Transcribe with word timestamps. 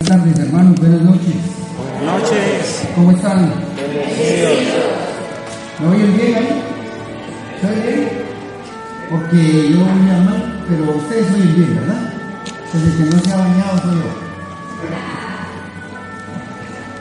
Buenas 0.00 0.24
tardes, 0.24 0.46
hermanos. 0.46 0.80
Buenas 0.80 1.02
noches. 1.02 1.34
Buenas 1.76 2.22
noches. 2.22 2.88
¿Cómo 2.94 3.10
están? 3.10 3.52
¿Me 5.78 5.86
oyen 5.88 6.16
bien 6.16 6.34
ahí? 6.36 6.62
¿Se 7.60 7.66
oye 7.66 7.80
bien? 7.86 8.08
Porque 9.10 9.70
yo 9.70 9.80
oía 9.80 10.18
mal, 10.24 10.64
pero 10.68 10.96
ustedes 10.96 11.30
oyen 11.34 11.54
bien, 11.54 11.76
¿verdad? 11.76 12.12
Pues 12.72 12.82
el 12.82 12.96
que 12.96 13.04
no 13.14 13.22
se 13.22 13.30
ha 13.30 13.36
bañado 13.36 13.78
soy 13.82 13.94
yo. 13.96 14.10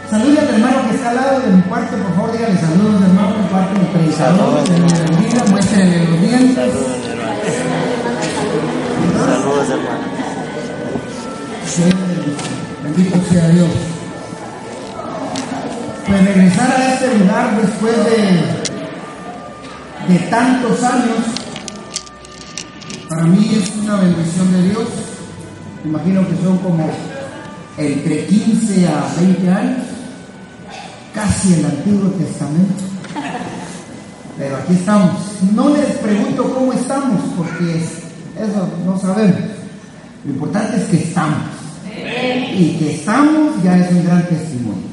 Saluda 0.09 0.41
al 0.41 0.49
hermano 0.49 0.89
que 0.89 0.95
está 0.95 1.09
al 1.11 1.15
lado 1.15 1.39
de 1.39 1.47
mi 1.47 1.61
cuarto, 1.61 1.95
por 1.95 2.15
favor, 2.15 2.31
dígale 2.33 2.57
saludos, 2.57 3.01
hermano, 3.01 3.37
mi 3.37 3.47
parte 3.47 3.79
del 3.79 3.87
predicador, 3.87 4.63
de 4.67 4.77
mi 4.77 4.91
bendiga, 4.91 5.43
muéstrenle 5.45 6.05
los 6.05 6.21
dientes. 6.21 6.73
Saludos, 9.17 9.69
hermano. 9.69 10.19
Sí, 11.65 11.83
bendito 12.89 13.17
sea 13.29 13.47
Dios. 13.49 13.69
Pues 16.07 16.25
regresar 16.25 16.71
a 16.71 16.93
este 16.93 17.17
lugar 17.17 17.61
después 17.61 17.95
de, 18.05 18.41
de 20.13 20.19
tantos 20.29 20.81
años, 20.83 21.17
para 23.07 23.25
mí 23.25 23.51
es 23.53 23.71
una 23.83 23.97
bendición 23.97 24.51
de 24.53 24.69
Dios. 24.69 24.87
Imagino 25.85 26.27
que 26.27 26.35
son 26.43 26.57
como 26.59 26.89
entre 27.77 28.25
15 28.25 28.87
a 28.87 29.07
20 29.21 29.49
años, 29.49 29.83
casi 31.13 31.53
el 31.53 31.65
Antiguo 31.65 32.09
Testamento. 32.11 32.83
Pero 34.37 34.57
aquí 34.57 34.73
estamos. 34.73 35.11
No 35.53 35.69
les 35.69 35.85
pregunto 35.97 36.53
cómo 36.53 36.73
estamos, 36.73 37.21
porque 37.37 37.75
eso 37.75 38.67
no 38.85 38.99
sabemos. 38.99 39.39
Lo 40.25 40.33
importante 40.33 40.77
es 40.77 40.83
que 40.85 40.97
estamos. 40.97 41.58
Y 42.57 42.75
que 42.79 42.95
estamos 42.95 43.63
ya 43.63 43.77
es 43.77 43.91
un 43.91 44.03
gran 44.05 44.27
testimonio. 44.27 44.83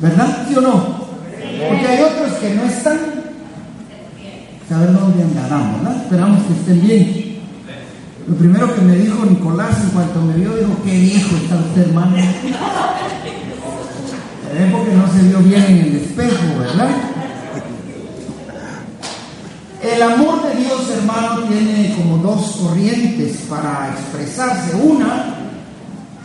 ¿Verdad? 0.00 0.46
¿Sí 0.48 0.54
o 0.56 0.60
no? 0.60 0.98
Porque 1.68 1.86
hay 1.86 2.02
otros 2.02 2.32
que 2.40 2.54
no 2.54 2.64
están. 2.64 2.98
Saber 4.68 4.92
dónde 4.92 5.22
andarán, 5.22 5.78
¿verdad? 5.78 6.02
Esperamos 6.02 6.42
que 6.44 6.52
estén 6.52 6.86
bien. 6.86 7.28
Lo 8.28 8.34
primero 8.36 8.74
que 8.74 8.80
me 8.82 8.96
dijo 8.96 9.24
Nicolás 9.24 9.82
en 9.82 9.88
cuanto 9.90 10.20
me 10.20 10.34
vio, 10.34 10.54
dijo, 10.54 10.76
qué 10.84 10.98
viejo 10.98 11.36
está 11.36 11.56
usted, 11.56 11.88
hermano. 11.88 12.16
Es 14.58 14.72
porque 14.72 14.92
no 14.92 15.12
se 15.12 15.22
vio 15.22 15.38
bien 15.38 15.62
en 15.62 15.78
el 15.78 15.96
espejo, 15.96 16.58
¿verdad? 16.58 16.90
El 19.82 20.02
amor 20.02 20.42
de 20.42 20.60
Dios, 20.60 20.90
hermano, 20.90 21.42
tiene 21.44 21.94
como 21.96 22.18
dos 22.18 22.56
corrientes 22.60 23.38
para 23.48 23.90
expresarse. 23.92 24.74
Una, 24.76 25.27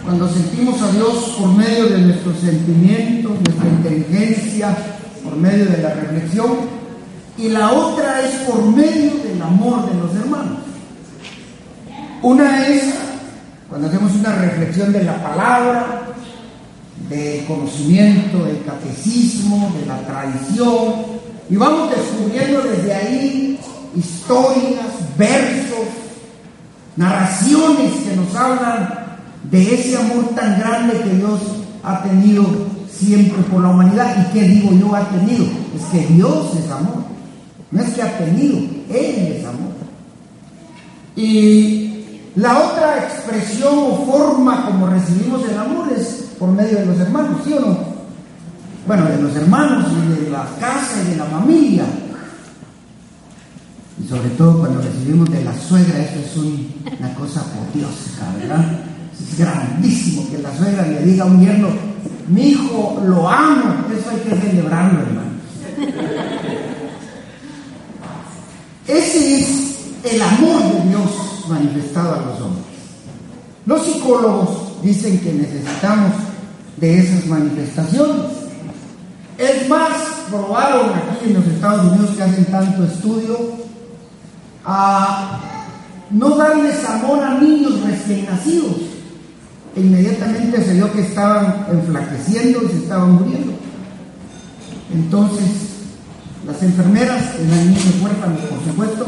cuando 0.04 0.30
sentimos 0.30 0.82
a 0.82 0.92
Dios 0.92 1.36
por 1.40 1.54
medio 1.54 1.88
de 1.88 1.98
nuestros 2.00 2.38
sentimientos, 2.40 3.32
nuestra 3.32 3.70
inteligencia, 3.70 4.76
por 5.24 5.36
medio 5.38 5.66
de 5.66 5.78
la 5.82 5.94
reflexión. 5.94 6.52
Y 7.38 7.50
la 7.50 7.72
otra 7.72 8.22
es 8.22 8.32
por 8.42 8.64
medio 8.64 9.14
del 9.24 9.42
amor 9.42 9.90
de 9.90 10.00
los 10.00 10.16
hermanos. 10.16 10.60
Una 12.22 12.68
es 12.68 12.94
cuando 13.70 13.88
hacemos 13.88 14.14
una 14.14 14.36
reflexión 14.36 14.92
de 14.92 15.04
la 15.04 15.24
palabra, 15.24 16.02
del 17.10 17.46
conocimiento, 17.46 18.44
del 18.46 18.64
catecismo, 18.64 19.74
de 19.80 19.86
la 19.86 20.00
tradición, 20.02 20.94
y 21.50 21.56
vamos 21.56 21.90
descubriendo 21.90 22.62
desde 22.62 22.94
ahí 22.94 23.60
historias, 23.96 24.86
versos, 25.18 25.88
narraciones 26.96 27.92
que 28.08 28.16
nos 28.16 28.36
hablan 28.36 29.03
de 29.50 29.74
ese 29.74 29.98
amor 29.98 30.30
tan 30.36 30.60
grande 30.60 31.02
que 31.02 31.16
Dios 31.16 31.40
ha 31.84 32.02
tenido 32.04 32.46
siempre 32.90 33.44
por 33.44 33.62
la 33.62 33.70
humanidad. 33.70 34.28
¿Y 34.30 34.34
qué 34.34 34.48
digo 34.48 34.72
yo 34.74 34.96
ha 34.96 35.08
tenido? 35.10 35.46
Es 35.76 35.84
que 35.92 36.14
Dios 36.14 36.56
es 36.58 36.72
amor. 36.72 37.04
No 37.72 37.82
es 37.82 37.90
que 37.94 38.02
ha 38.02 38.18
tenido, 38.18 38.58
Él 38.90 39.36
es 39.38 39.46
amor. 39.46 39.74
Y 41.16 41.94
la 42.36 42.58
otra 42.58 42.98
expresión 43.04 43.74
o 43.78 44.06
forma 44.06 44.66
como 44.66 44.88
recibimos 44.88 45.44
el 45.50 45.58
amor 45.58 45.92
es 45.96 46.30
por 46.40 46.50
medio 46.50 46.80
de 46.80 46.86
los 46.86 47.00
hermanos, 47.00 47.42
¿sí 47.46 47.54
o 47.54 47.60
no? 47.60 47.94
Bueno, 48.88 49.06
de 49.06 49.22
los 49.22 49.36
hermanos 49.36 49.88
y 49.92 50.24
de 50.24 50.30
la 50.30 50.46
casa 50.60 51.02
y 51.06 51.12
de 51.12 51.16
la 51.18 51.26
familia. 51.26 51.84
Y 54.04 54.08
sobre 54.08 54.30
todo 54.30 54.60
cuando 54.60 54.82
recibimos 54.82 55.30
de 55.30 55.44
la 55.44 55.54
suegra, 55.58 56.00
esto 56.00 56.20
es 56.20 57.00
una 57.00 57.14
cosa 57.14 57.44
odiosa, 57.72 58.34
¿verdad? 58.40 58.93
Es 59.20 59.38
grandísimo 59.38 60.30
que 60.30 60.40
la 60.40 60.56
suegra 60.56 60.88
le 60.88 61.04
diga 61.04 61.24
a 61.24 61.28
un 61.28 61.40
yerno, 61.40 61.70
mi 62.28 62.50
hijo 62.50 63.02
lo 63.06 63.30
amo, 63.30 63.86
eso 63.96 64.10
hay 64.10 64.18
que 64.18 64.36
celebrarlo, 64.36 65.02
hermano. 65.02 65.34
Ese 68.88 69.40
es 69.40 69.76
el 70.04 70.22
amor 70.22 70.62
de 70.64 70.90
Dios 70.90 71.46
manifestado 71.48 72.14
a 72.16 72.26
los 72.26 72.42
hombres. 72.42 72.66
Los 73.66 73.86
psicólogos 73.86 74.82
dicen 74.84 75.20
que 75.20 75.34
necesitamos 75.34 76.12
de 76.78 77.00
esas 77.00 77.26
manifestaciones. 77.28 78.26
Es 79.38 79.70
más, 79.70 79.92
probaron 80.30 80.90
aquí 80.90 81.26
en 81.28 81.34
los 81.36 81.46
Estados 81.46 81.92
Unidos 81.92 82.12
que 82.16 82.24
hacen 82.24 82.46
tanto 82.46 82.84
estudio 82.84 83.38
a 84.66 85.40
no 86.12 86.36
darles 86.36 86.84
amor 86.86 87.24
a 87.24 87.36
niños 87.36 87.82
recién 87.82 88.26
nacidos. 88.26 88.93
E 89.76 89.82
inmediatamente 89.82 90.64
se 90.64 90.74
vio 90.74 90.92
que 90.94 91.02
estaban 91.02 91.66
enflaqueciendo 91.72 92.64
y 92.64 92.68
se 92.68 92.78
estaban 92.78 93.14
muriendo. 93.14 93.54
Entonces, 94.94 95.50
las 96.46 96.62
enfermeras, 96.62 97.24
eran 97.40 97.68
niños 97.68 98.02
huérfanos, 98.02 98.40
por 98.42 98.64
supuesto, 98.64 99.08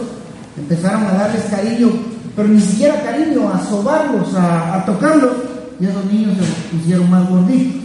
empezaron 0.57 1.03
a 1.03 1.13
darles 1.13 1.43
cariño, 1.51 1.89
pero 2.35 2.47
ni 2.47 2.61
siquiera 2.61 3.03
cariño, 3.03 3.49
a 3.49 3.63
sobarlos, 3.63 4.33
a, 4.33 4.75
a 4.75 4.85
tocarlos, 4.85 5.33
y 5.79 5.85
esos 5.85 6.05
niños 6.05 6.37
se 6.37 6.77
pusieron 6.77 7.09
más 7.09 7.29
gorditos. 7.29 7.83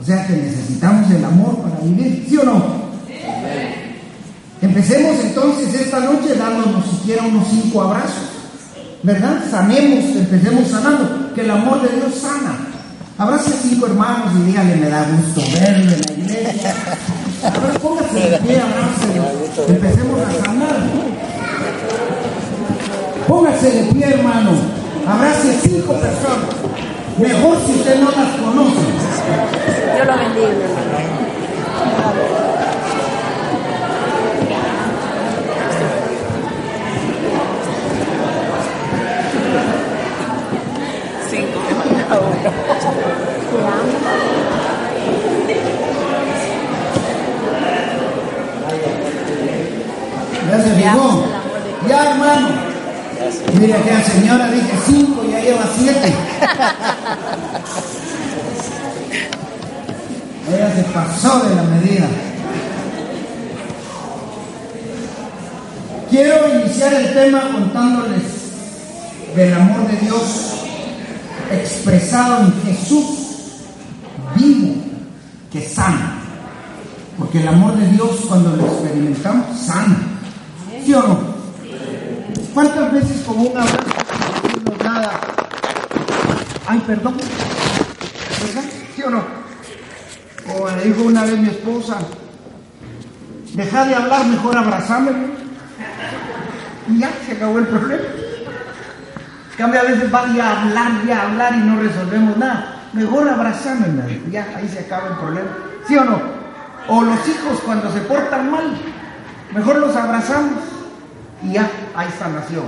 O 0.00 0.04
sea 0.04 0.26
que 0.26 0.32
necesitamos 0.34 1.10
el 1.10 1.24
amor 1.24 1.58
para 1.58 1.78
vivir, 1.80 2.24
¿sí 2.28 2.38
o 2.38 2.44
no? 2.44 2.90
Empecemos 4.62 5.16
entonces 5.24 5.74
esta 5.74 6.00
noche 6.00 6.34
dándonos 6.38 6.84
siquiera 6.86 7.24
unos 7.24 7.48
cinco 7.48 7.82
abrazos, 7.82 8.29
¿verdad? 9.02 9.42
Sanemos, 9.50 10.04
empecemos 10.16 10.68
sanando, 10.68 11.32
que 11.34 11.42
el 11.42 11.50
amor 11.50 11.82
de 11.82 11.88
Dios 11.96 12.14
sana. 12.20 12.58
Abrace 13.18 13.50
cinco 13.62 13.86
hermanos 13.86 14.32
y 14.34 14.46
dígale, 14.46 14.76
me 14.76 14.88
da 14.88 15.04
gusto 15.04 15.42
verlo 15.52 15.92
en 15.92 16.00
la 16.00 16.12
iglesia. 16.12 16.74
A 17.44 17.50
ver, 17.50 17.78
póngase 17.80 18.30
de 18.30 18.38
pie, 18.38 18.60
abrácelo. 18.60 19.24
Empecemos 19.68 20.20
a 20.20 20.44
sanar. 20.44 20.76
Póngase 23.28 23.70
de 23.70 23.92
pie, 23.92 24.06
hermano. 24.06 24.50
Abrace 25.06 25.58
cinco 25.62 25.92
personas. 25.94 26.48
Mejor 27.18 27.58
si 27.66 27.72
usted 27.72 28.00
no 28.00 28.10
las 28.10 28.36
conoce. 28.40 28.80
Yo 29.98 30.04
lo 30.04 30.16
bendiga, 30.16 30.48
hermano. 30.48 31.19
Ya 42.10 42.16
se 50.60 50.70
fijó. 50.74 51.24
Ya, 51.88 52.10
hermano. 52.10 52.48
Mira 53.60 53.76
que 53.82 53.92
la 53.92 54.02
señora 54.02 54.50
dije 54.50 54.72
cinco, 54.86 55.22
ya 55.30 55.40
lleva 55.40 55.62
siete. 55.78 56.12
Ella 60.52 60.74
se 60.74 60.82
pasó 60.92 61.40
de 61.40 61.54
la 61.54 61.62
medida. 61.62 62.08
Quiero 66.10 66.54
iniciar 66.58 66.92
el 66.94 67.14
tema 67.14 67.42
contándoles 67.52 68.22
del 69.36 69.54
amor 69.54 69.86
de 69.86 69.96
Dios 69.98 70.59
expresado 71.52 72.44
en 72.44 72.62
Jesús 72.64 73.20
que 75.52 75.68
sana. 75.68 76.14
Porque 77.18 77.40
el 77.40 77.48
amor 77.48 77.76
de 77.76 77.86
Dios 77.88 78.24
cuando 78.28 78.56
lo 78.56 78.66
experimentamos 78.66 79.58
sana. 79.58 79.96
¿Sí 80.84 80.94
o 80.94 81.02
no? 81.02 81.18
¿Cuántas 82.54 82.92
veces 82.92 83.22
con 83.26 83.38
un 83.38 83.56
abrazo 83.56 83.78
nada? 84.82 85.20
Ay, 86.66 86.82
perdón. 86.86 87.16
¿Sí 88.94 89.02
o 89.02 89.10
no? 89.10 89.24
Como 90.46 90.64
me 90.66 90.82
dijo 90.84 91.02
una 91.02 91.24
vez 91.24 91.38
mi 91.38 91.48
esposa, 91.48 91.98
deja 93.54 93.84
de 93.84 93.94
hablar, 93.94 94.26
mejor 94.26 94.56
abrazame. 94.56 95.10
Y 96.88 96.98
ya 96.98 97.12
se 97.26 97.32
acabó 97.32 97.58
el 97.58 97.66
problema. 97.66 98.19
Cambia 99.56 99.80
a 99.80 99.84
veces 99.84 100.12
va 100.12 100.20
a 100.20 100.62
hablar 100.62 100.92
y 101.06 101.10
a 101.10 101.22
hablar 101.22 101.54
y 101.54 101.58
no 101.58 101.80
resolvemos 101.80 102.36
nada. 102.36 102.76
Mejor 102.92 103.28
abrazame, 103.28 103.86
ya 104.30 104.46
ahí 104.56 104.68
se 104.68 104.80
acaba 104.80 105.08
el 105.08 105.14
problema. 105.14 105.48
¿Sí 105.86 105.96
o 105.96 106.04
no? 106.04 106.20
O 106.88 107.02
los 107.02 107.28
hijos 107.28 107.60
cuando 107.64 107.92
se 107.92 108.00
portan 108.00 108.50
mal, 108.50 108.76
mejor 109.54 109.78
los 109.78 109.94
abrazamos 109.94 110.58
y 111.42 111.52
ya 111.52 111.70
hay 111.94 112.08
sanación. 112.18 112.64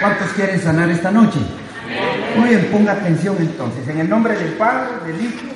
¿Cuántos 0.00 0.28
quieren 0.30 0.60
sanar 0.60 0.88
esta 0.90 1.10
noche? 1.10 1.38
Muy 2.36 2.48
bien, 2.48 2.68
ponga 2.72 2.92
atención 2.92 3.36
entonces. 3.38 3.86
En 3.88 4.00
el 4.00 4.08
nombre 4.08 4.34
del 4.36 4.54
Padre, 4.54 4.90
del 5.06 5.24
Hijo, 5.24 5.46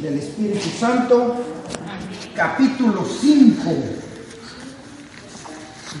del 0.00 0.18
Espíritu 0.18 0.68
Santo, 0.78 1.44
capítulo 2.34 3.04
5, 3.04 3.70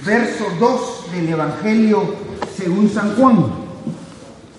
verso 0.04 0.46
2 0.58 1.12
del 1.12 1.28
Evangelio 1.28 2.14
según 2.56 2.88
San 2.90 3.14
Juan. 3.16 3.46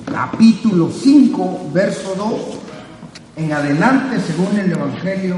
Capítulo 0.05 0.89
5, 0.91 1.69
verso 1.73 2.15
2 2.15 2.61
en 3.37 3.53
adelante 3.53 4.19
según 4.19 4.57
el 4.59 4.71
Evangelio 4.71 5.37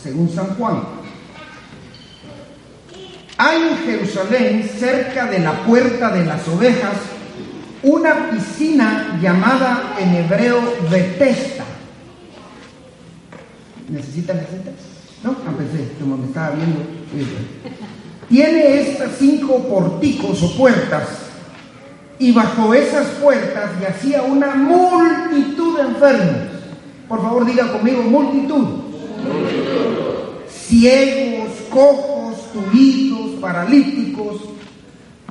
según 0.00 0.28
San 0.28 0.54
Juan. 0.56 0.82
Hay 3.38 3.62
en 3.62 3.76
Jerusalén, 3.78 4.70
cerca 4.78 5.26
de 5.26 5.40
la 5.40 5.64
puerta 5.64 6.10
de 6.10 6.24
las 6.24 6.46
ovejas, 6.48 6.94
una 7.82 8.30
piscina 8.30 9.18
llamada 9.20 9.96
en 9.98 10.14
hebreo 10.14 10.60
Betesta. 10.90 11.64
¿Necesitan 13.88 14.38
recetas? 14.38 14.74
No, 15.24 15.36
empecé, 15.46 15.92
como 15.98 16.18
me 16.18 16.26
estaba 16.26 16.54
viendo. 16.54 16.80
Tiene 18.28 18.80
estas 18.80 19.12
cinco 19.18 19.58
porticos 19.68 20.42
o 20.42 20.56
puertas, 20.56 21.08
y 22.18 22.32
bajo 22.32 22.72
esas 22.72 23.06
puertas 23.22 23.70
yacía 23.80 24.22
una 24.22 24.54
multitud 24.54 25.76
de 25.76 25.82
enfermos. 25.82 26.52
Por 27.08 27.20
favor, 27.20 27.44
diga 27.44 27.72
conmigo, 27.72 28.02
multitud. 28.02 28.66
Ciegos, 30.48 31.50
cojos, 31.68 32.52
tubitos, 32.52 33.40
paralíticos, 33.40 34.40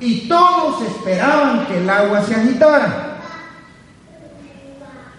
y 0.00 0.28
todos 0.28 0.82
esperaban 0.82 1.66
que 1.66 1.78
el 1.78 1.88
agua 1.88 2.22
se 2.22 2.34
agitara. 2.34 3.18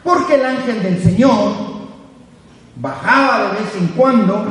Porque 0.04 0.36
el 0.36 0.46
ángel 0.46 0.84
del 0.84 1.02
Señor 1.02 1.54
bajaba 2.76 3.46
de 3.46 3.62
vez 3.62 3.76
en 3.80 3.88
cuando, 3.88 4.46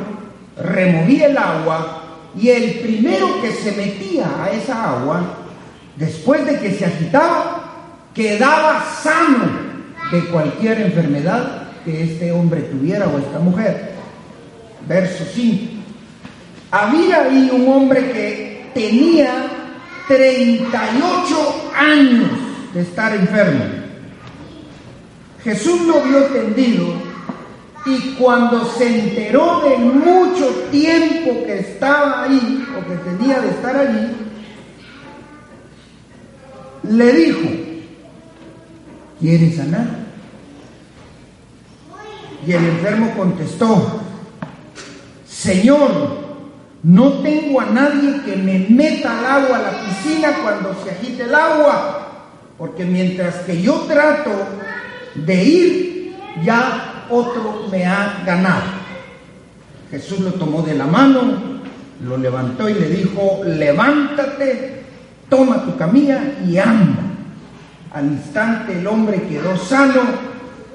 removía 0.57 1.27
el 1.27 1.39
agua 1.39 2.02
y 2.41 2.49
el 2.49 2.81
primero 2.81 3.41
que 3.43 3.53
se 3.53 3.73
metía 3.73 4.43
a 4.43 4.51
esa 4.51 4.93
agua, 4.93 5.21
después 5.97 6.45
de 6.47 6.59
que 6.59 6.73
se 6.73 6.87
agitaba, 6.87 7.63
quedaba 8.15 8.85
sano 9.03 9.51
de 10.11 10.25
cualquier 10.27 10.81
enfermedad 10.81 11.69
que 11.85 12.05
este 12.05 12.33
hombre 12.33 12.63
tuviera 12.63 13.09
o 13.09 13.19
esta 13.19 13.39
mujer. 13.39 13.93
Verso 14.89 15.25
5. 15.35 15.73
Había 16.71 17.25
ahí 17.25 17.51
un 17.53 17.69
hombre 17.69 18.13
que 18.13 18.71
tenía 18.75 19.47
38 20.09 21.71
años 21.77 22.31
de 22.73 22.81
estar 22.81 23.15
enfermo. 23.15 23.65
Jesús 25.45 25.83
lo 25.83 26.01
vio 26.03 26.23
tendido 26.27 27.12
y 27.85 28.15
cuando 28.15 28.65
se 28.65 29.01
enteró 29.01 29.61
del 29.61 29.81
mucho 29.81 30.47
tiempo 30.71 31.45
que 31.45 31.59
estaba 31.59 32.23
ahí 32.25 32.65
o 32.79 32.89
que 32.89 32.97
tenía 32.97 33.41
de 33.41 33.49
estar 33.49 33.77
allí, 33.77 34.09
le 36.85 37.13
dijo, 37.13 37.49
¿quieres 39.21 39.57
sanar? 39.57 40.03
Y 42.47 42.53
el 42.53 42.65
enfermo 42.65 43.13
contestó, 43.17 44.01
Señor, 45.27 46.23
no 46.85 47.13
tengo 47.15 47.61
a 47.61 47.67
nadie 47.67 48.21
que 48.25 48.37
me 48.37 48.67
meta 48.69 49.19
al 49.19 49.45
agua 49.45 49.59
a 49.59 49.63
la 49.63 49.85
piscina 49.85 50.33
cuando 50.43 50.75
se 50.85 50.91
agite 50.91 51.25
el 51.25 51.35
agua, 51.35 52.09
porque 52.59 52.85
mientras 52.85 53.37
que 53.41 53.61
yo 53.61 53.75
trato 53.89 54.31
de 55.15 55.45
ir, 55.45 56.17
ya 56.45 56.92
otro 57.11 57.69
me 57.71 57.85
ha 57.87 58.23
ganado. 58.25 58.83
Jesús 59.91 60.21
lo 60.21 60.33
tomó 60.33 60.63
de 60.63 60.75
la 60.75 60.87
mano, 60.87 61.21
lo 62.05 62.17
levantó 62.17 62.69
y 62.69 62.75
le 62.75 62.89
dijo, 62.89 63.43
levántate, 63.45 64.83
toma 65.29 65.65
tu 65.65 65.77
camilla 65.77 66.35
y 66.47 66.59
anda. 66.59 67.03
Al 67.93 68.07
instante 68.07 68.79
el 68.79 68.87
hombre 68.87 69.23
quedó 69.29 69.57
sano, 69.57 70.01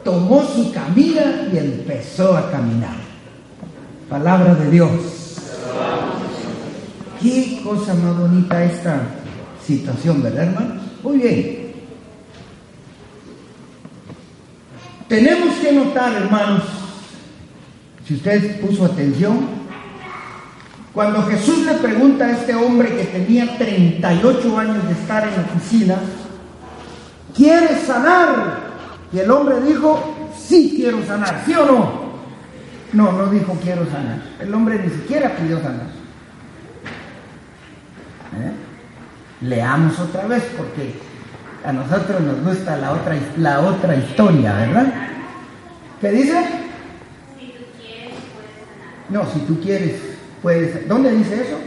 tomó 0.04 0.44
su 0.44 0.72
camilla 0.72 1.48
y 1.52 1.58
empezó 1.58 2.38
a 2.38 2.52
caminar. 2.52 2.96
Palabra 4.08 4.54
de 4.56 4.70
Dios. 4.70 4.90
Qué 7.22 7.60
cosa 7.64 7.96
más 7.96 8.18
bonita 8.18 8.64
esta 8.64 9.02
situación, 9.66 10.22
¿verdad, 10.22 10.44
hermanos? 10.44 10.84
Muy 11.04 11.18
bien. 11.18 11.67
Tenemos 15.08 15.56
que 15.56 15.72
notar, 15.72 16.14
hermanos, 16.14 16.64
si 18.06 18.16
usted 18.16 18.60
puso 18.60 18.86
atención, 18.86 19.48
cuando 20.94 21.24
Jesús 21.24 21.66
le 21.66 21.74
pregunta 21.76 22.26
a 22.26 22.32
este 22.32 22.56
hombre 22.56 22.96
que 22.96 23.06
tenía 23.06 23.58
38 23.58 24.60
años 24.60 24.86
de 24.86 24.94
estar 24.94 25.28
en 25.28 25.36
la 25.36 25.42
oficina, 25.44 25.96
¿quieres 27.36 27.84
sanar? 27.84 28.68
Y 29.14 29.20
el 29.20 29.32
hombre 29.32 29.62
dijo, 29.62 30.32
sí 30.38 30.74
quiero 30.76 31.06
sanar, 31.06 31.44
¿sí 31.46 31.54
o 31.54 31.66
no? 31.66 32.08
No, 32.94 33.12
no 33.12 33.28
dijo 33.28 33.58
quiero 33.64 33.86
sanar. 33.86 34.22
El 34.40 34.54
hombre 34.54 34.80
ni 34.84 34.90
siquiera 34.90 35.36
pidió 35.36 35.58
sanar. 35.62 35.88
¿Eh? 38.40 38.52
Leamos 39.42 40.00
otra 40.00 40.26
vez 40.28 40.44
porque 40.58 41.00
a 41.66 41.74
nosotros 41.74 42.22
nos 42.22 42.44
gusta 42.44 42.78
la 42.78 42.92
otra, 42.92 43.16
la 43.38 43.60
otra 43.62 43.96
historia, 43.96 44.54
¿verdad? 44.54 44.94
¿Qué 46.02 46.12
dice? 46.12 46.46
No, 49.10 49.26
si 49.32 49.40
tú 49.42 49.60
quieres, 49.62 49.96
puedes. 50.42 50.88
¿Dónde 50.88 51.12
dice 51.12 51.42
eso? 51.42 51.58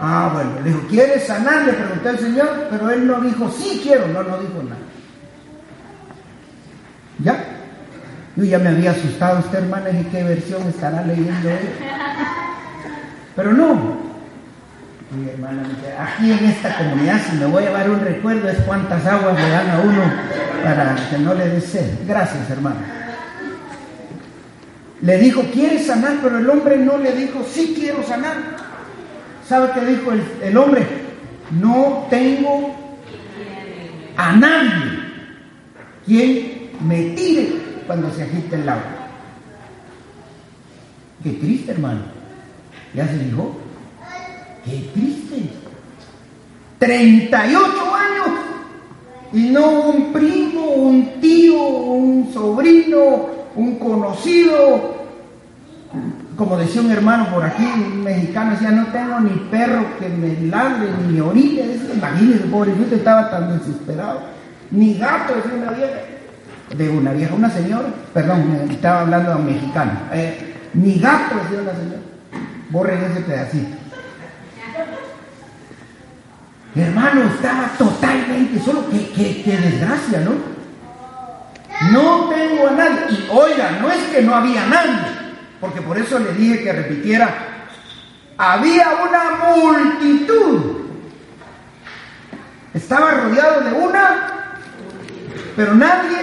Ah, 0.00 0.30
bueno, 0.32 0.52
le 0.64 0.70
dijo, 0.70 0.80
¿quieres 0.88 1.26
sanar? 1.26 1.66
Le 1.66 1.74
preguntó 1.74 2.08
el 2.08 2.18
Señor, 2.18 2.68
pero 2.70 2.90
él 2.90 3.06
no 3.06 3.20
dijo, 3.20 3.50
sí 3.50 3.80
quiero, 3.82 4.06
no, 4.08 4.22
no 4.22 4.38
dijo 4.38 4.62
nada. 4.62 4.80
¿Ya? 7.18 7.44
Yo 8.36 8.44
ya 8.44 8.58
me 8.58 8.70
había 8.70 8.92
asustado 8.92 9.40
usted, 9.40 9.58
hermana, 9.58 9.90
y 9.90 10.04
qué 10.04 10.22
versión 10.22 10.62
estará 10.68 11.02
leyendo 11.02 11.48
hoy. 11.48 11.68
Pero 13.36 13.52
no. 13.52 14.09
Mi 15.10 15.28
hermana 15.28 15.64
aquí 15.98 16.30
en 16.30 16.44
esta 16.44 16.76
comunidad, 16.76 17.20
si 17.28 17.36
me 17.36 17.46
voy 17.46 17.64
a 17.64 17.66
llevar 17.66 17.90
un 17.90 18.00
recuerdo, 18.00 18.48
es 18.48 18.58
cuántas 18.60 19.04
aguas 19.06 19.34
le 19.34 19.48
dan 19.48 19.70
a 19.70 19.80
uno 19.80 20.02
para 20.62 20.94
que 21.10 21.18
no 21.18 21.34
le 21.34 21.48
dé 21.48 21.60
sed. 21.60 21.90
Gracias, 22.06 22.48
hermano. 22.48 22.76
Le 25.02 25.18
dijo, 25.18 25.42
¿quieres 25.52 25.86
sanar? 25.86 26.18
Pero 26.22 26.38
el 26.38 26.48
hombre 26.48 26.76
no 26.76 26.96
le 26.98 27.12
dijo, 27.12 27.44
sí 27.50 27.74
quiero 27.76 28.04
sanar. 28.04 28.36
¿Sabe 29.48 29.70
qué 29.74 29.84
dijo 29.84 30.12
el, 30.12 30.22
el 30.42 30.56
hombre? 30.56 30.86
No 31.60 32.06
tengo 32.08 32.72
a 34.16 34.32
nadie 34.36 34.70
quien 36.06 36.70
me 36.86 37.02
tire 37.16 37.52
cuando 37.86 38.12
se 38.12 38.22
agite 38.22 38.54
el 38.54 38.68
agua. 38.68 38.84
Qué 41.24 41.30
triste, 41.30 41.72
hermano. 41.72 42.02
¿Ya 42.94 43.08
se 43.08 43.18
dijo? 43.18 43.59
Qué 44.64 44.90
triste. 44.94 45.50
38 46.78 47.64
años. 47.94 48.10
Y 49.32 49.50
no 49.50 49.80
un 49.82 50.12
primo, 50.12 50.64
un 50.64 51.20
tío, 51.20 51.62
un 51.62 52.32
sobrino, 52.32 53.26
un 53.54 53.78
conocido. 53.78 54.98
Como 56.36 56.56
decía 56.56 56.80
un 56.80 56.90
hermano 56.90 57.28
por 57.30 57.44
aquí, 57.44 57.62
un 57.62 58.02
mexicano, 58.02 58.52
decía, 58.52 58.70
no 58.70 58.86
tengo 58.86 59.20
ni 59.20 59.36
perro 59.50 59.84
que 59.98 60.08
me 60.08 60.40
ladre, 60.48 60.88
ni 61.08 61.20
orilla. 61.20 61.64
Imagínese, 61.94 62.44
pobrecito, 62.44 62.94
estaba 62.94 63.30
tan 63.30 63.58
desesperado. 63.58 64.22
Ni 64.70 64.94
gato, 64.94 65.34
decía 65.34 65.52
una 65.62 65.72
vieja. 65.72 66.00
de 66.76 66.88
una 66.88 67.12
vieja, 67.12 67.34
una 67.34 67.50
señora, 67.50 67.88
perdón, 68.14 68.68
estaba 68.70 69.00
hablando 69.00 69.32
a 69.32 69.36
un 69.36 69.46
mexicano. 69.46 69.92
Eh, 70.12 70.54
mi 70.72 70.98
gato, 70.98 71.34
decía 71.42 71.62
la 71.62 71.74
señora. 71.74 72.00
Borren 72.70 73.02
ese 73.04 73.20
pedacito. 73.20 73.79
Hermano, 76.74 77.22
estaba 77.34 77.68
totalmente 77.76 78.60
solo. 78.64 78.88
Qué, 78.90 79.10
qué, 79.10 79.42
qué 79.42 79.56
desgracia, 79.56 80.20
¿no? 80.20 80.32
No 81.92 82.28
tengo 82.28 82.68
a 82.68 82.72
nadie. 82.72 83.00
Y 83.10 83.28
oiga, 83.30 83.78
no 83.80 83.90
es 83.90 84.02
que 84.14 84.22
no 84.22 84.34
había 84.34 84.66
nadie, 84.66 85.00
porque 85.60 85.80
por 85.80 85.98
eso 85.98 86.18
le 86.18 86.32
dije 86.34 86.62
que 86.62 86.72
repitiera. 86.72 87.34
Había 88.36 88.88
una 89.08 89.54
multitud. 89.56 90.80
Estaba 92.72 93.10
rodeado 93.12 93.62
de 93.62 93.72
una, 93.72 94.58
pero 95.56 95.74
nadie 95.74 96.18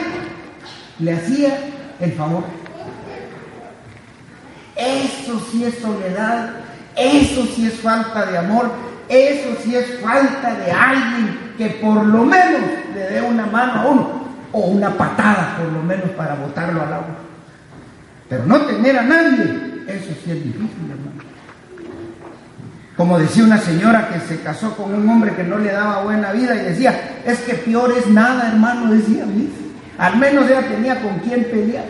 le 1.00 1.14
hacía 1.14 1.60
el 2.00 2.14
favor. 2.14 2.44
Eso 4.76 5.46
sí 5.52 5.66
es 5.66 5.80
soledad, 5.80 6.52
eso 6.96 7.46
sí 7.48 7.68
es 7.68 7.80
falta 7.82 8.26
de 8.28 8.38
amor, 8.38 8.72
eso 9.10 9.56
sí 9.64 9.76
es 9.76 10.00
falta 10.02 10.54
de 10.56 10.72
alguien 10.72 11.54
que 11.58 11.70
por 11.82 12.06
lo 12.06 12.26
menos 12.26 12.62
le 12.94 13.00
dé 13.10 13.22
una 13.22 13.46
mano 13.46 13.74
a 13.74 13.86
uno 13.86 14.28
o 14.52 14.60
una 14.60 14.90
patada 14.92 15.58
por 15.58 15.72
lo 15.72 15.82
menos 15.84 16.10
para 16.12 16.36
botarlo 16.36 16.82
al 16.82 16.94
agua. 16.94 17.16
Pero 18.30 18.46
no 18.46 18.62
tener 18.62 18.98
a 18.98 19.04
nadie, 19.04 19.44
eso 19.88 20.14
sí 20.24 20.32
es 20.32 20.44
difícil, 20.44 20.92
hermano. 20.92 21.18
Como 22.98 23.20
decía 23.20 23.44
una 23.44 23.60
señora 23.60 24.10
que 24.10 24.20
se 24.22 24.42
casó 24.42 24.76
con 24.76 24.94
un 24.94 25.08
hombre 25.08 25.36
que 25.36 25.44
no 25.44 25.58
le 25.60 25.72
daba 25.72 26.04
buena 26.04 26.32
vida 26.32 26.56
y 26.56 26.66
decía, 26.66 27.20
es 27.26 27.40
que 27.42 27.54
peor 27.54 27.94
es 27.96 28.08
nada, 28.08 28.50
hermano, 28.50 28.92
decía 28.92 29.26
mí. 29.26 29.50
Al 29.98 30.18
menos 30.18 30.50
ella 30.50 30.68
tenía 30.68 31.00
con 31.02 31.20
quién 31.20 31.44
pelear. 31.46 31.86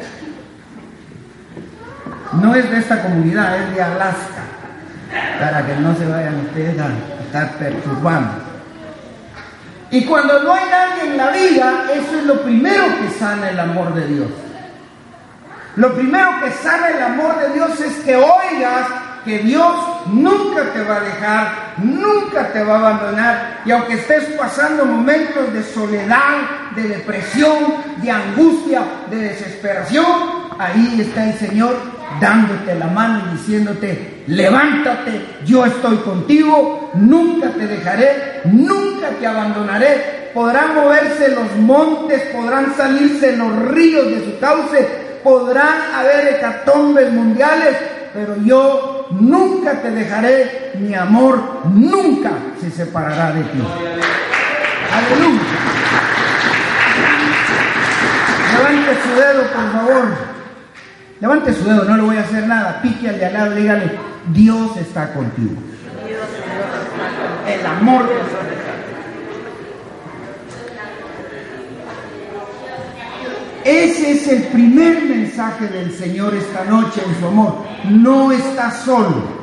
No 2.33 2.53
es 2.53 2.69
de 2.69 2.77
esta 2.77 3.01
comunidad, 3.01 3.57
es 3.57 3.75
de 3.75 3.81
Alaska, 3.81 4.43
para 5.39 5.65
que 5.65 5.75
no 5.75 5.95
se 5.95 6.05
vayan 6.05 6.45
ustedes 6.47 6.79
a 6.79 6.89
estar 7.23 7.51
perturbando. 7.57 8.47
Y 9.89 10.03
cuando 10.05 10.43
no 10.43 10.53
hay 10.53 10.65
nadie 10.69 11.11
en 11.11 11.17
la 11.17 11.31
vida, 11.31 11.85
eso 11.93 12.19
es 12.19 12.25
lo 12.25 12.41
primero 12.41 12.83
que 12.99 13.09
sana 13.17 13.49
el 13.49 13.59
amor 13.59 13.93
de 13.93 14.07
Dios. 14.07 14.27
Lo 15.77 15.93
primero 15.93 16.41
que 16.43 16.51
sana 16.51 16.89
el 16.89 17.01
amor 17.01 17.39
de 17.39 17.53
Dios 17.53 17.79
es 17.79 17.93
que 18.03 18.15
oigas 18.15 18.87
que 19.23 19.39
Dios 19.39 19.75
nunca 20.07 20.73
te 20.73 20.83
va 20.83 20.97
a 20.97 20.99
dejar, 21.01 21.47
nunca 21.77 22.51
te 22.51 22.63
va 22.63 22.75
a 22.75 22.79
abandonar. 22.79 23.61
Y 23.65 23.71
aunque 23.71 23.93
estés 23.93 24.23
pasando 24.37 24.85
momentos 24.85 25.53
de 25.53 25.63
soledad, 25.63 26.71
de 26.75 26.83
depresión, 26.83 27.75
de 27.97 28.11
angustia, 28.11 28.81
de 29.09 29.17
desesperación, 29.17 30.05
ahí 30.57 30.99
está 30.99 31.25
el 31.25 31.33
Señor 31.37 31.96
dándote 32.19 32.75
la 32.75 32.87
mano 32.87 33.21
y 33.25 33.37
diciéndote, 33.37 34.23
levántate, 34.27 35.21
yo 35.45 35.65
estoy 35.65 35.97
contigo, 35.97 36.91
nunca 36.95 37.49
te 37.49 37.67
dejaré, 37.67 38.41
nunca 38.45 39.09
te 39.19 39.27
abandonaré. 39.27 40.31
Podrán 40.33 40.75
moverse 40.75 41.29
los 41.29 41.55
montes, 41.57 42.21
podrán 42.33 42.73
salirse 42.75 43.35
los 43.35 43.55
ríos 43.69 44.07
de 44.07 44.25
su 44.25 44.39
cauce, 44.39 44.87
podrán 45.23 45.93
haber 45.95 46.35
hecatombes 46.35 47.11
mundiales, 47.11 47.75
pero 48.13 48.35
yo 48.43 49.07
nunca 49.11 49.73
te 49.81 49.91
dejaré, 49.91 50.73
mi 50.79 50.93
amor 50.93 51.61
nunca 51.73 52.31
se 52.59 52.69
separará 52.69 53.31
de 53.31 53.41
ti. 53.41 53.59
Aleluya. 54.93 55.41
Levante 58.53 58.97
su 59.03 59.19
dedo, 59.19 59.41
por 59.43 59.71
favor. 59.71 60.36
Levante 61.19 61.53
su 61.53 61.63
dedo, 61.63 61.83
no 61.83 61.97
le 61.97 62.03
voy 62.03 62.17
a 62.17 62.21
hacer 62.21 62.47
nada. 62.47 62.81
Pique 62.81 63.09
al 63.09 63.17
de 63.17 63.25
al 63.25 63.33
lado, 63.33 63.55
dígale, 63.55 63.91
Dios 64.33 64.77
está 64.77 65.13
contigo. 65.13 65.55
El 67.47 67.65
amor 67.65 68.07
de 68.07 68.13
Dios. 68.15 68.25
Ese 73.63 74.11
es 74.11 74.27
el 74.29 74.43
primer 74.43 75.03
mensaje 75.03 75.67
del 75.67 75.91
Señor 75.91 76.33
esta 76.35 76.63
noche 76.65 77.01
en 77.05 77.19
su 77.19 77.27
amor. 77.27 77.63
No 77.89 78.31
está 78.31 78.71
solo. 78.71 79.37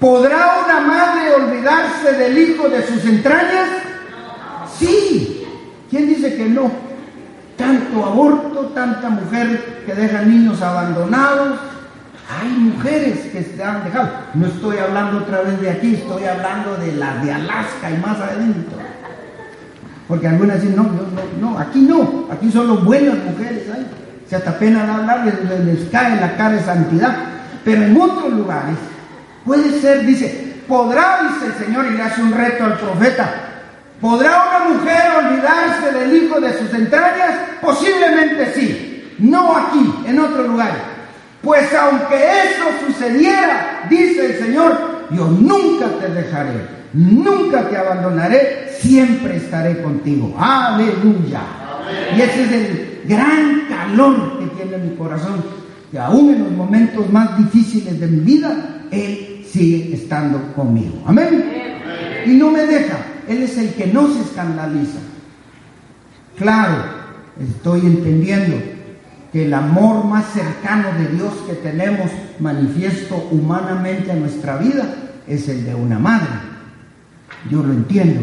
¿Podrá 0.00 0.62
una 0.64 0.80
madre 0.80 1.34
olvidarse 1.34 2.12
del 2.14 2.38
hijo 2.38 2.68
de 2.68 2.86
sus 2.86 3.04
entrañas? 3.04 3.68
Sí. 4.78 5.46
¿Quién 5.90 6.08
dice 6.08 6.34
que 6.34 6.46
no? 6.46 6.70
Tanto 7.62 8.04
aborto, 8.04 8.60
tanta 8.74 9.08
mujer 9.08 9.84
que 9.86 9.94
deja 9.94 10.22
niños 10.22 10.60
abandonados. 10.60 11.60
Hay 12.28 12.48
mujeres 12.48 13.20
que 13.32 13.42
se 13.44 13.62
han 13.62 13.84
dejado. 13.84 14.08
No 14.34 14.46
estoy 14.46 14.78
hablando 14.78 15.18
otra 15.18 15.42
vez 15.42 15.60
de 15.60 15.70
aquí, 15.70 15.94
estoy 15.94 16.24
hablando 16.24 16.74
de 16.76 16.92
la 16.96 17.16
de 17.22 17.32
Alaska 17.32 17.88
y 17.88 17.98
más 17.98 18.18
adentro. 18.18 18.78
Porque 20.08 20.26
algunas 20.26 20.60
dicen, 20.60 20.74
no, 20.74 20.82
no, 20.82 20.90
no, 20.90 21.50
no, 21.50 21.58
aquí 21.58 21.82
no, 21.82 22.26
aquí 22.32 22.50
solo 22.50 22.78
buenas 22.78 23.14
mujeres 23.18 23.62
hay. 23.72 23.86
Si 24.28 24.34
hasta 24.34 24.58
pena 24.58 24.96
hablar, 24.96 25.24
les, 25.24 25.64
les 25.64 25.88
cae 25.90 26.20
la 26.20 26.36
cara 26.36 26.54
de 26.54 26.62
santidad. 26.64 27.14
Pero 27.64 27.82
en 27.84 28.00
otros 28.00 28.32
lugares, 28.32 28.76
puede 29.44 29.80
ser, 29.80 30.04
dice, 30.04 30.56
podrá, 30.66 31.20
dice 31.22 31.46
el 31.46 31.64
Señor, 31.64 31.86
y 31.86 31.90
le 31.96 32.02
hace 32.02 32.22
un 32.22 32.32
reto 32.32 32.64
al 32.64 32.76
profeta, 32.76 33.30
¿podrá 34.02 34.44
una 34.48 34.74
mujer 34.74 35.02
olvidarse 35.24 35.98
del 35.98 36.24
hijo 36.24 36.40
de 36.40 36.58
sus 36.58 36.74
entrañas? 36.74 37.38
Posiblemente 37.62 38.52
sí, 38.54 39.14
no 39.20 39.56
aquí, 39.56 39.94
en 40.04 40.18
otro 40.18 40.42
lugar. 40.42 40.72
Pues 41.40 41.72
aunque 41.74 42.16
eso 42.16 42.86
sucediera, 42.86 43.86
dice 43.88 44.26
el 44.26 44.44
Señor, 44.44 45.06
yo 45.10 45.26
nunca 45.26 45.86
te 46.00 46.08
dejaré, 46.08 46.66
nunca 46.92 47.68
te 47.68 47.76
abandonaré, 47.76 48.70
siempre 48.78 49.36
estaré 49.36 49.80
contigo. 49.82 50.34
Aleluya. 50.38 51.40
Y 52.16 52.20
ese 52.20 52.44
es 52.44 52.52
el 52.52 53.00
gran 53.06 53.66
calor 53.68 54.38
que 54.38 54.46
tiene 54.56 54.78
mi 54.78 54.96
corazón, 54.96 55.42
que 55.90 55.98
aún 55.98 56.34
en 56.34 56.44
los 56.44 56.52
momentos 56.52 57.10
más 57.10 57.38
difíciles 57.38 57.98
de 57.98 58.06
mi 58.06 58.20
vida, 58.20 58.84
Él 58.90 59.44
sigue 59.46 59.94
estando 59.94 60.40
conmigo. 60.54 61.02
Amén. 61.06 61.44
Y 62.26 62.30
no 62.30 62.50
me 62.50 62.66
deja. 62.66 62.98
Él 63.28 63.42
es 63.42 63.56
el 63.58 63.74
que 63.74 63.86
no 63.86 64.08
se 64.12 64.20
escandaliza. 64.20 64.98
Claro, 66.36 66.84
estoy 67.40 67.80
entendiendo 67.80 68.56
que 69.32 69.46
el 69.46 69.54
amor 69.54 70.04
más 70.04 70.26
cercano 70.32 70.88
de 70.98 71.08
Dios 71.08 71.32
que 71.46 71.54
tenemos 71.54 72.10
manifiesto 72.38 73.28
humanamente 73.30 74.12
a 74.12 74.16
nuestra 74.16 74.56
vida 74.56 74.94
es 75.26 75.48
el 75.48 75.64
de 75.64 75.74
una 75.74 75.98
madre. 75.98 76.28
Yo 77.50 77.62
lo 77.62 77.72
entiendo. 77.72 78.20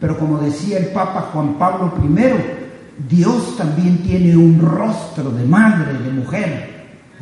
Pero 0.00 0.18
como 0.18 0.38
decía 0.38 0.78
el 0.78 0.86
Papa 0.86 1.30
Juan 1.32 1.54
Pablo 1.58 1.94
I, 2.02 3.08
Dios 3.08 3.56
también 3.56 3.98
tiene 3.98 4.36
un 4.36 4.60
rostro 4.60 5.30
de 5.30 5.44
madre, 5.44 5.92
de 5.92 6.10
mujer. 6.10 6.70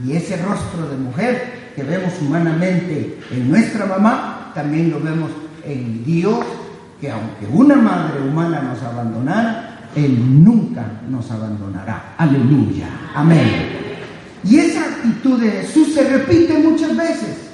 Y 0.02 0.12
ese 0.12 0.37
rostro 0.38 0.88
de 0.88 0.97
mujer 0.97 1.73
que 1.76 1.83
vemos 1.83 2.14
humanamente 2.23 3.19
en 3.31 3.50
nuestra 3.50 3.85
mamá, 3.85 4.52
también 4.55 4.90
lo 4.90 5.00
vemos 5.00 5.31
en 5.64 6.05
Dios, 6.05 6.45
que 7.00 7.11
aunque 7.11 7.47
una 7.50 7.76
madre 7.76 8.21
humana 8.21 8.61
nos 8.61 8.83
abandonara, 8.83 9.88
Él 9.95 10.45
nunca 10.45 10.85
nos 11.09 11.30
abandonará. 11.30 12.14
Aleluya. 12.19 12.88
Amén. 13.14 13.80
Y 14.45 14.59
esa 14.59 14.80
actitud 14.85 15.40
de 15.40 15.50
Jesús 15.50 15.95
se 15.95 16.09
repite 16.09 16.59
muchas 16.59 16.97
veces. 16.97 17.50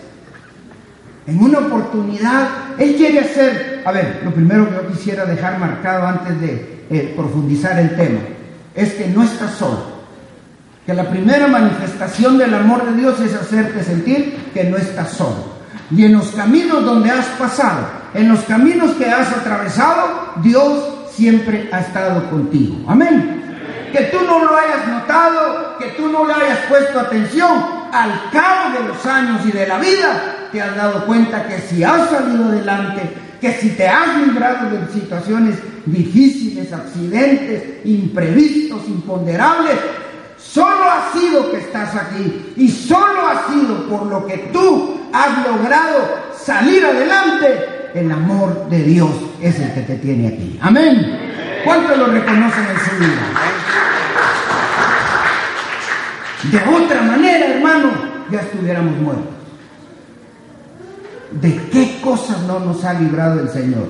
En 1.26 1.42
una 1.42 1.58
oportunidad, 1.58 2.48
Él 2.78 2.94
quiere 2.96 3.20
hacer, 3.20 3.82
a 3.84 3.92
ver, 3.92 4.20
lo 4.24 4.32
primero 4.32 4.68
que 4.68 4.76
yo 4.76 4.88
quisiera 4.88 5.24
dejar 5.24 5.58
marcado 5.58 6.06
antes 6.06 6.40
de 6.40 6.84
eh, 6.88 7.12
profundizar 7.16 7.78
el 7.78 7.96
tema, 7.96 8.20
es 8.74 8.94
que 8.94 9.08
no 9.08 9.22
estás 9.22 9.54
solo. 9.54 9.96
Que 10.84 10.94
la 10.94 11.10
primera 11.10 11.48
manifestación 11.48 12.38
del 12.38 12.54
amor 12.54 12.86
de 12.86 13.00
Dios 13.00 13.20
es 13.20 13.34
hacerte 13.34 13.82
sentir 13.82 14.36
que 14.54 14.64
no 14.64 14.76
estás 14.76 15.10
solo. 15.10 15.56
Y 15.90 16.04
en 16.04 16.12
los 16.12 16.28
caminos 16.28 16.84
donde 16.84 17.10
has 17.10 17.26
pasado, 17.38 17.88
en 18.16 18.28
los 18.28 18.40
caminos 18.40 18.92
que 18.92 19.06
has 19.06 19.30
atravesado, 19.30 20.32
Dios 20.42 20.84
siempre 21.10 21.68
ha 21.72 21.80
estado 21.80 22.28
contigo. 22.30 22.76
Amén. 22.88 23.42
Que 23.92 24.04
tú 24.04 24.18
no 24.26 24.44
lo 24.44 24.56
hayas 24.56 24.88
notado, 24.88 25.76
que 25.78 25.88
tú 25.90 26.08
no 26.08 26.26
le 26.26 26.32
hayas 26.32 26.60
puesto 26.68 26.98
atención, 26.98 27.64
al 27.92 28.30
cabo 28.30 28.78
de 28.78 28.88
los 28.88 29.06
años 29.06 29.40
y 29.46 29.52
de 29.52 29.66
la 29.66 29.78
vida, 29.78 30.48
te 30.50 30.60
has 30.60 30.74
dado 30.76 31.06
cuenta 31.06 31.46
que 31.46 31.58
si 31.60 31.84
has 31.84 32.10
salido 32.10 32.46
adelante, 32.46 33.02
que 33.40 33.52
si 33.52 33.70
te 33.70 33.88
has 33.88 34.16
librado 34.18 34.70
de 34.70 34.92
situaciones 34.92 35.56
difíciles, 35.86 36.72
accidentes, 36.72 37.84
imprevistos, 37.84 38.86
imponderables, 38.88 39.76
solo 40.38 40.84
ha 40.84 41.12
sido 41.18 41.50
que 41.50 41.58
estás 41.58 41.94
aquí 41.94 42.54
y 42.56 42.68
solo 42.68 43.28
ha 43.28 43.52
sido 43.52 43.88
por 43.88 44.06
lo 44.06 44.26
que 44.26 44.38
tú 44.52 45.00
has 45.12 45.46
logrado 45.46 45.98
salir 46.36 46.84
adelante 46.84 47.75
el 47.96 48.12
amor 48.12 48.68
de 48.68 48.82
Dios 48.82 49.10
es 49.40 49.58
el 49.58 49.72
que 49.72 49.80
te 49.80 49.96
tiene 49.96 50.28
aquí. 50.28 50.58
Amén. 50.60 51.18
¿Cuántos 51.64 51.96
lo 51.96 52.06
reconocen 52.06 52.64
en 52.64 52.78
su 52.78 52.96
vida? 52.98 53.22
De 56.52 56.58
otra 56.76 57.02
manera, 57.02 57.46
hermano, 57.46 57.90
ya 58.30 58.40
estuviéramos 58.40 58.96
muertos. 58.98 59.34
¿De 61.32 61.56
qué 61.72 61.98
cosas 62.02 62.42
no 62.42 62.60
nos 62.60 62.84
ha 62.84 62.92
librado 62.94 63.40
el 63.40 63.48
Señor? 63.48 63.88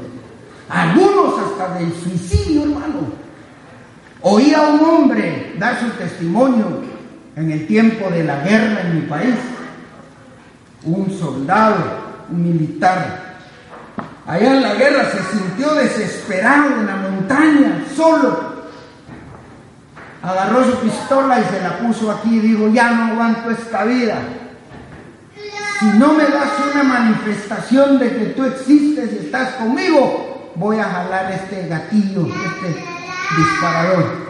Algunos 0.68 1.34
hasta 1.40 1.78
del 1.78 1.92
suicidio, 1.92 2.62
hermano. 2.62 3.26
Oí 4.22 4.54
a 4.54 4.62
un 4.62 4.80
hombre 4.84 5.54
dar 5.58 5.80
su 5.80 5.90
testimonio 5.90 6.82
en 7.34 7.50
el 7.50 7.66
tiempo 7.66 8.08
de 8.10 8.24
la 8.24 8.40
guerra 8.42 8.82
en 8.82 8.94
mi 8.94 9.00
país. 9.02 9.34
Un 10.84 11.10
soldado, 11.18 11.76
un 12.30 12.42
militar. 12.42 13.25
Allá 14.26 14.56
en 14.56 14.62
la 14.62 14.74
guerra 14.74 15.08
se 15.10 15.22
sintió 15.38 15.74
desesperado 15.74 16.80
en 16.80 16.86
la 16.86 16.96
montaña, 16.96 17.84
solo. 17.94 18.56
Agarró 20.20 20.64
su 20.64 20.78
pistola 20.78 21.38
y 21.40 21.44
se 21.44 21.62
la 21.62 21.78
puso 21.78 22.10
aquí 22.10 22.40
y 22.40 22.72
ya 22.74 22.90
no 22.90 23.12
aguanto 23.12 23.50
esta 23.50 23.84
vida. 23.84 24.18
Si 25.78 25.86
no 25.98 26.14
me 26.14 26.24
das 26.24 26.50
una 26.72 26.82
manifestación 26.82 27.98
de 28.00 28.16
que 28.16 28.24
tú 28.26 28.44
existes 28.44 29.12
y 29.12 29.26
estás 29.26 29.54
conmigo, 29.54 30.52
voy 30.56 30.80
a 30.80 30.84
jalar 30.84 31.30
este 31.30 31.68
gatillo, 31.68 32.26
este 32.26 32.84
disparador. 33.36 34.26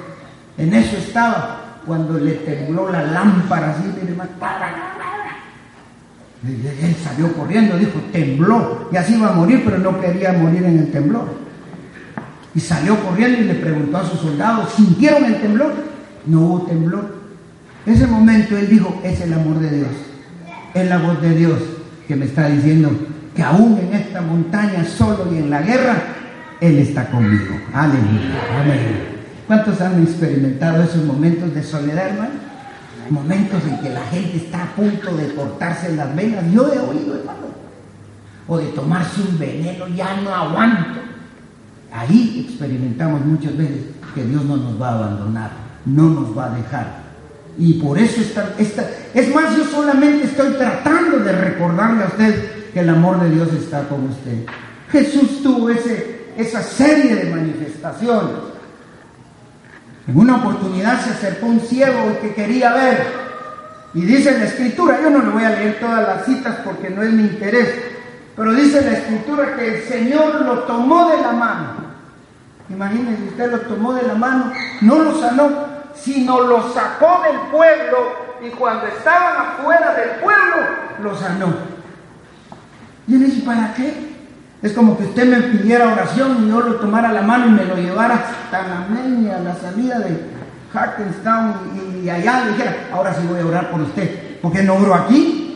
En 0.58 0.74
eso 0.74 0.96
estaba 0.96 1.60
cuando 1.86 2.18
le 2.18 2.32
tembló 2.32 2.90
la 2.90 3.02
lámpara 3.02 3.70
así, 3.70 3.84
él 6.46 6.96
salió 7.02 7.32
corriendo, 7.32 7.76
dijo, 7.76 8.00
tembló, 8.12 8.88
y 8.92 8.96
así 8.96 9.14
iba 9.14 9.28
a 9.28 9.32
morir, 9.32 9.62
pero 9.64 9.78
no 9.78 10.00
quería 10.00 10.32
morir 10.32 10.64
en 10.64 10.78
el 10.78 10.90
temblor. 10.90 11.28
Y 12.54 12.60
salió 12.60 12.98
corriendo 13.00 13.40
y 13.40 13.44
le 13.44 13.54
preguntó 13.54 13.98
a 13.98 14.08
sus 14.08 14.20
soldados, 14.20 14.72
¿sintieron 14.74 15.24
el 15.24 15.40
temblor? 15.40 15.74
No 16.26 16.40
hubo 16.40 16.62
temblor. 16.62 17.16
Ese 17.84 18.06
momento 18.06 18.56
él 18.56 18.68
dijo, 18.68 19.00
es 19.04 19.20
el 19.20 19.32
amor 19.32 19.58
de 19.60 19.76
Dios, 19.76 19.90
es 20.74 20.88
la 20.88 20.98
voz 20.98 21.20
de 21.20 21.34
Dios 21.34 21.58
que 22.08 22.16
me 22.16 22.24
está 22.24 22.48
diciendo 22.48 22.90
que 23.34 23.42
aún 23.42 23.78
en 23.78 23.94
esta 23.94 24.22
montaña 24.22 24.84
solo 24.84 25.32
y 25.32 25.38
en 25.38 25.50
la 25.50 25.60
guerra, 25.60 26.02
Él 26.60 26.78
está 26.78 27.06
conmigo. 27.10 27.54
Aleluya. 27.72 28.40
Amén. 28.62 29.16
¿Cuántos 29.46 29.80
han 29.80 30.02
experimentado 30.02 30.82
esos 30.82 31.04
momentos 31.04 31.54
de 31.54 31.62
soledad, 31.62 32.08
hermano? 32.08 32.45
Momentos 33.10 33.62
en 33.64 33.78
que 33.80 33.90
la 33.90 34.02
gente 34.06 34.36
está 34.36 34.64
a 34.64 34.74
punto 34.74 35.14
de 35.16 35.34
cortarse 35.34 35.94
las 35.94 36.14
venas. 36.14 36.44
Yo 36.52 36.72
he 36.72 36.78
oído, 36.78 37.16
hermano. 37.16 37.46
O 38.48 38.58
de 38.58 38.66
tomarse 38.66 39.20
un 39.22 39.38
veneno, 39.38 39.88
ya 39.88 40.20
no 40.20 40.34
aguanto. 40.34 41.00
Ahí 41.92 42.46
experimentamos 42.48 43.24
muchas 43.24 43.56
veces 43.56 43.84
que 44.14 44.24
Dios 44.24 44.44
no 44.44 44.56
nos 44.56 44.80
va 44.80 44.90
a 44.90 44.94
abandonar, 44.94 45.50
no 45.84 46.10
nos 46.10 46.36
va 46.36 46.46
a 46.46 46.56
dejar. 46.56 47.06
Y 47.58 47.74
por 47.74 47.98
eso 47.98 48.20
está, 48.20 48.54
esta, 48.58 48.88
es 49.14 49.34
más, 49.34 49.56
yo 49.56 49.64
solamente 49.64 50.26
estoy 50.26 50.52
tratando 50.54 51.20
de 51.20 51.32
recordarle 51.32 52.04
a 52.04 52.08
usted 52.08 52.72
que 52.72 52.80
el 52.80 52.90
amor 52.90 53.20
de 53.20 53.30
Dios 53.30 53.52
está 53.52 53.88
con 53.88 54.04
usted. 54.04 54.44
Jesús 54.90 55.42
tuvo 55.42 55.70
ese, 55.70 56.32
esa 56.36 56.62
serie 56.62 57.16
de 57.16 57.30
manifestaciones 57.30 58.55
en 60.06 60.16
una 60.16 60.36
oportunidad 60.36 61.00
se 61.00 61.10
acercó 61.10 61.46
un 61.46 61.60
ciego 61.60 62.18
que 62.20 62.34
quería 62.34 62.72
ver. 62.72 63.26
Y 63.94 64.02
dice 64.02 64.38
la 64.38 64.44
escritura, 64.44 65.00
yo 65.02 65.10
no 65.10 65.18
le 65.18 65.30
voy 65.30 65.42
a 65.42 65.50
leer 65.50 65.80
todas 65.80 66.06
las 66.06 66.26
citas 66.26 66.56
porque 66.64 66.90
no 66.90 67.02
es 67.02 67.10
mi 67.10 67.22
interés, 67.22 67.74
pero 68.36 68.52
dice 68.52 68.82
la 68.82 68.98
escritura 68.98 69.56
que 69.56 69.76
el 69.76 69.82
Señor 69.82 70.42
lo 70.42 70.60
tomó 70.60 71.08
de 71.10 71.20
la 71.22 71.32
mano. 71.32 71.86
Imagínense, 72.68 73.22
usted 73.24 73.50
lo 73.50 73.60
tomó 73.60 73.94
de 73.94 74.02
la 74.02 74.14
mano, 74.14 74.52
no 74.82 74.98
lo 74.98 75.18
sanó, 75.18 75.50
sino 75.94 76.40
lo 76.42 76.72
sacó 76.72 77.22
del 77.22 77.38
pueblo 77.50 78.26
y 78.42 78.50
cuando 78.50 78.86
estaban 78.86 79.46
afuera 79.46 79.94
del 79.94 80.10
pueblo, 80.22 80.56
lo 81.02 81.16
sanó. 81.16 81.54
Y 83.08 83.14
él 83.14 83.24
dice, 83.24 83.42
¿para 83.46 83.72
qué? 83.74 83.94
Es 84.62 84.72
como 84.72 84.98
que 84.98 85.04
usted 85.04 85.26
me 85.26 85.40
pidiera 85.48 85.92
oración 85.92 86.44
y 86.44 86.48
yo 86.48 86.60
lo 86.60 86.74
tomara 86.76 87.12
la 87.12 87.22
mano 87.22 87.46
y 87.46 87.50
me 87.50 87.64
lo 87.64 87.76
llevara 87.76 88.24
la 88.52 89.54
salida 89.60 89.98
de 89.98 90.20
Hackenstown 90.72 92.02
y, 92.04 92.08
allá 92.08 92.44
le 92.44 92.52
dijera, 92.52 92.76
ahora 92.92 93.14
sí 93.14 93.26
voy 93.28 93.40
a 93.40 93.46
orar 93.46 93.70
por 93.70 93.80
usted. 93.80 94.40
¿Por 94.40 94.52
qué 94.52 94.62
no 94.62 94.74
oro 94.74 94.94
aquí? 94.94 95.46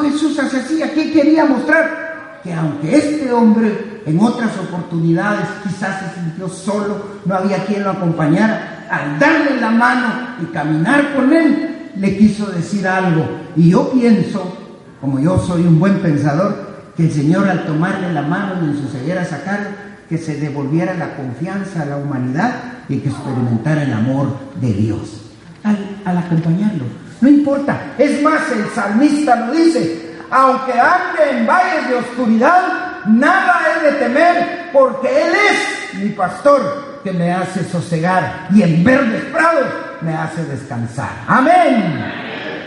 Jesús 0.00 0.38
hace 0.38 0.58
así, 0.58 0.82
aquí 0.82 1.12
quería 1.12 1.44
mostrar 1.44 2.40
que 2.42 2.52
aunque 2.52 2.96
este 2.96 3.32
hombre 3.32 4.02
en 4.04 4.18
otras 4.20 4.50
oportunidades 4.58 5.46
quizás 5.62 6.00
se 6.00 6.20
sintió 6.20 6.48
solo, 6.48 7.20
no 7.24 7.34
había 7.34 7.64
quien 7.64 7.84
lo 7.84 7.90
acompañara, 7.90 8.86
al 8.90 9.18
darle 9.18 9.60
la 9.60 9.70
mano 9.70 10.08
y 10.42 10.46
caminar 10.46 11.14
con 11.14 11.32
él, 11.32 11.90
le 11.96 12.16
quiso 12.16 12.46
decir 12.46 12.86
algo. 12.86 13.26
Y 13.54 13.70
yo 13.70 13.90
pienso, 13.90 14.56
como 15.00 15.20
yo 15.20 15.38
soy 15.38 15.62
un 15.62 15.78
buen 15.78 16.00
pensador, 16.00 16.72
que 16.96 17.04
el 17.04 17.12
Señor 17.12 17.48
al 17.48 17.64
tomarle 17.64 18.12
la 18.12 18.22
mano 18.22 18.54
y 18.62 18.70
en 18.70 18.76
su 18.76 18.88
ceguera 18.88 19.24
sacar, 19.24 19.91
que 20.12 20.18
se 20.18 20.36
devolviera 20.36 20.92
la 20.92 21.16
confianza 21.16 21.80
a 21.80 21.86
la 21.86 21.96
humanidad 21.96 22.52
y 22.86 22.98
que 22.98 23.08
experimentara 23.08 23.84
el 23.84 23.94
amor 23.94 24.36
de 24.60 24.70
Dios 24.70 25.22
al, 25.64 26.18
acompañarlo. 26.18 26.84
No 27.22 27.30
importa, 27.30 27.94
es 27.96 28.20
más, 28.22 28.42
el 28.52 28.68
salmista 28.74 29.36
lo 29.36 29.54
dice, 29.54 30.18
aunque 30.30 30.72
ande 30.72 31.38
en 31.38 31.46
valles 31.46 31.88
de 31.88 31.94
oscuridad, 31.94 33.06
nada 33.06 33.62
he 33.64 33.90
de 33.90 33.92
temer, 33.92 34.68
porque 34.70 35.08
Él 35.08 35.32
es 35.50 35.98
mi 36.02 36.10
pastor 36.10 37.00
que 37.02 37.12
me 37.12 37.32
hace 37.32 37.64
sosegar 37.64 38.48
y 38.54 38.60
en 38.64 38.84
verdes 38.84 39.24
prados 39.32 39.68
me 40.02 40.14
hace 40.14 40.44
descansar. 40.44 41.08
Amén. 41.26 42.04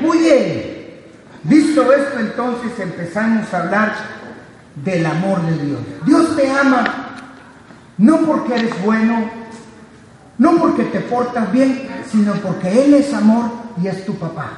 Muy 0.01 0.17
bien. 0.17 0.75
Visto 1.43 1.93
esto, 1.93 2.19
entonces 2.19 2.71
empezamos 2.79 3.53
a 3.53 3.61
hablar 3.61 3.93
del 4.83 5.05
amor 5.05 5.43
de 5.43 5.63
Dios. 5.63 5.79
Dios 6.07 6.35
te 6.35 6.49
ama 6.49 7.05
no 7.97 8.17
porque 8.19 8.55
eres 8.55 8.83
bueno, 8.83 9.29
no 10.37 10.57
porque 10.57 10.83
te 10.85 10.99
portas 11.01 11.51
bien, 11.51 11.87
sino 12.11 12.33
porque 12.33 12.85
Él 12.85 12.93
es 12.93 13.13
amor 13.13 13.45
y 13.81 13.87
es 13.87 14.05
tu 14.05 14.15
papá. 14.15 14.49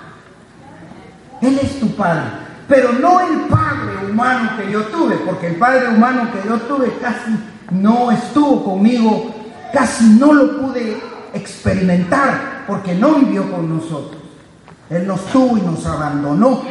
Él 1.42 1.60
es 1.62 1.80
tu 1.80 1.96
padre. 1.96 2.48
Pero 2.68 2.92
no 2.94 3.22
el 3.22 3.42
padre 3.42 4.10
humano 4.10 4.52
que 4.58 4.72
yo 4.72 4.84
tuve, 4.86 5.16
porque 5.18 5.48
el 5.48 5.56
padre 5.56 5.90
humano 5.90 6.30
que 6.32 6.48
yo 6.48 6.58
tuve 6.62 6.98
casi 7.00 7.38
no 7.72 8.12
estuvo 8.12 8.64
conmigo, 8.64 9.34
casi 9.72 10.06
no 10.20 10.34
lo 10.34 10.58
pude 10.60 11.02
experimentar, 11.34 12.64
porque 12.68 12.94
no 12.96 13.16
vivió 13.16 13.50
con 13.52 13.70
nosotros. 13.70 14.22
Él 14.90 15.08
nos 15.08 15.26
tuvo 15.28 15.58
y 15.58 15.62
nos 15.62 15.86
abandonó. 15.86 16.64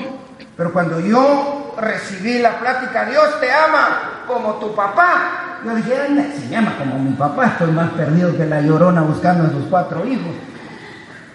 Pero 0.56 0.72
cuando 0.72 1.00
yo 1.00 1.74
recibí 1.78 2.38
la 2.38 2.58
plática, 2.58 3.04
Dios 3.06 3.40
te 3.40 3.50
ama 3.52 4.24
como 4.26 4.54
tu 4.54 4.74
papá. 4.74 5.45
Yo 5.64 5.74
dije, 5.74 5.94
si 6.38 6.48
me 6.48 6.56
ama 6.56 6.76
como 6.78 6.98
mi 6.98 7.12
papá, 7.12 7.46
estoy 7.46 7.70
más 7.72 7.90
perdido 7.90 8.36
que 8.36 8.46
la 8.46 8.60
llorona 8.60 9.02
buscando 9.02 9.44
a 9.44 9.50
sus 9.50 9.64
cuatro 9.68 10.04
hijos. 10.06 10.34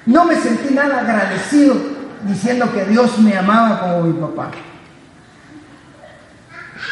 No 0.06 0.26
me 0.26 0.36
sentí 0.36 0.74
nada 0.74 1.00
agradecido 1.00 1.76
diciendo 2.24 2.72
que 2.74 2.86
Dios 2.86 3.18
me 3.20 3.38
amaba 3.38 3.80
como 3.80 4.02
mi 4.04 4.14
papá. 4.14 4.52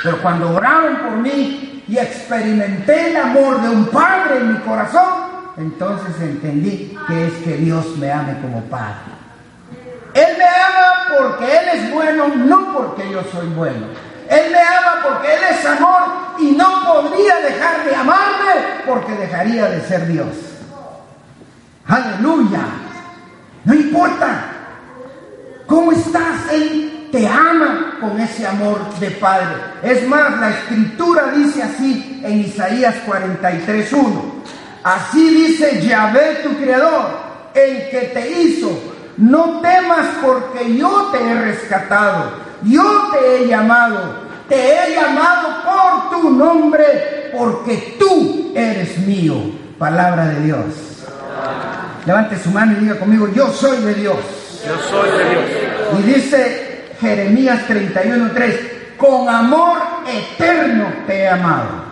Pero 0.04 0.22
cuando 0.22 0.56
oraron 0.56 0.98
por 0.98 1.18
mí 1.18 1.84
y 1.88 1.98
experimenté 1.98 3.12
el 3.12 3.18
amor 3.18 3.62
de 3.62 3.70
un 3.70 3.86
padre 3.88 4.38
en 4.38 4.54
mi 4.54 4.60
corazón, 4.60 5.30
entonces 5.58 6.16
entendí 6.22 6.96
que 7.08 7.28
es 7.28 7.34
que 7.44 7.58
Dios 7.58 7.98
me 7.98 8.12
ame 8.12 8.40
como 8.42 8.62
padre. 8.66 9.20
Él 10.14 10.38
me 10.38 10.46
ama 10.46 11.18
porque 11.18 11.46
Él 11.46 11.70
es 11.74 11.94
bueno, 11.94 12.28
no 12.36 12.74
porque 12.74 13.12
yo 13.12 13.24
soy 13.32 13.48
bueno. 13.48 14.09
Él 14.30 14.52
me 14.52 14.60
ama 14.60 15.02
porque 15.04 15.34
Él 15.34 15.42
es 15.50 15.66
amor 15.66 16.02
y 16.40 16.52
no 16.52 16.86
podría 16.86 17.36
dejar 17.38 17.84
de 17.84 17.96
amarme 17.96 18.52
porque 18.86 19.14
dejaría 19.14 19.66
de 19.66 19.82
ser 19.88 20.08
Dios. 20.08 20.28
Aleluya. 21.88 22.62
No 23.66 23.74
importa 23.74 24.44
cómo 25.66 25.92
estás, 25.92 26.52
Él 26.52 27.10
te 27.12 27.28
ama 27.28 27.98
con 28.00 28.20
ese 28.20 28.48
amor 28.48 28.80
de 29.00 29.12
Padre. 29.12 29.56
Es 29.82 30.08
más, 30.08 30.40
la 30.40 30.50
escritura 30.52 31.32
dice 31.32 31.64
así 31.64 32.22
en 32.24 32.40
Isaías 32.42 32.96
43.1. 33.08 34.40
Así 34.84 35.30
dice 35.30 35.86
Yahvé 35.86 36.42
tu 36.44 36.56
Creador, 36.58 37.30
el 37.54 37.90
que 37.90 38.12
te 38.14 38.32
hizo 38.42 38.70
no 39.20 39.60
temas 39.60 40.08
porque 40.22 40.78
yo 40.78 41.10
te 41.12 41.22
he 41.22 41.34
rescatado, 41.42 42.32
yo 42.64 43.10
te 43.12 43.44
he 43.44 43.48
llamado, 43.48 44.28
te 44.48 44.56
he 44.56 44.96
llamado 44.96 45.64
por 45.64 46.22
tu 46.22 46.30
nombre, 46.32 47.32
porque 47.36 47.96
tú 48.00 48.52
eres 48.56 48.98
mío. 49.00 49.36
Palabra 49.78 50.28
de 50.28 50.42
Dios. 50.42 50.66
Levante 52.06 52.38
su 52.38 52.50
mano 52.52 52.74
y 52.74 52.82
diga 52.82 53.00
conmigo, 53.00 53.28
yo 53.30 53.50
soy 53.50 53.78
de 53.78 53.94
Dios. 53.94 54.18
Yo 54.66 54.78
soy 54.90 55.10
de 55.12 55.30
Dios. 55.30 55.44
Y 56.00 56.02
dice 56.04 56.86
Jeremías 57.00 57.62
31:3, 57.68 58.98
con 58.98 59.30
amor 59.30 59.80
eterno 60.08 60.92
te 61.08 61.20
he 61.20 61.30
amado. 61.30 61.90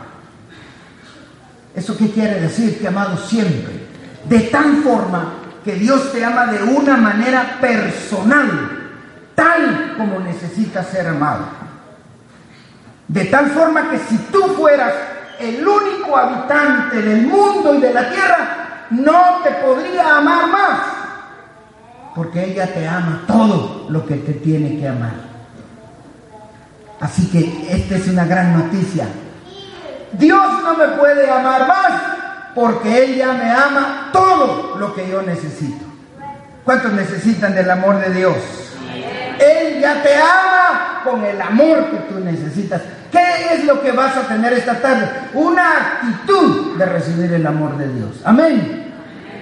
¿Eso 1.76 1.96
qué 1.96 2.10
quiere 2.10 2.42
decir? 2.42 2.80
Te 2.80 2.86
he 2.86 2.88
amado 2.88 3.18
siempre. 3.18 3.88
De 4.26 4.40
tal 4.40 4.78
forma 4.84 5.34
que 5.64 5.76
Dios 5.76 6.12
te 6.12 6.26
ama 6.26 6.48
de 6.48 6.64
una 6.64 6.98
manera 6.98 7.58
personal, 7.62 8.77
tal 9.38 9.94
como 9.98 10.20
necesitas 10.20 10.88
ser 10.88 11.08
amado. 11.08 11.46
De 13.08 13.26
tal 13.26 13.52
forma 13.52 13.92
que 13.92 14.00
si 14.00 14.18
tú 14.32 14.42
fueras 14.58 14.94
el 15.40 15.66
único 15.66 16.18
habitante 16.18 17.04
del 17.04 17.28
mundo 17.28 17.76
y 17.76 17.82
de 17.82 17.94
la 17.94 18.10
tierra, 18.10 18.88
no 18.90 19.42
te 19.44 19.52
podría 19.52 20.18
amar 20.18 20.48
más. 20.48 20.80
Porque 22.16 22.46
ella 22.46 22.74
te 22.74 22.88
ama 22.88 23.26
todo 23.28 23.86
lo 23.90 24.04
que 24.08 24.16
te 24.16 24.34
tiene 24.34 24.80
que 24.80 24.88
amar. 24.88 25.14
Así 27.00 27.30
que 27.30 27.68
esta 27.70 27.96
es 27.96 28.08
una 28.08 28.26
gran 28.26 28.58
noticia. 28.58 29.08
Dios 30.14 30.64
no 30.64 30.76
me 30.78 30.88
puede 30.98 31.30
amar 31.30 31.68
más 31.68 32.02
porque 32.56 33.04
Él 33.04 33.16
ya 33.18 33.34
me 33.34 33.52
ama 33.52 34.10
todo 34.12 34.78
lo 34.80 34.96
que 34.96 35.08
yo 35.08 35.22
necesito. 35.22 35.86
¿Cuántos 36.64 36.92
necesitan 36.94 37.54
del 37.54 37.70
amor 37.70 38.00
de 38.00 38.12
Dios? 38.16 38.67
Ya 39.80 40.02
te 40.02 40.16
ama 40.16 41.02
con 41.04 41.24
el 41.24 41.42
amor 41.42 41.90
que 41.90 41.98
tú 42.12 42.20
necesitas. 42.20 42.82
¿Qué 43.12 43.54
es 43.54 43.66
lo 43.66 43.82
que 43.82 43.92
vas 43.92 44.16
a 44.18 44.28
tener 44.28 44.54
esta 44.54 44.76
tarde? 44.76 45.10
Una 45.34 45.78
actitud 45.78 46.78
de 46.78 46.86
recibir 46.86 47.34
el 47.34 47.46
amor 47.46 47.78
de 47.78 47.94
Dios. 47.94 48.22
Amén. 48.24 48.94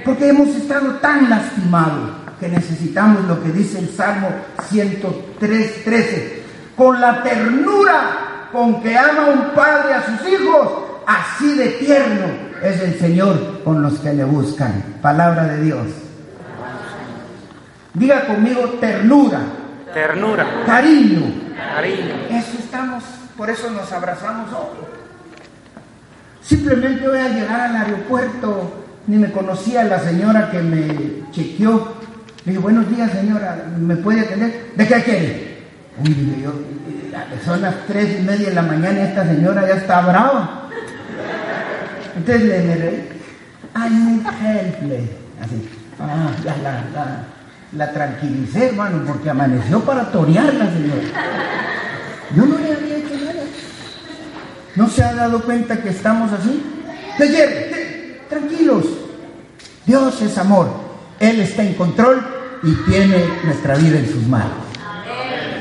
Porque 0.04 0.30
hemos 0.30 0.50
estado 0.50 0.95
tan 0.95 1.30
lastimados 1.30 2.12
que 2.39 2.48
necesitamos 2.48 3.26
lo 3.26 3.41
que 3.41 3.52
dice 3.52 3.80
el 3.80 3.89
Salmo 3.89 4.30
103, 4.69 5.84
13. 5.84 6.43
Con 6.76 7.00
la 7.00 7.24
ternura 7.24 8.26
con 8.52 8.82
que 8.82 8.98
ama 8.98 9.28
un 9.34 9.56
padre 9.56 9.93
a 9.93 10.06
sus 10.06 10.30
hijos, 10.30 10.69
así 11.06 11.56
de 11.56 11.67
tierno 11.71 12.26
es 12.62 12.82
el 12.82 13.00
Señor 13.00 13.62
con 13.63 13.82
los 13.82 14.00
que 14.00 14.13
le 14.13 14.24
buscan. 14.24 14.84
Palabra 15.02 15.45
de 15.45 15.62
Dios. 15.62 15.88
Diga 17.93 18.26
conmigo 18.26 18.62
ternura. 18.80 19.39
Ternura. 19.95 20.45
Cariño. 20.65 21.21
Cariño. 21.55 22.15
Eso 22.29 22.58
estamos, 22.60 23.01
por 23.38 23.49
eso 23.49 23.69
nos 23.69 23.89
abrazamos 23.93 24.51
hoy. 24.51 24.86
Simplemente 26.41 27.08
voy 27.08 27.17
a 27.17 27.29
llegar 27.29 27.62
al 27.62 27.77
aeropuerto, 27.77 28.84
ni 29.08 29.15
me 29.15 29.31
conocía 29.31 29.86
la 29.86 29.99
señora 29.99 30.51
que 30.51 30.62
me 30.62 31.31
chequeó. 31.31 31.95
Le 32.43 32.51
dije, 32.51 32.62
buenos 32.62 32.89
días 32.93 33.10
señora, 33.10 33.67
¿me 33.79 33.95
puede 33.95 34.19
atender? 34.19 34.73
¿De 34.75 34.86
qué 34.86 35.01
quiere? 35.01 35.58
Uy, 36.03 36.13
dije 36.13 36.41
yo, 36.41 36.51
son 37.45 37.62
las 37.62 37.75
tres 37.88 38.19
y 38.19 38.23
media 38.23 38.49
de 38.49 38.55
la 38.55 38.63
mañana 38.63 38.99
y 38.99 39.03
esta 39.03 39.25
señora 39.25 39.65
ya 39.65 39.75
está 39.75 40.01
brava. 40.01 40.69
Entonces 42.17 42.43
le, 42.43 42.65
le 42.65 42.75
reí, 42.75 43.10
I 43.77 43.89
need 43.89 44.25
help. 44.25 45.10
Así, 45.41 45.69
ah, 46.01 46.31
la, 46.43 46.58
la, 46.58 46.84
la, 46.93 47.35
la 47.75 47.91
tranquilicé, 47.91 48.67
hermano, 48.67 49.03
porque 49.05 49.29
amaneció 49.29 49.81
para 49.81 50.11
torearla, 50.11 50.71
señora. 50.71 51.01
Yo 52.35 52.45
no 52.45 52.57
le 52.57 52.73
había 52.73 52.97
hecho 52.97 53.15
nada. 53.23 53.43
¿No 54.75 54.89
se 54.89 55.03
ha 55.03 55.13
dado 55.13 55.41
cuenta 55.43 55.81
que 55.81 55.89
estamos 55.89 56.31
así? 56.31 56.63
Tranquilos. 58.29 58.85
Dios 59.85 60.21
es 60.21 60.38
amor. 60.38 60.69
Él 61.19 61.39
está 61.39 61.63
en 61.63 61.75
control 61.75 62.25
y 62.63 62.73
tiene 62.89 63.25
nuestra 63.43 63.75
vida 63.75 63.99
en 63.99 64.11
sus 64.11 64.27
manos. 64.27 64.65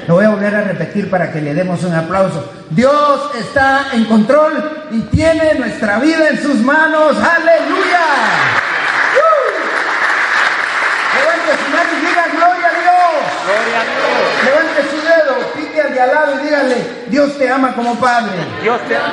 Lo 0.07 0.15
voy 0.17 0.25
a 0.27 0.31
volver 0.31 0.55
a 0.55 0.61
repetir 0.63 1.09
para 1.09 1.33
que 1.33 1.41
le 1.41 1.55
demos 1.55 1.83
un 1.83 1.95
aplauso. 1.95 2.53
Dios 2.71 3.31
está 3.39 3.87
en 3.93 4.05
control 4.05 4.87
y 4.91 5.01
tiene 5.03 5.55
nuestra 5.55 5.99
vida 5.99 6.29
en 6.29 6.43
sus 6.43 6.57
manos. 6.57 7.17
Aleluya. 7.17 8.05
¡Uh! 9.17 9.45
Levante 11.15 11.53
su 11.65 11.71
mano 11.71 11.91
y 11.91 12.01
diga 12.07 12.27
gloria 12.33 12.69
a 12.69 12.73
Dios. 12.81 13.34
Gloria 13.45 13.81
a 13.81 13.85
Dios. 13.85 14.45
Levante 14.45 14.91
su 14.91 14.97
dedo, 14.97 15.53
pique 15.55 15.81
al 15.81 15.93
de 15.93 16.01
al 16.01 16.15
lado 16.15 16.35
y 16.35 16.45
dígale, 16.45 17.05
Dios 17.09 17.39
te 17.39 17.51
ama 17.51 17.75
como 17.75 17.95
Padre. 17.97 18.33
Dios 18.63 18.81
te 18.89 18.97
ama. 18.97 19.13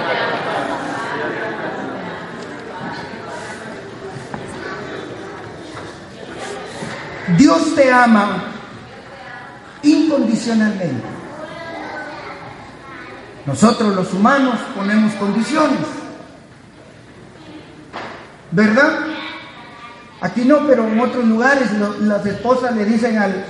Dios 7.37 7.75
te 7.75 7.91
ama 7.91 8.43
incondicionalmente. 9.83 11.07
Nosotros 13.45 13.95
los 13.95 14.13
humanos 14.13 14.59
ponemos 14.75 15.13
condiciones. 15.15 15.79
¿Verdad? 18.51 18.99
Aquí 20.21 20.41
no, 20.45 20.67
pero 20.67 20.87
en 20.87 20.99
otros 20.99 21.25
lugares 21.25 21.69
las 22.01 22.25
esposas 22.25 22.75
le 22.75 22.85
dicen 22.85 23.17
al, 23.17 23.43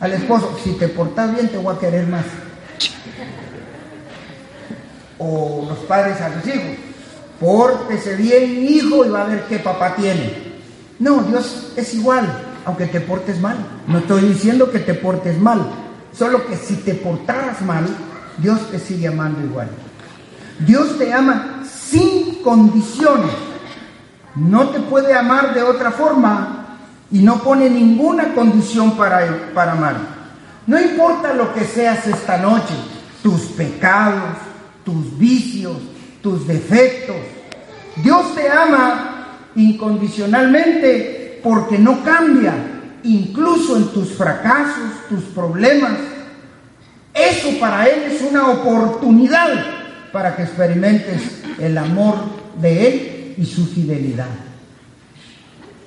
al 0.00 0.12
esposo, 0.12 0.56
si 0.62 0.72
te 0.72 0.88
portas 0.88 1.34
bien 1.34 1.48
te 1.48 1.58
voy 1.58 1.74
a 1.74 1.78
querer 1.78 2.06
más. 2.06 2.24
O 5.18 5.66
los 5.68 5.78
padres 5.78 6.20
a 6.20 6.28
los 6.28 6.46
hijos, 6.46 6.76
pórtese 7.40 8.14
bien 8.14 8.64
hijo 8.68 9.04
y 9.04 9.08
va 9.08 9.22
a 9.22 9.26
ver 9.26 9.44
qué 9.48 9.58
papá 9.58 9.96
tiene. 9.96 10.48
No, 11.00 11.22
Dios 11.22 11.72
es 11.76 11.94
igual, 11.94 12.26
aunque 12.64 12.86
te 12.86 13.00
portes 13.00 13.40
mal. 13.40 13.56
No 13.86 13.98
estoy 13.98 14.22
diciendo 14.22 14.70
que 14.70 14.78
te 14.78 14.94
portes 14.94 15.38
mal, 15.38 15.68
solo 16.12 16.46
que 16.46 16.56
si 16.56 16.76
te 16.76 16.94
portaras 16.94 17.60
mal, 17.62 17.86
Dios 18.38 18.70
te 18.70 18.78
sigue 18.78 19.08
amando 19.08 19.44
igual. 19.44 19.68
Dios 20.60 20.98
te 20.98 21.12
ama 21.12 21.64
sin 21.68 22.42
condiciones. 22.42 23.32
No 24.36 24.68
te 24.68 24.78
puede 24.80 25.14
amar 25.14 25.54
de 25.54 25.62
otra 25.62 25.90
forma 25.90 26.57
y 27.10 27.20
no 27.20 27.42
pone 27.42 27.70
ninguna 27.70 28.34
condición 28.34 28.96
para, 28.96 29.52
para 29.54 29.72
amar. 29.72 29.96
No 30.66 30.80
importa 30.80 31.32
lo 31.32 31.54
que 31.54 31.64
seas 31.64 32.06
esta 32.06 32.36
noche, 32.36 32.74
tus 33.22 33.40
pecados, 33.56 34.36
tus 34.84 35.18
vicios, 35.18 35.76
tus 36.22 36.46
defectos. 36.46 37.16
Dios 38.02 38.34
te 38.34 38.48
ama 38.48 39.28
incondicionalmente 39.54 41.40
porque 41.42 41.78
no 41.78 42.04
cambia, 42.04 42.54
incluso 43.02 43.76
en 43.76 43.88
tus 43.88 44.12
fracasos, 44.12 45.08
tus 45.08 45.24
problemas. 45.24 45.92
Eso 47.14 47.58
para 47.58 47.86
Él 47.86 48.12
es 48.12 48.22
una 48.22 48.48
oportunidad 48.50 49.48
para 50.12 50.36
que 50.36 50.42
experimentes 50.42 51.42
el 51.58 51.78
amor 51.78 52.16
de 52.60 52.88
Él 52.88 53.34
y 53.38 53.46
su 53.46 53.66
fidelidad. 53.66 54.47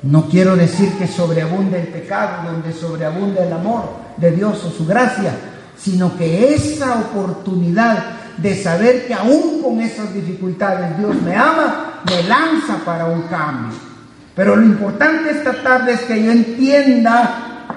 No 0.03 0.27
quiero 0.27 0.55
decir 0.55 0.97
que 0.97 1.07
sobreabunde 1.07 1.79
el 1.79 1.87
pecado, 1.87 2.51
donde 2.51 2.73
sobreabunde 2.73 3.43
el 3.43 3.53
amor 3.53 3.83
de 4.17 4.31
Dios 4.31 4.63
o 4.63 4.71
su 4.71 4.85
gracia, 4.85 5.31
sino 5.77 6.17
que 6.17 6.55
esa 6.55 6.99
oportunidad 6.99 8.03
de 8.37 8.55
saber 8.61 9.05
que 9.05 9.13
aún 9.13 9.61
con 9.61 9.79
esas 9.79 10.11
dificultades 10.13 10.97
Dios 10.97 11.21
me 11.21 11.35
ama, 11.35 12.01
me 12.05 12.23
lanza 12.23 12.77
para 12.83 13.05
un 13.05 13.23
cambio. 13.23 13.77
Pero 14.35 14.55
lo 14.55 14.65
importante 14.65 15.31
esta 15.31 15.61
tarde 15.61 15.93
es 15.93 16.01
que 16.01 16.23
yo 16.23 16.31
entienda 16.31 17.67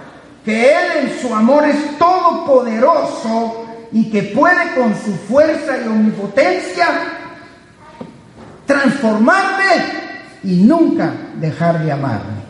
que 0.45 0.71
Él 0.71 1.07
en 1.07 1.21
su 1.21 1.35
amor 1.35 1.65
es 1.65 1.99
todopoderoso 1.99 3.67
y 3.93 4.11
que 4.11 4.23
puede 4.23 4.75
con 4.75 4.95
su 4.95 5.13
fuerza 5.29 5.77
y 5.79 5.89
omnipotencia 5.89 6.87
transformarme 8.67 10.04
y 10.45 10.57
nunca 10.57 11.13
dejar 11.41 11.83
de 11.83 11.93
amarme. 11.93 12.45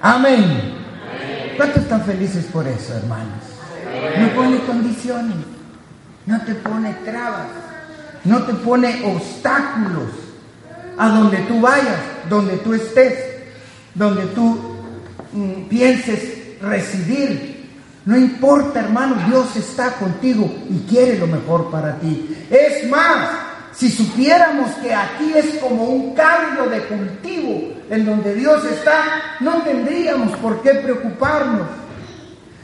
Amén. 0.00 0.74
¿Cuántos 1.56 1.82
están 1.82 2.02
felices 2.02 2.46
por 2.52 2.66
eso, 2.66 2.94
hermanos? 2.94 3.42
No 4.18 4.28
pone 4.34 4.60
condiciones, 4.60 5.36
no 6.26 6.40
te 6.42 6.54
pone 6.54 6.92
trabas, 7.04 7.48
no 8.24 8.42
te 8.44 8.54
pone 8.54 9.02
obstáculos 9.04 10.10
a 10.96 11.08
donde 11.08 11.38
tú 11.38 11.60
vayas, 11.60 12.00
donde 12.28 12.58
tú 12.58 12.74
estés, 12.74 13.14
donde 13.94 14.26
tú 14.26 14.76
mm, 15.32 15.68
pienses 15.68 16.60
residir. 16.60 17.58
No 18.04 18.16
importa, 18.16 18.80
hermano, 18.80 19.16
Dios 19.28 19.54
está 19.56 19.92
contigo 19.92 20.50
y 20.70 20.78
quiere 20.88 21.18
lo 21.18 21.26
mejor 21.26 21.70
para 21.70 21.98
ti. 21.98 22.46
Es 22.50 22.88
más, 22.88 23.30
si 23.78 23.92
supiéramos 23.92 24.72
que 24.82 24.92
aquí 24.92 25.32
es 25.36 25.60
como 25.60 25.84
un 25.84 26.12
cambio 26.12 26.68
de 26.68 26.82
cultivo 26.82 27.74
en 27.88 28.04
donde 28.04 28.34
Dios 28.34 28.64
está, 28.64 29.36
no 29.38 29.62
tendríamos 29.62 30.36
por 30.38 30.62
qué 30.62 30.70
preocuparnos. 30.74 31.68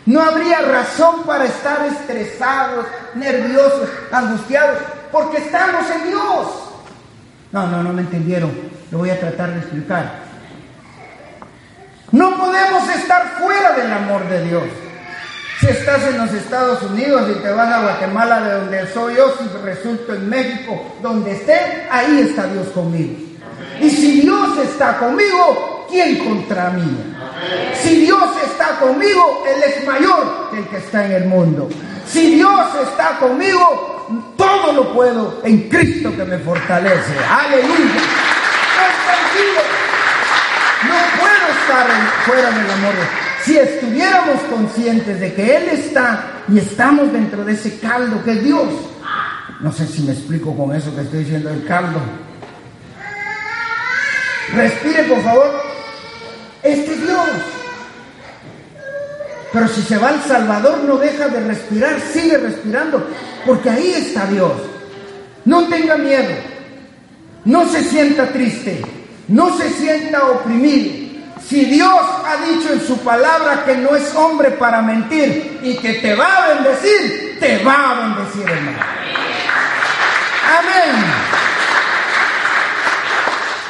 No 0.06 0.20
habría 0.20 0.60
razón 0.60 1.22
para 1.22 1.44
estar 1.44 1.86
estresados, 1.86 2.86
nerviosos, 3.14 3.88
angustiados, 4.10 4.78
porque 5.12 5.38
estamos 5.38 5.88
en 5.88 6.08
Dios. 6.08 6.48
No, 7.52 7.68
no, 7.68 7.84
no 7.84 7.92
me 7.92 8.02
entendieron. 8.02 8.50
Lo 8.90 8.98
voy 8.98 9.10
a 9.10 9.20
tratar 9.20 9.52
de 9.52 9.60
explicar. 9.60 10.24
No 12.10 12.36
podemos 12.36 12.88
estar 12.88 13.38
fuera 13.38 13.72
del 13.76 13.92
amor 13.92 14.28
de 14.28 14.44
Dios. 14.44 14.64
Si 15.60 15.66
estás 15.68 16.02
en 16.04 16.18
los 16.18 16.32
Estados 16.32 16.82
Unidos 16.82 17.30
y 17.30 17.38
te 17.40 17.50
vas 17.52 17.72
a 17.72 17.82
Guatemala, 17.82 18.40
de 18.40 18.54
donde 18.54 18.92
soy 18.92 19.14
yo, 19.16 19.34
si 19.38 19.48
resulto 19.64 20.14
en 20.14 20.28
México, 20.28 20.96
donde 21.00 21.32
esté, 21.32 21.86
ahí 21.90 22.20
está 22.28 22.46
Dios 22.46 22.68
conmigo. 22.68 23.14
Y 23.80 23.90
si 23.90 24.20
Dios 24.22 24.58
está 24.58 24.98
conmigo, 24.98 25.86
¿quién 25.88 26.18
contra 26.18 26.70
mí? 26.70 27.14
Si 27.80 28.00
Dios 28.00 28.30
está 28.44 28.78
conmigo, 28.80 29.44
Él 29.46 29.62
es 29.62 29.86
mayor 29.86 30.50
que 30.50 30.58
el 30.58 30.68
que 30.68 30.76
está 30.78 31.06
en 31.06 31.12
el 31.12 31.24
mundo. 31.26 31.68
Si 32.06 32.34
Dios 32.34 32.68
está 32.88 33.18
conmigo, 33.18 34.34
todo 34.36 34.72
lo 34.72 34.92
puedo 34.92 35.40
en 35.44 35.68
Cristo 35.68 36.14
que 36.16 36.24
me 36.24 36.38
fortalece. 36.38 37.12
Aleluya. 37.30 38.00
tranquilo. 39.06 39.60
No 40.88 41.20
puedo 41.20 41.46
estar 41.60 41.86
fuera 42.26 42.50
del 42.50 42.70
amor 42.70 42.94
de 42.94 43.23
si 43.44 43.56
estuviéramos 43.58 44.40
conscientes 44.50 45.20
de 45.20 45.34
que 45.34 45.56
Él 45.56 45.68
está 45.68 46.42
y 46.48 46.58
estamos 46.58 47.12
dentro 47.12 47.44
de 47.44 47.52
ese 47.52 47.78
caldo 47.78 48.22
que 48.24 48.32
es 48.32 48.44
Dios, 48.44 48.68
no 49.60 49.72
sé 49.72 49.86
si 49.86 50.02
me 50.02 50.12
explico 50.12 50.56
con 50.56 50.74
eso 50.74 50.94
que 50.94 51.02
estoy 51.02 51.20
diciendo 51.20 51.50
el 51.50 51.64
caldo. 51.64 52.00
Respire, 54.54 55.04
por 55.04 55.22
favor. 55.22 55.50
Este 56.62 56.92
es 56.92 57.02
Dios. 57.02 57.28
Pero 59.52 59.68
si 59.68 59.82
se 59.82 59.98
va 59.98 60.08
al 60.08 60.22
Salvador, 60.22 60.82
no 60.84 60.96
deja 60.96 61.28
de 61.28 61.40
respirar, 61.40 62.00
sigue 62.00 62.38
respirando, 62.38 63.06
porque 63.46 63.70
ahí 63.70 63.92
está 63.92 64.26
Dios. 64.26 64.52
No 65.44 65.68
tenga 65.68 65.96
miedo, 65.96 66.34
no 67.44 67.68
se 67.68 67.84
sienta 67.84 68.32
triste, 68.32 68.82
no 69.28 69.56
se 69.56 69.70
sienta 69.70 70.26
oprimido. 70.26 71.03
Si 71.48 71.64
Dios 71.66 72.00
ha 72.24 72.36
dicho 72.44 72.72
en 72.72 72.80
su 72.80 72.98
palabra 72.98 73.64
que 73.64 73.76
no 73.76 73.94
es 73.94 74.14
hombre 74.14 74.52
para 74.52 74.82
mentir 74.82 75.60
y 75.62 75.76
que 75.76 75.94
te 75.94 76.14
va 76.14 76.36
a 76.36 76.48
bendecir, 76.54 77.38
te 77.38 77.62
va 77.62 77.90
a 77.90 77.94
bendecir, 78.00 78.48
hermano. 78.48 78.78
Amén. 80.58 81.04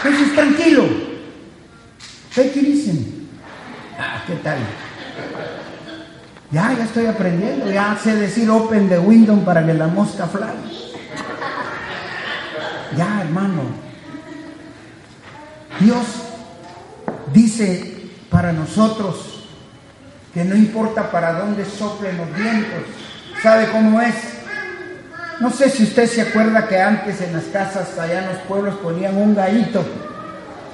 Entonces, 0.05 0.35
tranquilo. 0.35 0.85
Take 2.35 2.61
it 2.61 2.75
Ah, 3.99 4.23
¿qué 4.27 4.35
tal? 4.37 4.59
Ya, 6.51 6.73
ya 6.73 6.85
estoy 6.85 7.07
aprendiendo. 7.07 7.71
Ya 7.71 7.97
sé 8.03 8.15
decir 8.17 8.51
open 8.51 8.89
the 8.89 8.99
window 8.99 9.45
para 9.45 9.65
que 9.65 9.75
la 9.75 9.87
mosca 9.87 10.27
fly. 10.27 10.45
Ya, 12.97 13.23
hermano. 13.23 13.63
Dios 15.81 16.24
dice 17.35 17.97
para 18.31 18.53
nosotros 18.53 19.45
que 20.33 20.45
no 20.45 20.57
importa 20.57 21.11
para 21.11 21.33
dónde 21.35 21.65
soplen 21.65 22.17
los 22.17 22.35
vientos, 22.35 22.81
¿sabe 23.43 23.69
cómo 23.71 24.01
es? 24.01 24.15
No 25.41 25.51
sé 25.51 25.69
si 25.69 25.83
usted 25.83 26.07
se 26.07 26.23
acuerda 26.23 26.67
que 26.67 26.81
antes 26.81 27.21
en 27.21 27.33
las 27.35 27.45
casas 27.45 27.99
allá 27.99 28.21
en 28.21 28.29
los 28.29 28.39
pueblos 28.49 28.77
ponían 28.77 29.17
un 29.17 29.35
gallito 29.35 29.85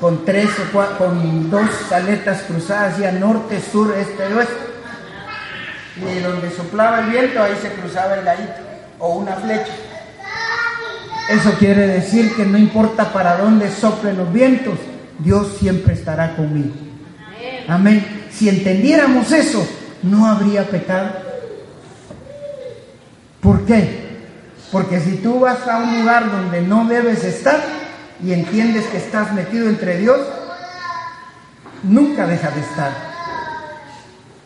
con 0.00 0.24
tres 0.24 0.48
o 0.58 0.72
cuatro, 0.72 0.98
con 0.98 1.50
dos 1.50 1.68
aletas 1.92 2.42
cruzadas, 2.42 2.98
ya 2.98 3.12
norte, 3.12 3.60
sur, 3.60 3.94
este 3.96 4.30
y 4.30 4.32
oeste. 4.32 4.70
Y 5.96 6.20
donde 6.20 6.50
soplaba 6.50 7.00
el 7.00 7.10
viento, 7.10 7.42
ahí 7.42 7.54
se 7.60 7.70
cruzaba 7.72 8.14
el 8.14 8.24
gallito 8.24 8.54
o 8.98 9.16
una 9.16 9.32
flecha. 9.32 9.72
Eso 11.28 11.52
quiere 11.58 11.86
decir 11.86 12.34
que 12.34 12.44
no 12.44 12.56
importa 12.56 13.12
para 13.12 13.36
dónde 13.36 13.70
soplen 13.70 14.16
los 14.16 14.32
vientos, 14.32 14.78
Dios 15.22 15.56
siempre 15.58 15.94
estará 15.94 16.36
conmigo. 16.36 16.74
Amén. 17.68 18.26
Si 18.30 18.48
entendiéramos 18.48 19.30
eso, 19.32 19.66
no 20.02 20.26
habría 20.26 20.64
pecado. 20.68 21.10
¿Por 23.40 23.64
qué? 23.64 24.10
Porque 24.72 25.00
si 25.00 25.16
tú 25.16 25.40
vas 25.40 25.66
a 25.66 25.78
un 25.78 26.00
lugar 26.00 26.30
donde 26.30 26.62
no 26.62 26.86
debes 26.86 27.24
estar 27.24 27.60
y 28.22 28.32
entiendes 28.32 28.86
que 28.86 28.98
estás 28.98 29.32
metido 29.32 29.68
entre 29.68 29.98
Dios, 29.98 30.18
nunca 31.82 32.26
deja 32.26 32.50
de 32.50 32.60
estar. 32.60 32.92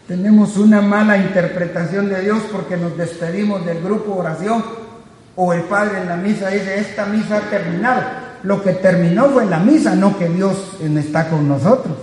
Tenemos 0.08 0.56
una 0.56 0.80
mala 0.80 1.16
interpretación 1.16 2.08
de 2.08 2.20
Dios 2.20 2.42
porque 2.52 2.76
nos 2.76 2.96
despedimos 2.96 3.64
del 3.64 3.82
grupo 3.82 4.14
oración 4.14 4.64
o 5.36 5.52
el 5.52 5.62
Padre 5.62 6.02
en 6.02 6.08
la 6.08 6.16
misa 6.16 6.48
dice, 6.50 6.78
esta 6.78 7.06
misa 7.06 7.38
ha 7.38 7.50
terminado. 7.50 8.02
Lo 8.44 8.62
que 8.62 8.74
terminó 8.74 9.30
fue 9.30 9.46
la 9.46 9.58
misa, 9.58 9.94
no 9.94 10.16
que 10.18 10.28
Dios 10.28 10.76
está 10.80 11.28
con 11.28 11.48
nosotros. 11.48 11.96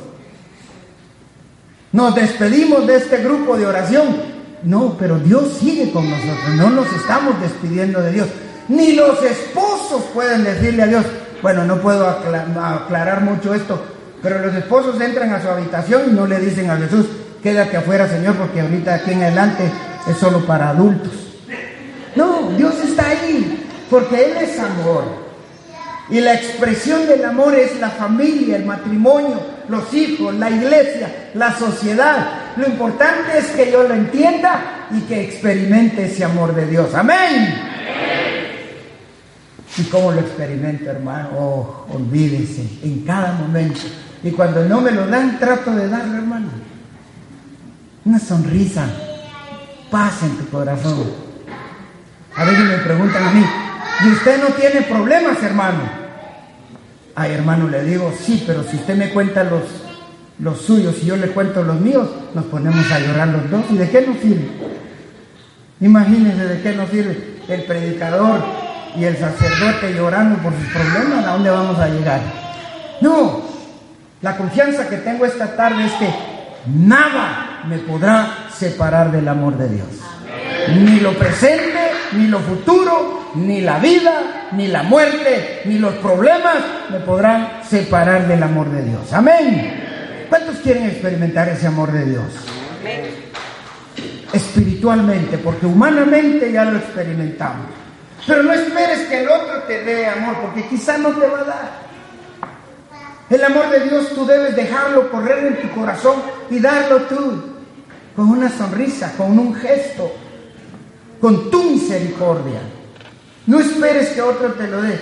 Nos 1.92 2.16
despedimos 2.16 2.88
de 2.88 2.96
este 2.96 3.18
grupo 3.18 3.58
de 3.58 3.68
oración. 3.68 4.32
No, 4.64 4.96
pero 4.98 5.18
Dios 5.20 5.58
sigue 5.60 5.92
con 5.92 6.10
nosotros. 6.10 6.56
No 6.56 6.70
nos 6.70 6.92
estamos 6.94 7.40
despidiendo 7.42 8.02
de 8.02 8.12
Dios. 8.12 8.28
Ni 8.68 8.94
los 8.94 9.22
esposos 9.24 10.04
pueden 10.14 10.44
decirle 10.44 10.84
a 10.84 10.88
Dios, 10.88 11.06
bueno, 11.42 11.64
no 11.66 11.80
puedo 11.82 12.08
aclarar 12.08 13.22
mucho 13.22 13.54
esto, 13.54 13.82
pero 14.22 14.40
los 14.40 14.54
esposos 14.56 15.02
entran 15.02 15.34
a 15.34 15.42
su 15.42 15.50
habitación 15.50 16.04
y 16.08 16.14
no 16.14 16.26
le 16.28 16.40
dicen 16.40 16.70
a 16.70 16.78
Jesús, 16.78 17.08
quédate 17.42 17.78
afuera, 17.78 18.08
Señor, 18.08 18.36
porque 18.36 18.62
ahorita 18.62 18.96
aquí 18.96 19.12
en 19.12 19.24
adelante 19.24 19.64
es 20.08 20.18
solo 20.18 20.46
para 20.46 20.70
adultos. 20.70 21.12
No, 22.16 22.50
Dios 22.58 22.76
está 22.84 23.10
ahí, 23.10 23.68
porque 23.90 24.26
Él 24.26 24.38
es 24.38 24.60
amor. 24.60 25.31
Y 26.12 26.20
la 26.20 26.34
expresión 26.34 27.08
del 27.08 27.24
amor 27.24 27.56
es 27.56 27.80
la 27.80 27.90
familia, 27.90 28.58
el 28.58 28.66
matrimonio, 28.66 29.42
los 29.70 29.94
hijos, 29.94 30.36
la 30.36 30.50
iglesia, 30.50 31.30
la 31.34 31.58
sociedad. 31.58 32.28
Lo 32.58 32.68
importante 32.68 33.38
es 33.38 33.46
que 33.52 33.72
yo 33.72 33.84
lo 33.84 33.94
entienda 33.94 34.88
y 34.92 35.00
que 35.04 35.22
experimente 35.22 36.08
ese 36.08 36.26
amor 36.26 36.54
de 36.54 36.68
Dios. 36.68 36.94
Amén. 36.94 37.56
¿Y 39.78 39.84
cómo 39.84 40.12
lo 40.12 40.20
experimento, 40.20 40.90
hermano? 40.90 41.30
Oh, 41.38 41.86
olvídese, 41.94 42.68
en 42.84 43.06
cada 43.06 43.32
momento. 43.32 43.80
Y 44.22 44.32
cuando 44.32 44.66
no 44.66 44.82
me 44.82 44.92
lo 44.92 45.08
dan, 45.08 45.40
trato 45.40 45.72
de 45.72 45.88
darle, 45.88 46.18
hermano. 46.18 46.50
Una 48.04 48.20
sonrisa, 48.20 48.86
paz 49.90 50.24
en 50.24 50.38
tu 50.38 50.50
corazón. 50.50 51.10
A 52.36 52.44
veces 52.44 52.66
me 52.66 52.78
preguntan 52.80 53.24
a 53.24 53.32
mí, 53.32 53.46
¿y 54.04 54.08
usted 54.10 54.42
no 54.42 54.54
tiene 54.56 54.82
problemas, 54.82 55.42
hermano? 55.42 56.01
Ay, 57.16 57.34
hermano, 57.34 57.68
le 57.68 57.84
digo, 57.84 58.14
sí, 58.18 58.44
pero 58.46 58.64
si 58.64 58.78
usted 58.78 58.96
me 58.96 59.10
cuenta 59.10 59.44
los, 59.44 59.64
los 60.40 60.62
suyos 60.62 60.96
y 61.02 61.08
yo 61.08 61.16
le 61.16 61.28
cuento 61.28 61.64
los 61.64 61.80
míos, 61.80 62.08
nos 62.34 62.46
ponemos 62.46 62.90
a 62.92 63.00
llorar 63.00 63.28
los 63.28 63.50
dos. 63.50 63.66
¿Y 63.70 63.78
de 63.78 63.90
qué 63.90 64.02
nos 64.02 64.18
sirve? 64.18 64.48
Imagínense 65.82 66.46
de 66.46 66.62
qué 66.62 66.74
nos 66.74 66.90
sirve 66.90 67.18
el 67.48 67.64
predicador 67.64 68.42
y 68.96 69.04
el 69.04 69.18
sacerdote 69.18 69.94
llorando 69.94 70.42
por 70.42 70.54
sus 70.54 70.68
problemas. 70.68 71.26
¿A 71.26 71.34
dónde 71.34 71.50
vamos 71.50 71.80
a 71.80 71.88
llegar? 71.88 72.22
No, 73.02 73.42
la 74.22 74.38
confianza 74.38 74.88
que 74.88 74.98
tengo 74.98 75.26
esta 75.26 75.56
tarde 75.56 75.86
es 75.86 75.94
que 75.94 76.14
nada 76.76 77.64
me 77.68 77.80
podrá 77.80 78.48
separar 78.56 79.12
del 79.12 79.28
amor 79.28 79.58
de 79.58 79.70
Dios. 79.70 79.88
Ni 80.76 81.00
lo 81.00 81.14
presente, 81.14 81.91
ni 82.14 82.28
lo 82.28 82.40
futuro, 82.40 83.32
ni 83.36 83.62
la 83.62 83.80
vida, 83.80 84.50
ni 84.52 84.68
la 84.68 84.84
muerte, 84.84 85.62
ni 85.66 85.78
los 85.78 85.94
problemas 85.96 86.58
me 86.90 87.00
podrán 87.00 87.64
separar 87.68 88.28
del 88.28 88.44
amor 88.44 88.70
de 88.70 88.84
Dios. 88.84 89.14
Amén. 89.14 90.26
¿Cuántos 90.30 90.58
quieren 90.58 90.86
experimentar 90.86 91.50
ese 91.50 91.68
amor 91.68 91.92
de 91.92 92.06
Dios? 92.06 92.24
Espiritualmente, 94.34 95.38
porque 95.38 95.66
humanamente 95.66 96.52
ya 96.52 96.66
lo 96.66 96.78
experimentamos. 96.78 97.68
Pero 98.26 98.44
no 98.44 98.54
esperes 98.54 99.00
que 99.08 99.22
el 99.22 99.30
otro 99.30 99.64
te 99.64 99.84
dé 99.84 100.08
amor, 100.08 100.36
porque 100.42 100.68
quizá 100.68 100.98
no 100.98 101.10
te 101.10 101.28
va 101.28 101.40
a 101.40 101.44
dar. 101.44 101.92
El 103.30 103.44
amor 103.46 103.70
de 103.70 103.80
Dios 103.90 104.10
tú 104.14 104.26
debes 104.26 104.56
dejarlo 104.56 105.10
correr 105.10 105.48
en 105.48 105.62
tu 105.62 105.74
corazón 105.74 106.22
y 106.50 106.60
darlo 106.60 106.98
tú 107.04 107.52
con 108.16 108.30
una 108.30 108.50
sonrisa, 108.50 109.14
con 109.16 109.40
un 109.40 109.56
gesto, 109.56 110.14
con 111.22 111.52
tu 111.52 111.64
misericordia. 111.64 112.60
No 113.46 113.60
esperes 113.60 114.10
que 114.10 114.22
otro 114.22 114.54
te 114.54 114.68
lo 114.68 114.82
dé. 114.82 115.00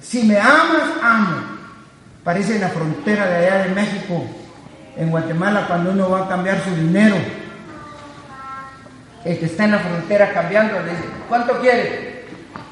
Si 0.00 0.22
me 0.22 0.38
amas, 0.38 0.92
amo. 1.02 1.36
Parece 2.22 2.54
en 2.54 2.62
la 2.62 2.68
frontera 2.68 3.26
de 3.26 3.36
allá 3.36 3.64
de 3.64 3.74
México, 3.74 4.24
en 4.96 5.10
Guatemala, 5.10 5.66
cuando 5.66 5.90
uno 5.90 6.08
va 6.08 6.24
a 6.24 6.28
cambiar 6.28 6.62
su 6.62 6.74
dinero. 6.74 7.16
El 9.24 9.38
que 9.38 9.46
está 9.46 9.64
en 9.64 9.72
la 9.72 9.78
frontera 9.80 10.32
cambiando 10.32 10.80
le 10.80 10.90
dice, 10.90 11.04
¿cuánto 11.28 11.58
quiere? 11.60 12.24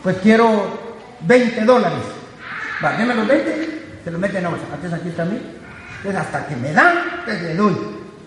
Pues 0.02 0.16
quiero 0.22 0.96
20 1.20 1.64
dólares. 1.64 1.98
Va, 2.84 2.96
déme 2.96 3.14
los 3.14 3.26
20, 3.26 3.82
se 4.04 4.10
lo 4.10 4.18
meten 4.18 4.46
a 4.46 4.50
bolsa. 4.50 4.64
Aquí 4.72 5.10
también. 5.10 5.42
Entonces 5.98 6.20
hasta 6.20 6.46
que 6.46 6.56
me 6.56 6.72
dan, 6.72 7.22
pues 7.24 7.42
le 7.42 7.54
doy. 7.54 7.76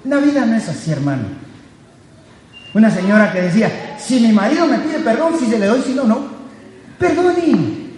La 0.05 0.17
vida 0.17 0.45
no 0.45 0.55
es 0.55 0.67
así, 0.67 0.91
hermano. 0.91 1.23
Una 2.73 2.89
señora 2.89 3.31
que 3.31 3.41
decía, 3.41 3.71
si 3.99 4.19
mi 4.19 4.31
marido 4.31 4.65
me 4.65 4.79
pide 4.79 4.99
perdón, 4.99 5.33
si 5.39 5.45
se 5.45 5.59
le 5.59 5.67
doy, 5.67 5.81
si 5.81 5.93
no, 5.93 6.03
no. 6.03 6.27
Perdone. 6.97 7.89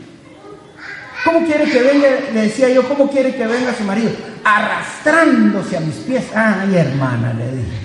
¿Cómo 1.23 1.45
quiere 1.45 1.65
que 1.65 1.81
venga? 1.81 2.07
Le 2.33 2.41
decía 2.41 2.69
yo, 2.69 2.87
¿cómo 2.87 3.09
quiere 3.09 3.35
que 3.35 3.45
venga 3.45 3.73
su 3.73 3.83
marido? 3.83 4.11
Arrastrándose 4.43 5.77
a 5.77 5.79
mis 5.79 5.95
pies. 5.97 6.25
Ay, 6.35 6.75
hermana, 6.75 7.33
le 7.33 7.57
dije. 7.57 7.77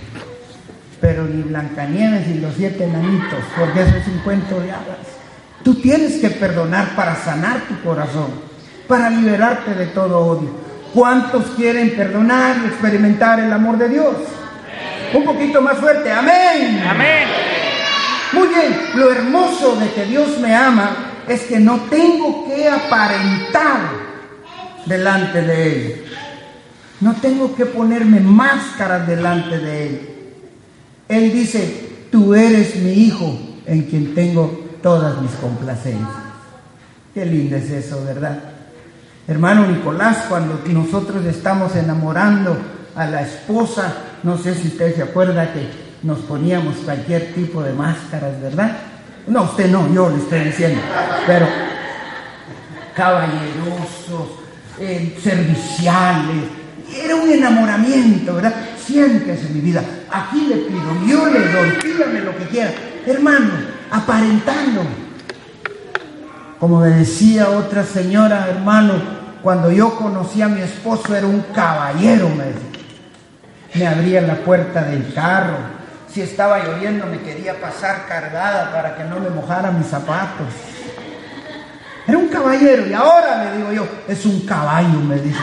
pero 1.01 1.25
ni 1.25 1.43
Blancanieves 1.43 2.27
ni 2.29 2.41
los 2.41 2.55
siete 2.55 2.85
enanitos, 2.85 3.41
porque 3.59 3.83
eso 3.83 3.97
es 3.97 4.07
un 4.07 4.19
cuento 4.21 4.61
de 4.61 4.71
hadas. 4.71 5.07
Tú 5.63 5.75
tienes 5.75 6.15
que 6.21 6.31
perdonar 6.31 6.95
para 6.97 7.15
sanar 7.17 7.61
tu 7.69 7.81
corazón, 7.83 8.29
para 8.89 9.11
liberarte 9.11 9.75
de 9.75 9.87
todo 9.87 10.19
odio. 10.19 10.51
¿Cuántos 10.95 11.47
quieren 11.57 11.95
perdonar 11.95 12.57
y 12.63 12.69
experimentar 12.69 13.41
el 13.41 13.53
amor 13.53 13.77
de 13.77 13.89
Dios? 13.89 14.17
Un 15.13 15.25
poquito 15.25 15.61
más 15.61 15.77
fuerte, 15.77 16.11
amén. 16.11 16.83
Amén. 16.89 17.56
Muy 18.33 18.49
bien, 18.49 18.77
lo 18.95 19.11
hermoso 19.11 19.77
de 19.77 19.93
que 19.93 20.05
Dios 20.07 20.39
me 20.39 20.55
ama 20.55 20.97
es 21.29 21.43
que 21.43 21.59
no 21.61 21.81
tengo 21.91 22.47
que 22.47 22.69
aparentar 22.69 23.81
delante 24.85 25.43
de 25.43 25.73
Él. 25.73 26.05
No 27.01 27.15
tengo 27.15 27.55
que 27.55 27.67
ponerme 27.67 28.21
máscaras 28.21 29.07
delante 29.07 29.59
de 29.59 29.87
Él. 29.87 30.09
Él 31.09 31.33
dice, 31.33 32.07
tú 32.11 32.35
eres 32.35 32.77
mi 32.77 32.93
hijo 32.93 33.39
en 33.67 33.83
quien 33.83 34.15
tengo 34.15 34.79
todas 34.83 35.21
mis 35.21 35.33
complacencias. 35.33 36.09
Qué 37.15 37.25
lindo 37.25 37.57
es 37.57 37.71
eso, 37.71 38.05
¿verdad? 38.05 38.39
Hermano 39.29 39.67
Nicolás, 39.67 40.25
cuando 40.29 40.61
nosotros 40.69 41.25
estamos 41.27 41.75
enamorando 41.75 42.57
a 42.95 43.07
la 43.07 43.23
esposa, 43.23 43.95
no 44.23 44.39
sé 44.39 44.55
si 44.55 44.69
usted 44.69 44.95
se 44.95 45.03
acuerda 45.03 45.53
que 45.53 45.86
nos 46.03 46.19
poníamos 46.21 46.77
cualquier 46.85 47.35
tipo 47.35 47.63
de 47.63 47.73
máscaras, 47.73 48.41
¿verdad? 48.41 48.77
No, 49.27 49.43
usted 49.43 49.71
no, 49.71 49.93
yo 49.93 50.09
le 50.11 50.19
estoy 50.19 50.41
diciendo, 50.41 50.81
pero 51.27 51.47
caballerosos, 52.95 54.29
eh, 54.79 55.19
serviciales, 55.23 56.45
era 56.95 57.17
un 57.17 57.31
enamoramiento, 57.31 58.35
¿verdad? 58.35 58.55
Siéntese 58.79 59.49
mi 59.51 59.61
vida, 59.61 59.83
aquí 60.11 60.47
le 60.49 60.57
pido, 60.57 61.07
yo 61.07 61.27
le 61.27 61.41
doy, 61.49 61.71
pídame 61.83 62.21
lo 62.21 62.37
que 62.37 62.45
quiera. 62.45 62.73
Hermano, 63.07 63.51
aparentando. 63.91 64.83
Como 66.59 66.81
me 66.81 66.89
decía 66.89 67.51
otra 67.51 67.85
señora, 67.85 68.47
hermano, 68.49 68.95
cuando 69.43 69.71
yo 69.71 69.97
conocí 69.97 70.41
a 70.41 70.49
mi 70.49 70.61
esposo 70.61 71.15
era 71.15 71.27
un 71.27 71.41
caballero, 71.55 72.29
me 72.31 72.45
decía. 72.45 72.63
Me 73.75 73.87
abría 73.87 74.23
la 74.23 74.37
puerta 74.37 74.83
del 74.83 75.13
carro. 75.13 75.76
Si 76.13 76.23
estaba 76.23 76.59
lloviendo 76.65 77.07
me 77.07 77.21
quería 77.21 77.61
pasar 77.61 78.07
cargada 78.07 78.73
para 78.73 78.97
que 78.97 79.05
no 79.05 79.21
me 79.21 79.31
mojara 79.31 79.71
mis 79.71 79.87
zapatos. 79.87 80.49
Era 82.07 82.19
un 82.19 82.29
caballero 82.29 82.87
y 82.87 82.93
ahora 82.93 83.45
le 83.45 83.57
digo 83.59 83.73
yo, 83.73 83.89
es 84.07 84.25
un 84.25 84.41
caballo, 84.47 85.01
me 85.01 85.17
dice. 85.17 85.39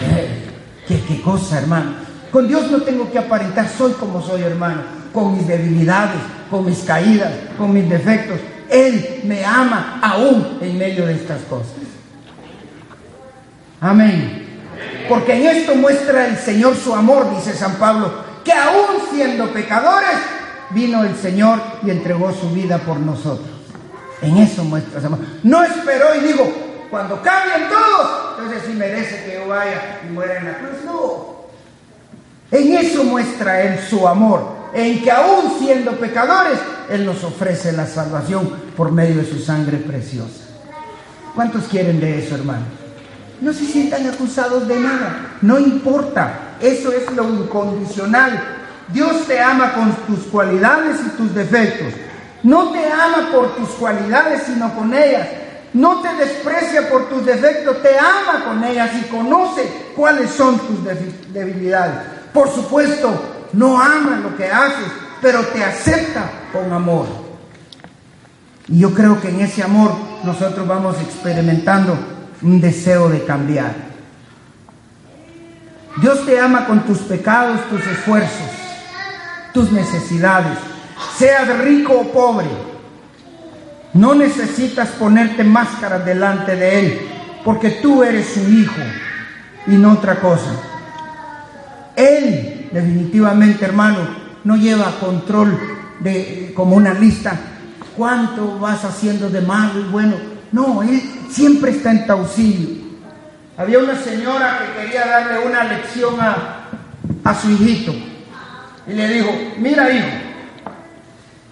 Eh, 0.00 0.50
¿Qué, 0.86 1.02
qué 1.06 1.20
cosa, 1.22 1.58
hermano. 1.58 1.92
Con 2.30 2.46
Dios 2.46 2.70
no 2.70 2.82
tengo 2.82 3.10
que 3.10 3.18
aparentar, 3.18 3.66
soy 3.68 3.92
como 3.92 4.22
soy, 4.22 4.42
hermano, 4.42 4.82
con 5.12 5.36
mis 5.36 5.46
debilidades, 5.46 6.20
con 6.50 6.66
mis 6.66 6.80
caídas, 6.80 7.32
con 7.56 7.72
mis 7.72 7.88
defectos. 7.88 8.38
Él 8.68 9.22
me 9.24 9.44
ama 9.44 9.98
aún 10.02 10.58
en 10.60 10.76
medio 10.76 11.06
de 11.06 11.14
estas 11.14 11.40
cosas. 11.42 11.72
Amén. 13.80 14.46
Porque 15.08 15.34
en 15.34 15.56
esto 15.56 15.74
muestra 15.74 16.26
el 16.26 16.36
Señor 16.36 16.76
su 16.76 16.94
amor, 16.94 17.34
dice 17.34 17.54
San 17.54 17.76
Pablo, 17.76 18.27
que 18.48 18.54
aún 18.54 19.02
siendo 19.10 19.52
pecadores, 19.52 20.16
vino 20.70 21.04
el 21.04 21.14
Señor 21.16 21.60
y 21.82 21.90
entregó 21.90 22.32
su 22.32 22.48
vida 22.50 22.78
por 22.78 22.98
nosotros. 22.98 23.46
En 24.22 24.38
eso 24.38 24.64
muestra 24.64 25.06
amor. 25.06 25.18
No 25.42 25.62
esperó 25.62 26.14
y 26.14 26.20
digo, 26.20 26.50
cuando 26.90 27.20
cambien 27.20 27.68
todos, 27.68 28.38
entonces 28.38 28.62
sí 28.66 28.72
merece 28.72 29.22
que 29.26 29.34
yo 29.34 29.48
vaya 29.48 30.00
y 30.02 30.10
muera 30.10 30.38
en 30.38 30.46
la 30.46 30.58
cruz. 30.60 30.82
No. 30.86 31.36
En 32.50 32.74
eso 32.74 33.04
muestra 33.04 33.60
Él 33.60 33.80
su 33.80 34.08
amor, 34.08 34.48
en 34.72 35.02
que 35.02 35.10
aún 35.10 35.58
siendo 35.58 35.92
pecadores, 35.98 36.58
Él 36.88 37.04
nos 37.04 37.22
ofrece 37.24 37.72
la 37.72 37.86
salvación 37.86 38.48
por 38.74 38.92
medio 38.92 39.16
de 39.16 39.26
su 39.26 39.40
sangre 39.40 39.76
preciosa. 39.76 40.44
¿Cuántos 41.34 41.64
quieren 41.64 42.00
de 42.00 42.24
eso, 42.24 42.34
hermano? 42.34 42.77
No 43.40 43.52
se 43.52 43.64
sientan 43.64 44.06
acusados 44.08 44.66
de 44.66 44.80
nada, 44.80 45.36
no 45.42 45.58
importa, 45.58 46.56
eso 46.60 46.92
es 46.92 47.10
lo 47.12 47.28
incondicional. 47.28 48.56
Dios 48.88 49.26
te 49.26 49.38
ama 49.40 49.74
con 49.74 49.92
tus 50.06 50.26
cualidades 50.26 50.96
y 51.06 51.10
tus 51.10 51.34
defectos. 51.34 51.92
No 52.42 52.70
te 52.70 52.84
ama 52.90 53.28
por 53.32 53.54
tus 53.56 53.68
cualidades, 53.70 54.42
sino 54.44 54.72
con 54.74 54.92
ellas. 54.94 55.28
No 55.74 56.00
te 56.00 56.14
desprecia 56.14 56.88
por 56.88 57.08
tus 57.08 57.26
defectos, 57.26 57.82
te 57.82 57.98
ama 57.98 58.44
con 58.46 58.64
ellas 58.64 58.90
y 58.98 59.02
conoce 59.08 59.70
cuáles 59.94 60.30
son 60.30 60.58
tus 60.58 60.78
debilidades. 61.32 61.94
Por 62.32 62.48
supuesto, 62.50 63.12
no 63.52 63.80
ama 63.80 64.20
lo 64.22 64.36
que 64.36 64.46
haces, 64.46 64.88
pero 65.20 65.40
te 65.46 65.62
acepta 65.62 66.30
con 66.52 66.72
amor. 66.72 67.06
Y 68.68 68.80
yo 68.80 68.94
creo 68.94 69.20
que 69.20 69.28
en 69.28 69.40
ese 69.40 69.62
amor 69.62 69.92
nosotros 70.24 70.66
vamos 70.66 70.96
experimentando 71.00 71.96
un 72.42 72.60
deseo 72.60 73.08
de 73.08 73.24
cambiar. 73.24 73.74
Dios 76.00 76.24
te 76.24 76.38
ama 76.38 76.66
con 76.66 76.84
tus 76.84 76.98
pecados, 76.98 77.60
tus 77.68 77.84
esfuerzos, 77.86 78.50
tus 79.52 79.72
necesidades, 79.72 80.58
seas 81.16 81.58
rico 81.58 81.94
o 81.94 82.12
pobre. 82.12 82.48
No 83.94 84.14
necesitas 84.14 84.90
ponerte 84.90 85.42
máscaras 85.42 86.04
delante 86.04 86.54
de 86.54 86.80
Él, 86.80 87.00
porque 87.44 87.70
tú 87.70 88.04
eres 88.04 88.28
su 88.28 88.40
hijo 88.48 88.80
y 89.66 89.72
no 89.72 89.92
otra 89.92 90.20
cosa. 90.20 90.52
Él, 91.96 92.68
definitivamente, 92.70 93.64
hermano, 93.64 93.98
no 94.44 94.56
lleva 94.56 95.00
control 95.00 95.58
de 95.98 96.52
como 96.54 96.76
una 96.76 96.94
lista. 96.94 97.36
¿Cuánto 97.96 98.60
vas 98.60 98.84
haciendo 98.84 99.28
de 99.28 99.40
malo 99.40 99.80
y 99.80 99.90
bueno? 99.90 100.14
No, 100.52 100.82
Él 100.82 101.02
siempre 101.30 101.72
está 101.72 101.90
en 101.90 102.06
tu 102.06 102.12
auxilio. 102.12 102.88
Había 103.56 103.78
una 103.80 103.96
señora 103.96 104.60
que 104.60 104.82
quería 104.82 105.06
darle 105.06 105.40
una 105.40 105.64
lección 105.64 106.20
a, 106.20 106.68
a 107.24 107.34
su 107.34 107.50
hijito 107.50 107.92
y 108.86 108.92
le 108.92 109.08
dijo, 109.08 109.30
mira 109.58 109.90
hijo, 109.90 110.06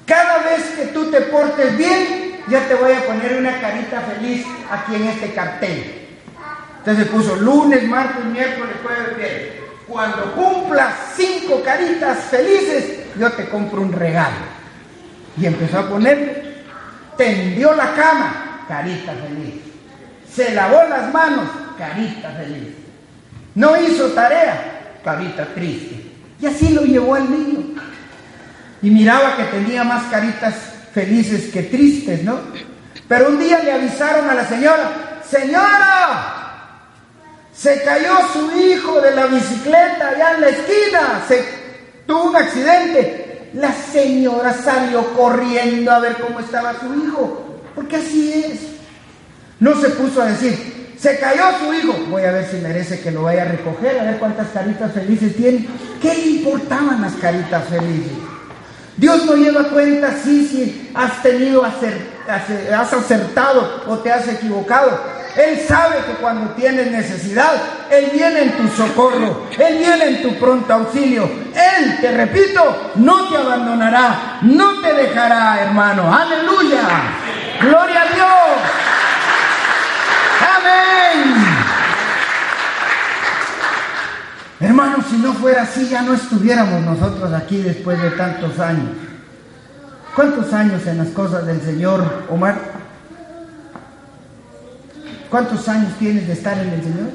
cada 0.06 0.38
vez 0.38 0.62
que 0.76 0.86
tú 0.86 1.10
te 1.10 1.20
portes 1.22 1.76
bien, 1.76 2.40
ya 2.48 2.66
te 2.68 2.74
voy 2.74 2.92
a 2.92 3.04
poner 3.06 3.36
una 3.38 3.60
carita 3.60 4.00
feliz 4.02 4.46
aquí 4.70 4.94
en 4.94 5.08
este 5.08 5.32
cartel. 5.32 6.06
Entonces 6.78 7.08
puso 7.08 7.34
lunes, 7.36 7.82
martes, 7.88 8.24
miércoles, 8.24 8.76
jueves, 8.82 9.16
viernes. 9.16 9.48
Cuando 9.88 10.32
cumplas 10.34 10.94
cinco 11.16 11.60
caritas 11.64 12.18
felices, 12.30 13.00
yo 13.18 13.30
te 13.32 13.48
compro 13.48 13.80
un 13.82 13.92
regalo. 13.92 14.36
Y 15.36 15.46
empezó 15.46 15.80
a 15.80 15.88
ponerle, 15.88 16.62
tendió 17.16 17.74
la 17.74 17.92
cama, 17.94 18.45
carita 18.68 19.12
feliz. 19.12 19.54
Se 20.32 20.54
lavó 20.54 20.82
las 20.88 21.12
manos, 21.12 21.48
carita 21.78 22.30
feliz. 22.30 22.74
No 23.54 23.80
hizo 23.80 24.08
tarea, 24.08 24.98
carita 25.02 25.46
triste. 25.54 26.12
Y 26.40 26.46
así 26.46 26.70
lo 26.70 26.82
llevó 26.82 27.14
al 27.14 27.30
niño. 27.30 27.80
Y 28.82 28.90
miraba 28.90 29.36
que 29.36 29.44
tenía 29.44 29.82
más 29.84 30.04
caritas 30.10 30.54
felices 30.92 31.50
que 31.52 31.64
tristes, 31.64 32.22
¿no? 32.22 32.38
Pero 33.08 33.28
un 33.28 33.38
día 33.38 33.60
le 33.60 33.72
avisaron 33.72 34.28
a 34.28 34.34
la 34.34 34.46
señora, 34.46 35.20
señora, 35.28 36.36
se 37.54 37.82
cayó 37.82 38.14
su 38.32 38.58
hijo 38.58 39.00
de 39.00 39.12
la 39.12 39.26
bicicleta 39.26 40.08
allá 40.08 40.34
en 40.34 40.40
la 40.42 40.48
esquina, 40.48 41.24
se 41.26 41.44
tuvo 42.06 42.30
un 42.30 42.36
accidente. 42.36 43.50
La 43.54 43.72
señora 43.72 44.52
salió 44.52 45.14
corriendo 45.14 45.90
a 45.90 46.00
ver 46.00 46.16
cómo 46.16 46.40
estaba 46.40 46.74
su 46.78 46.94
hijo, 46.94 47.45
porque 47.76 47.96
así 47.96 48.32
es. 48.32 48.60
No 49.60 49.80
se 49.80 49.90
puso 49.90 50.20
a 50.20 50.26
decir, 50.26 50.94
se 50.98 51.18
cayó 51.18 51.44
su 51.60 51.72
hijo, 51.72 51.94
voy 52.10 52.24
a 52.24 52.32
ver 52.32 52.46
si 52.46 52.56
merece 52.56 53.00
que 53.00 53.10
lo 53.10 53.22
vaya 53.22 53.42
a 53.42 53.46
recoger, 53.46 54.00
a 54.00 54.04
ver 54.04 54.18
cuántas 54.18 54.48
caritas 54.48 54.92
felices 54.92 55.36
tiene. 55.36 55.68
¿Qué 56.02 56.14
le 56.14 56.26
importaban 56.26 57.00
las 57.00 57.12
caritas 57.14 57.64
felices? 57.68 58.12
Dios 58.96 59.26
no 59.26 59.36
lleva 59.36 59.64
cuenta 59.64 60.12
si, 60.12 60.46
si 60.46 60.90
has 60.94 61.22
tenido, 61.22 61.62
has 61.62 62.92
acertado 62.92 63.84
o 63.86 63.98
te 63.98 64.10
has 64.10 64.26
equivocado. 64.26 64.98
Él 65.36 65.60
sabe 65.68 65.96
que 66.06 66.14
cuando 66.14 66.52
tienes 66.54 66.90
necesidad, 66.90 67.52
Él 67.90 68.08
viene 68.12 68.40
en 68.40 68.52
tu 68.52 68.68
socorro, 68.68 69.48
Él 69.58 69.78
viene 69.78 70.04
en 70.06 70.22
tu 70.22 70.34
pronto 70.38 70.72
auxilio. 70.72 71.24
Él, 71.24 71.98
te 72.00 72.10
repito, 72.10 72.92
no 72.94 73.28
te 73.28 73.36
abandonará, 73.36 74.38
no 74.42 74.80
te 74.80 74.94
dejará, 74.94 75.62
hermano. 75.62 76.10
Aleluya. 76.14 77.35
Gloria 77.60 78.02
a 78.02 78.14
Dios. 78.14 78.58
Amén. 80.56 81.34
Hermano, 84.60 85.04
si 85.08 85.16
no 85.18 85.32
fuera 85.34 85.62
así, 85.62 85.88
ya 85.88 86.02
no 86.02 86.14
estuviéramos 86.14 86.82
nosotros 86.82 87.32
aquí 87.32 87.62
después 87.62 88.00
de 88.00 88.10
tantos 88.10 88.58
años. 88.58 88.90
¿Cuántos 90.14 90.52
años 90.52 90.86
en 90.86 90.98
las 90.98 91.08
cosas 91.08 91.46
del 91.46 91.60
Señor, 91.60 92.24
Omar? 92.30 92.56
¿Cuántos 95.30 95.68
años 95.68 95.92
tienes 95.98 96.26
de 96.26 96.32
estar 96.32 96.58
en 96.58 96.70
el 96.70 96.82
Señor? 96.82 97.10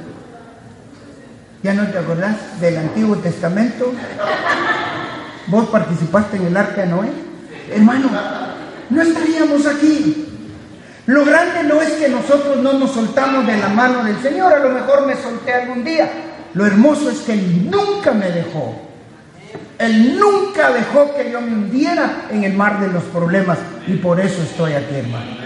¿Ya 1.64 1.74
no 1.74 1.88
te 1.88 1.98
acordás 1.98 2.60
del 2.60 2.78
Antiguo 2.78 3.16
Testamento? 3.18 3.94
¿Vos 5.48 5.70
participaste 5.70 6.38
en 6.38 6.48
el 6.48 6.58
arca 6.58 6.82
de 6.82 6.88
Noé? 6.88 7.10
Hermano, 7.72 8.10
no 8.90 9.02
estaríamos 9.02 9.66
aquí. 9.66 10.31
Lo 11.08 11.26
grande 11.26 11.64
no 11.64 11.82
es 11.82 11.92
que 11.94 12.08
nosotros 12.08 12.58
no 12.58 12.74
nos 12.74 12.92
soltamos 12.92 13.48
de 13.48 13.58
la 13.58 13.70
mano 13.70 14.04
del 14.04 14.22
Señor, 14.22 14.54
a 14.54 14.60
lo 14.60 14.70
mejor 14.70 15.06
me 15.06 15.16
solté 15.16 15.54
algún 15.54 15.84
día. 15.84 16.10
Lo 16.54 16.66
hermoso 16.66 17.10
es 17.10 17.20
que 17.20 17.34
Él 17.34 17.70
nunca 17.70 18.12
me 18.12 18.30
dejó. 18.30 18.76
Él 19.80 20.20
nunca 20.20 20.72
dejó 20.72 21.16
que 21.16 21.32
yo 21.32 21.42
me 21.42 21.54
hundiera 21.54 22.28
en 22.30 22.44
el 22.44 22.54
mar 22.54 22.80
de 22.80 22.88
los 22.88 23.04
problemas 23.06 23.58
y 23.88 23.96
por 23.96 24.20
eso 24.20 24.44
estoy 24.44 24.74
aquí, 24.74 24.96
hermano. 24.96 25.38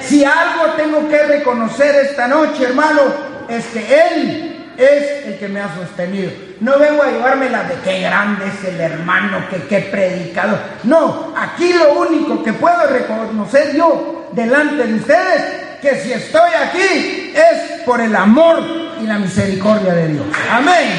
Si 0.00 0.24
algo 0.24 0.72
tengo 0.76 1.08
que 1.08 1.22
reconocer 1.22 1.94
esta 2.04 2.26
noche, 2.26 2.64
hermano, 2.64 3.02
es 3.48 3.64
que 3.66 3.80
Él 3.80 4.66
es 4.76 5.26
el 5.26 5.38
que 5.38 5.48
me 5.48 5.60
ha 5.60 5.74
sostenido. 5.76 6.32
No 6.64 6.78
vengo 6.78 7.02
a 7.02 7.10
llevarme 7.10 7.50
la 7.50 7.64
de 7.64 7.74
qué 7.84 8.00
grande 8.00 8.46
es 8.46 8.64
el 8.64 8.80
hermano, 8.80 9.46
que 9.50 9.64
qué 9.64 9.80
predicador. 9.80 10.58
No, 10.84 11.34
aquí 11.36 11.74
lo 11.74 12.00
único 12.00 12.42
que 12.42 12.54
puedo 12.54 12.86
reconocer 12.86 13.76
yo 13.76 14.30
delante 14.32 14.86
de 14.86 14.94
ustedes, 14.94 15.42
que 15.82 15.94
si 15.96 16.14
estoy 16.14 16.50
aquí 16.54 17.34
es 17.34 17.82
por 17.82 18.00
el 18.00 18.16
amor 18.16 18.64
y 18.98 19.06
la 19.06 19.18
misericordia 19.18 19.92
de 19.92 20.08
Dios. 20.08 20.24
Amén. 20.50 20.96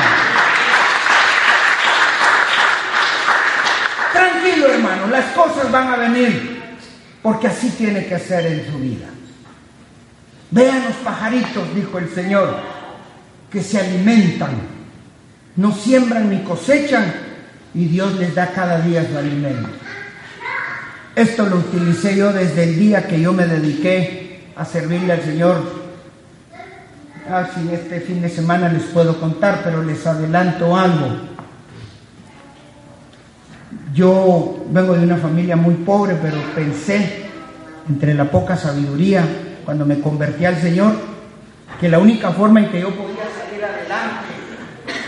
Tranquilo 4.14 4.68
hermano, 4.72 5.08
las 5.08 5.26
cosas 5.34 5.72
van 5.72 5.94
a 5.94 5.96
venir 5.96 6.78
porque 7.24 7.48
así 7.48 7.72
tiene 7.72 8.06
que 8.06 8.20
ser 8.20 8.46
en 8.46 8.72
su 8.72 8.78
vida. 8.78 9.08
Vean 10.52 10.86
los 10.86 10.96
pajaritos, 10.98 11.74
dijo 11.74 11.98
el 11.98 12.14
Señor, 12.14 12.56
que 13.52 13.64
se 13.64 13.80
alimentan, 13.80 14.75
no 15.56 15.72
siembran 15.72 16.30
ni 16.30 16.44
cosechan 16.44 17.14
y 17.74 17.86
Dios 17.86 18.16
les 18.16 18.36
da 18.36 18.52
cada 18.52 18.80
día 18.82 19.08
su 19.10 19.18
alimento. 19.18 19.70
Esto 21.16 21.46
lo 21.46 21.58
utilicé 21.58 22.16
yo 22.16 22.34
desde 22.34 22.64
el 22.64 22.78
día 22.78 23.08
que 23.08 23.22
yo 23.22 23.32
me 23.32 23.46
dediqué 23.46 24.44
a 24.56 24.66
servirle 24.66 25.14
al 25.14 25.22
Señor. 25.22 25.86
Ah, 27.30 27.48
si 27.54 27.74
este 27.74 28.02
fin 28.02 28.22
de 28.22 28.30
semana 28.30 28.70
les 28.70 28.84
puedo 28.84 29.20
contar, 29.20 29.62
pero 29.64 29.82
les 29.82 30.06
adelanto 30.06 30.76
algo. 30.76 31.36
Yo 33.94 34.66
vengo 34.70 34.94
de 34.94 35.04
una 35.04 35.18
familia 35.18 35.56
muy 35.56 35.76
pobre, 35.76 36.18
pero 36.22 36.38
pensé, 36.54 37.26
entre 37.90 38.14
la 38.14 38.26
poca 38.26 38.58
sabiduría, 38.58 39.26
cuando 39.64 39.86
me 39.86 40.00
convertí 40.02 40.44
al 40.46 40.62
Señor, 40.62 40.94
que 41.80 41.90
la 41.90 42.00
única 42.00 42.32
forma 42.32 42.60
en 42.60 42.70
que 42.70 42.82
yo 42.82 42.90
podía 42.90 43.15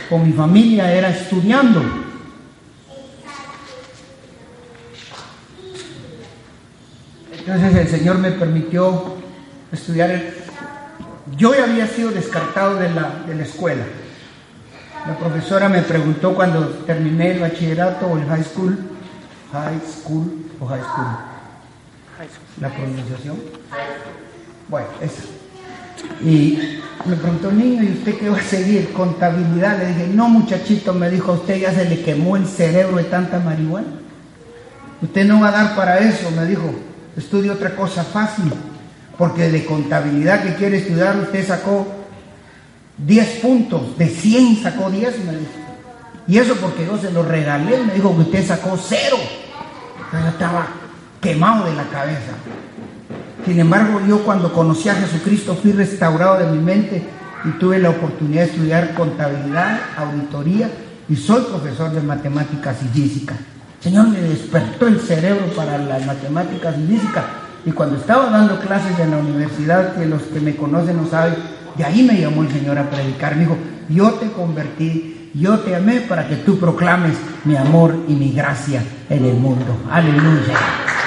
con 0.09 0.25
mi 0.25 0.33
familia 0.33 0.91
era 0.91 1.09
estudiando. 1.09 1.81
Entonces 7.37 7.75
el 7.75 7.87
Señor 7.87 8.17
me 8.17 8.31
permitió 8.31 9.15
estudiar. 9.71 10.21
Yo 11.37 11.53
ya 11.55 11.63
había 11.63 11.87
sido 11.87 12.11
descartado 12.11 12.75
de 12.75 12.89
la, 12.89 13.23
de 13.25 13.35
la 13.35 13.43
escuela. 13.43 13.83
La 15.05 15.17
profesora 15.17 15.69
me 15.69 15.81
preguntó 15.81 16.35
cuando 16.35 16.67
terminé 16.85 17.31
el 17.31 17.39
bachillerato 17.39 18.07
o 18.07 18.17
el 18.17 18.25
high 18.25 18.43
school, 18.43 18.77
high 19.53 19.79
school 19.79 20.45
o 20.59 20.65
high 20.65 20.81
school, 20.81 21.07
la 22.59 22.69
pronunciación. 22.69 23.37
Bueno, 24.67 24.87
eso. 25.01 25.36
Y 26.23 26.79
me 27.05 27.15
preguntó, 27.15 27.51
niño, 27.51 27.83
¿y 27.83 27.91
usted 27.93 28.17
qué 28.17 28.29
va 28.29 28.37
a 28.37 28.41
seguir? 28.41 28.91
Contabilidad. 28.93 29.79
Le 29.79 29.87
dije, 29.87 30.07
no, 30.13 30.29
muchachito, 30.29 30.93
me 30.93 31.09
dijo, 31.09 31.31
a 31.31 31.35
usted 31.35 31.61
ya 31.61 31.73
se 31.73 31.85
le 31.85 32.01
quemó 32.01 32.37
el 32.37 32.47
cerebro 32.47 32.97
de 32.97 33.05
tanta 33.05 33.39
marihuana. 33.39 33.87
Usted 35.01 35.25
no 35.25 35.41
va 35.41 35.49
a 35.49 35.51
dar 35.51 35.75
para 35.75 35.99
eso, 35.99 36.31
me 36.31 36.45
dijo. 36.45 36.69
Estudie 37.15 37.49
otra 37.49 37.75
cosa 37.75 38.03
fácil. 38.03 38.51
Porque 39.17 39.49
de 39.49 39.65
contabilidad 39.65 40.43
que 40.43 40.55
quiere 40.55 40.77
estudiar, 40.77 41.17
usted 41.17 41.45
sacó 41.45 41.87
10 42.97 43.27
puntos, 43.39 43.97
de 43.97 44.07
100 44.07 44.63
sacó 44.63 44.89
10, 44.89 45.25
me 45.25 45.31
dijo. 45.31 45.51
Y 46.27 46.37
eso 46.37 46.55
porque 46.55 46.85
yo 46.85 46.97
se 46.97 47.11
lo 47.11 47.23
regalé, 47.23 47.83
me 47.83 47.93
dijo 47.93 48.13
que 48.15 48.21
usted 48.21 48.45
sacó 48.45 48.77
cero. 48.77 49.17
Entonces 50.05 50.33
estaba 50.33 50.67
quemado 51.21 51.65
de 51.65 51.73
la 51.73 51.83
cabeza. 51.85 52.33
Sin 53.47 53.61
embargo, 53.61 54.01
yo 54.05 54.23
cuando 54.23 54.51
conocí 54.51 54.89
a 54.89 54.95
Jesucristo 54.95 55.55
fui 55.55 55.71
restaurado 55.71 56.37
de 56.37 56.51
mi 56.51 56.61
mente 56.61 57.01
y 57.45 57.51
tuve 57.51 57.79
la 57.79 57.91
oportunidad 57.91 58.41
de 58.41 58.49
estudiar 58.49 58.93
contabilidad, 58.93 59.79
auditoría 59.95 60.69
y 61.07 61.15
soy 61.15 61.43
profesor 61.43 61.91
de 61.91 62.01
matemáticas 62.01 62.75
y 62.83 62.87
física. 62.89 63.35
Señor 63.79 64.09
me 64.09 64.19
despertó 64.19 64.87
el 64.87 64.99
cerebro 64.99 65.45
para 65.55 65.77
las 65.77 66.05
matemáticas 66.05 66.75
y 66.77 66.87
física. 66.87 67.23
Y 67.65 67.71
cuando 67.71 67.95
estaba 67.95 68.29
dando 68.29 68.59
clases 68.59 68.99
en 68.99 69.11
la 69.11 69.17
universidad, 69.17 69.95
que 69.95 70.05
los 70.05 70.23
que 70.23 70.41
me 70.41 70.57
conocen 70.57 70.97
no 70.97 71.09
saben, 71.09 71.35
de 71.77 71.85
ahí 71.85 72.03
me 72.03 72.19
llamó 72.19 72.43
el 72.43 72.51
Señor 72.51 72.77
a 72.77 72.89
predicar. 72.89 73.37
Me 73.37 73.43
dijo, 73.43 73.57
yo 73.87 74.11
te 74.15 74.29
convertí, 74.29 75.31
yo 75.33 75.59
te 75.59 75.73
amé 75.73 76.01
para 76.01 76.27
que 76.27 76.35
tú 76.35 76.59
proclames 76.59 77.15
mi 77.45 77.55
amor 77.55 77.95
y 78.09 78.13
mi 78.13 78.33
gracia 78.33 78.83
en 79.09 79.23
el 79.23 79.35
mundo. 79.35 79.83
Aleluya. 79.89 80.53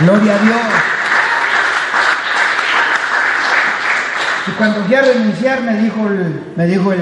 Gloria 0.00 0.36
a 0.36 0.38
Dios. 0.42 0.99
Y 4.46 4.50
cuando 4.52 4.84
fui 4.84 4.94
a 4.94 5.02
renunciar 5.02 5.62
me 5.62 5.82
dijo 5.82 6.06
el, 6.06 6.42
me 6.56 6.66
dijo 6.66 6.92
el, 6.92 7.00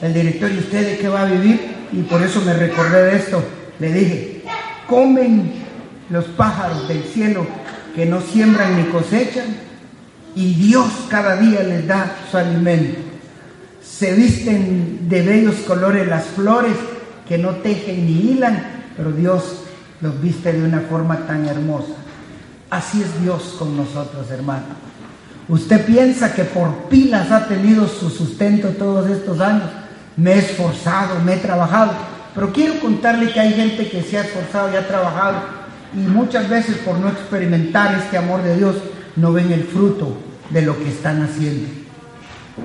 el 0.00 0.14
director, 0.14 0.50
¿y 0.50 0.58
usted 0.58 1.00
qué 1.00 1.08
va 1.08 1.22
a 1.22 1.26
vivir? 1.26 1.60
Y 1.92 2.02
por 2.02 2.22
eso 2.22 2.40
me 2.42 2.54
recordé 2.54 3.04
de 3.04 3.16
esto. 3.16 3.44
Le 3.78 3.92
dije, 3.92 4.42
comen 4.86 5.52
los 6.10 6.24
pájaros 6.26 6.88
del 6.88 7.02
cielo 7.04 7.46
que 7.94 8.06
no 8.06 8.20
siembran 8.20 8.76
ni 8.76 8.84
cosechan 8.90 9.46
y 10.34 10.54
Dios 10.54 10.88
cada 11.08 11.36
día 11.36 11.62
les 11.62 11.86
da 11.86 12.16
su 12.30 12.38
alimento. 12.38 13.00
Se 13.82 14.14
visten 14.14 15.08
de 15.08 15.22
bellos 15.22 15.56
colores 15.66 16.06
las 16.06 16.24
flores 16.24 16.74
que 17.28 17.38
no 17.38 17.50
tejen 17.56 18.06
ni 18.06 18.32
hilan, 18.32 18.62
pero 18.96 19.12
Dios 19.12 19.64
los 20.00 20.20
viste 20.20 20.52
de 20.52 20.62
una 20.62 20.80
forma 20.80 21.26
tan 21.26 21.46
hermosa. 21.46 21.94
Así 22.70 23.02
es 23.02 23.22
Dios 23.22 23.56
con 23.58 23.76
nosotros, 23.76 24.30
hermano. 24.30 24.64
Usted 25.48 25.84
piensa 25.84 26.34
que 26.34 26.44
por 26.44 26.88
pilas 26.88 27.30
ha 27.30 27.46
tenido 27.48 27.88
su 27.88 28.10
sustento 28.10 28.68
todos 28.70 29.10
estos 29.10 29.40
años. 29.40 29.68
Me 30.16 30.34
he 30.34 30.38
esforzado, 30.38 31.20
me 31.24 31.34
he 31.34 31.38
trabajado, 31.38 31.92
pero 32.34 32.52
quiero 32.52 32.78
contarle 32.80 33.32
que 33.32 33.40
hay 33.40 33.52
gente 33.52 33.88
que 33.88 34.02
se 34.02 34.18
ha 34.18 34.22
esforzado 34.22 34.72
y 34.72 34.76
ha 34.76 34.86
trabajado 34.86 35.62
y 35.94 35.98
muchas 35.98 36.48
veces 36.48 36.76
por 36.78 36.98
no 36.98 37.08
experimentar 37.08 37.94
este 37.94 38.16
amor 38.16 38.42
de 38.42 38.56
Dios 38.56 38.76
no 39.16 39.32
ven 39.32 39.52
el 39.52 39.64
fruto 39.64 40.16
de 40.50 40.62
lo 40.62 40.78
que 40.78 40.88
están 40.88 41.22
haciendo. 41.22 41.68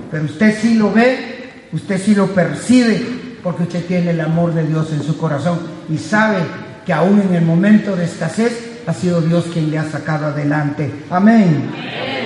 Pero 0.09 0.25
usted 0.25 0.57
sí 0.59 0.75
lo 0.75 0.91
ve, 0.91 1.67
usted 1.73 2.01
sí 2.01 2.15
lo 2.15 2.27
percibe 2.27 3.05
porque 3.43 3.63
usted 3.63 3.85
tiene 3.85 4.11
el 4.11 4.21
amor 4.21 4.53
de 4.53 4.65
Dios 4.65 4.91
en 4.91 5.03
su 5.03 5.17
corazón 5.17 5.59
y 5.89 5.97
sabe 5.97 6.39
que 6.85 6.93
aún 6.93 7.21
en 7.21 7.35
el 7.35 7.43
momento 7.43 7.95
de 7.95 8.05
escasez 8.05 8.81
ha 8.87 8.93
sido 8.93 9.21
Dios 9.21 9.45
quien 9.51 9.69
le 9.69 9.77
ha 9.77 9.89
sacado 9.89 10.27
adelante. 10.27 10.89
Amén. 11.09 12.16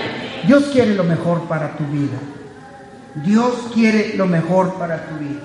Dios 0.45 0.65
quiere 0.71 0.95
lo 0.95 1.03
mejor 1.03 1.41
para 1.47 1.75
tu 1.77 1.85
vida. 1.85 2.17
Dios 3.15 3.53
quiere 3.73 4.15
lo 4.15 4.25
mejor 4.25 4.75
para 4.75 5.05
tu 5.05 5.15
vida. 5.15 5.41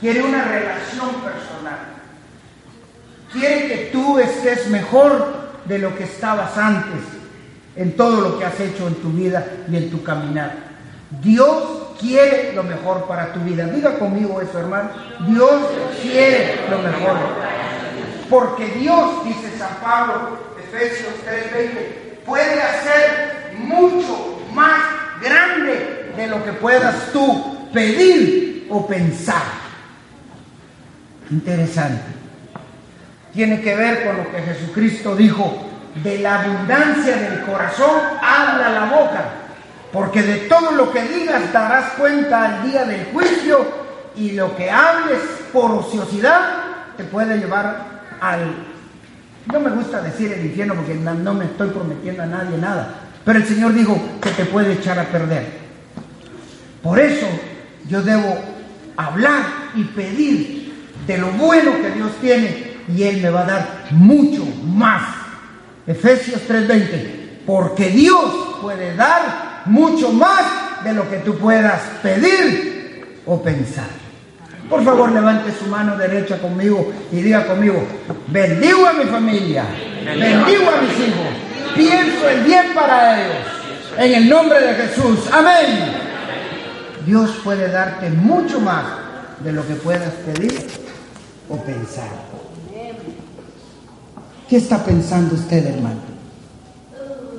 Quiere 0.00 0.22
una 0.22 0.44
relación 0.44 1.10
personal. 1.16 1.78
Quiere 3.32 3.68
que 3.68 3.76
tú 3.92 4.18
estés 4.18 4.68
mejor 4.68 5.46
de 5.64 5.78
lo 5.78 5.96
que 5.96 6.04
estabas 6.04 6.56
antes 6.56 7.00
en 7.74 7.96
todo 7.96 8.20
lo 8.20 8.38
que 8.38 8.44
has 8.44 8.58
hecho 8.60 8.86
en 8.86 8.94
tu 8.96 9.10
vida 9.10 9.46
y 9.70 9.76
en 9.76 9.90
tu 9.90 10.02
caminar. 10.02 10.54
Dios 11.22 11.94
quiere 12.00 12.52
lo 12.54 12.62
mejor 12.62 13.06
para 13.06 13.32
tu 13.32 13.40
vida. 13.40 13.64
Diga 13.64 13.98
conmigo 13.98 14.40
eso, 14.40 14.58
hermano. 14.58 14.90
Dios 15.26 15.62
quiere 16.02 16.60
lo 16.70 16.78
mejor. 16.78 17.16
Porque 18.30 18.66
Dios, 18.78 19.24
dice 19.24 19.56
San 19.58 19.76
Pablo, 19.82 20.38
Efesios 20.58 21.14
3:20, 21.24 22.05
puede 22.26 22.60
hacer 22.60 23.54
mucho 23.58 24.40
más 24.52 24.80
grande 25.22 26.12
de 26.16 26.26
lo 26.26 26.44
que 26.44 26.52
puedas 26.52 27.12
tú 27.12 27.70
pedir 27.72 28.66
o 28.68 28.86
pensar. 28.86 29.42
Interesante. 31.30 32.16
Tiene 33.32 33.60
que 33.60 33.74
ver 33.74 34.06
con 34.06 34.16
lo 34.16 34.30
que 34.30 34.42
Jesucristo 34.42 35.14
dijo, 35.14 35.66
de 36.02 36.18
la 36.18 36.42
abundancia 36.42 37.16
del 37.16 37.42
corazón 37.42 38.00
habla 38.20 38.68
la 38.68 38.84
boca, 38.84 39.24
porque 39.92 40.22
de 40.22 40.36
todo 40.48 40.72
lo 40.72 40.92
que 40.92 41.02
digas 41.02 41.52
darás 41.52 41.92
cuenta 41.92 42.44
al 42.44 42.70
día 42.70 42.84
del 42.84 43.06
juicio 43.12 43.86
y 44.14 44.32
lo 44.32 44.54
que 44.56 44.70
hables 44.70 45.18
por 45.52 45.70
ociosidad 45.70 46.40
te 46.96 47.04
puede 47.04 47.38
llevar 47.38 48.02
al... 48.20 48.75
No 49.52 49.60
me 49.60 49.70
gusta 49.70 50.02
decir 50.02 50.32
el 50.32 50.46
infierno 50.46 50.74
porque 50.74 50.94
no, 50.94 51.34
me 51.34 51.44
estoy 51.44 51.70
prometiendo 51.70 52.22
a 52.22 52.26
nadie 52.26 52.58
nada, 52.58 52.94
pero 53.24 53.38
el 53.38 53.46
Señor 53.46 53.74
dijo 53.74 53.96
que 54.20 54.30
te 54.30 54.44
puede 54.44 54.72
echar 54.72 54.98
a 54.98 55.04
perder. 55.04 55.46
Por 56.82 56.98
eso 56.98 57.26
yo 57.88 58.02
debo 58.02 58.36
hablar 58.96 59.44
y 59.74 59.84
pedir 59.84 60.72
de 61.06 61.18
lo 61.18 61.30
bueno 61.32 61.72
que 61.80 61.90
Dios 61.90 62.10
tiene 62.20 62.76
y 62.94 63.02
Él 63.04 63.22
me 63.22 63.30
va 63.30 63.42
a 63.42 63.46
dar 63.46 63.86
mucho 63.92 64.44
más. 64.64 65.02
Efesios 65.86 66.42
3:20, 66.48 67.42
porque 67.46 67.90
Dios 67.90 68.58
puede 68.60 68.96
dar 68.96 69.62
mucho 69.66 70.12
más 70.12 70.84
de 70.84 70.92
lo 70.92 71.08
que 71.08 71.18
tú 71.18 71.38
puedas 71.38 71.80
pedir 72.02 73.20
o 73.24 73.40
pensar. 73.40 74.05
Por 74.68 74.84
favor, 74.84 75.12
levante 75.12 75.52
su 75.56 75.66
mano 75.66 75.96
derecha 75.96 76.38
conmigo 76.38 76.92
y 77.12 77.22
diga 77.22 77.46
conmigo, 77.46 77.84
bendigo 78.26 78.86
a 78.86 78.92
mi 78.94 79.04
familia, 79.04 79.64
bendigo 80.04 80.70
a 80.70 80.80
mis 80.82 80.98
hijos, 81.06 81.76
pienso 81.76 82.28
el 82.28 82.42
bien 82.42 82.74
para 82.74 83.24
ellos, 83.24 83.46
en 83.96 84.14
el 84.14 84.28
nombre 84.28 84.60
de 84.60 84.74
Jesús. 84.74 85.20
Amén. 85.32 86.06
Dios 87.06 87.30
puede 87.44 87.70
darte 87.70 88.10
mucho 88.10 88.58
más 88.58 88.84
de 89.44 89.52
lo 89.52 89.64
que 89.66 89.74
puedas 89.74 90.12
pedir 90.14 90.66
o 91.48 91.56
pensar. 91.62 92.10
¿Qué 94.48 94.56
está 94.56 94.84
pensando 94.84 95.36
usted, 95.36 95.64
hermano? 95.64 96.00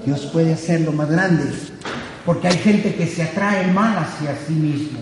Dios 0.05 0.21
puede 0.32 0.53
hacerlo 0.53 0.93
más 0.93 1.09
grande, 1.09 1.43
porque 2.25 2.47
hay 2.47 2.57
gente 2.57 2.95
que 2.95 3.05
se 3.05 3.23
atrae 3.23 3.67
mal 3.67 3.97
hacia 3.97 4.38
sí 4.47 4.53
mismo. 4.53 4.99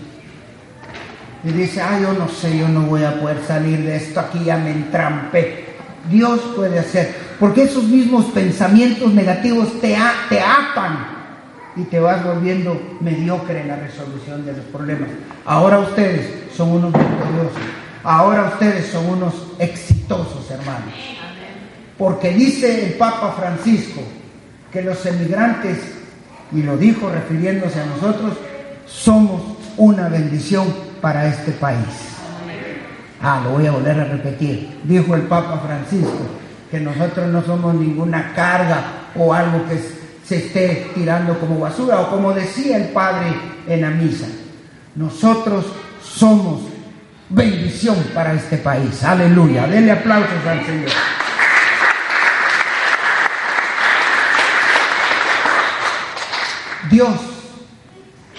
Y 1.46 1.52
dice, 1.52 1.80
ah, 1.80 1.96
yo 2.02 2.12
no 2.12 2.28
sé, 2.28 2.58
yo 2.58 2.66
no 2.66 2.80
voy 2.82 3.04
a 3.04 3.20
poder 3.20 3.38
salir 3.46 3.78
de 3.84 3.94
esto, 3.94 4.18
aquí 4.18 4.42
ya 4.42 4.56
me 4.56 4.72
entrampé. 4.72 5.64
Dios 6.10 6.40
puede 6.56 6.80
hacer, 6.80 7.14
porque 7.38 7.62
esos 7.62 7.84
mismos 7.84 8.24
pensamientos 8.26 9.14
negativos 9.14 9.80
te, 9.80 9.96
te 10.28 10.40
atan 10.40 11.06
y 11.76 11.84
te 11.84 12.00
vas 12.00 12.24
volviendo 12.24 12.98
mediocre 13.00 13.60
en 13.60 13.68
la 13.68 13.76
resolución 13.76 14.44
de 14.44 14.54
los 14.54 14.64
problemas. 14.66 15.08
Ahora 15.44 15.78
ustedes 15.78 16.28
son 16.52 16.70
unos 16.70 16.92
victoriosos, 16.92 17.62
ahora 18.02 18.50
ustedes 18.52 18.88
son 18.88 19.06
unos 19.06 19.34
exitosos, 19.60 20.50
hermanos. 20.50 20.94
Porque 21.96 22.30
dice 22.32 22.86
el 22.86 22.94
Papa 22.94 23.36
Francisco 23.38 24.00
que 24.72 24.82
los 24.82 25.06
emigrantes, 25.06 25.78
y 26.50 26.64
lo 26.64 26.76
dijo 26.76 27.08
refiriéndose 27.08 27.80
a 27.80 27.86
nosotros, 27.86 28.32
somos 28.84 29.56
una 29.76 30.08
bendición 30.08 30.72
para 31.00 31.26
este 31.26 31.52
país. 31.52 32.16
Ah, 33.20 33.40
lo 33.42 33.50
voy 33.50 33.66
a 33.66 33.72
volver 33.72 34.00
a 34.00 34.04
repetir. 34.04 34.80
Dijo 34.84 35.14
el 35.14 35.22
Papa 35.22 35.60
Francisco 35.64 36.26
que 36.70 36.80
nosotros 36.80 37.28
no 37.28 37.42
somos 37.42 37.74
ninguna 37.74 38.32
carga 38.34 38.82
o 39.14 39.32
algo 39.32 39.66
que 39.68 39.80
se 40.24 40.36
esté 40.36 40.90
tirando 40.94 41.38
como 41.38 41.60
basura 41.60 42.00
o 42.00 42.10
como 42.10 42.32
decía 42.32 42.76
el 42.76 42.88
Padre 42.88 43.34
en 43.66 43.80
la 43.80 43.90
misa. 43.90 44.26
Nosotros 44.94 45.66
somos 46.02 46.62
bendición 47.28 47.96
para 48.14 48.32
este 48.34 48.58
país. 48.58 49.02
Aleluya. 49.04 49.66
Denle 49.66 49.92
aplausos 49.92 50.46
al 50.46 50.64
Señor. 50.64 50.90
Dios 56.90 57.35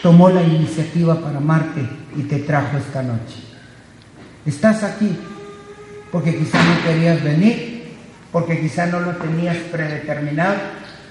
tomó 0.07 0.29
la 0.29 0.41
iniciativa 0.41 1.19
para 1.19 1.39
amarte 1.39 1.81
y 2.15 2.21
te 2.21 2.37
trajo 2.37 2.77
esta 2.77 3.03
noche. 3.03 3.43
Estás 4.45 4.81
aquí 4.81 5.17
porque 6.13 6.33
quizá 6.33 6.63
no 6.63 6.81
querías 6.85 7.21
venir, 7.21 7.89
porque 8.31 8.61
quizá 8.61 8.85
no 8.85 9.01
lo 9.01 9.17
tenías 9.17 9.57
predeterminado, 9.69 10.55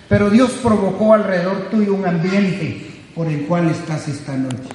pero 0.08 0.30
Dios 0.30 0.52
provocó 0.62 1.12
alrededor 1.12 1.68
tuyo 1.70 1.92
un 1.92 2.06
ambiente 2.06 2.86
por 3.14 3.26
el 3.26 3.42
cual 3.42 3.68
estás 3.68 4.08
esta 4.08 4.34
noche. 4.34 4.70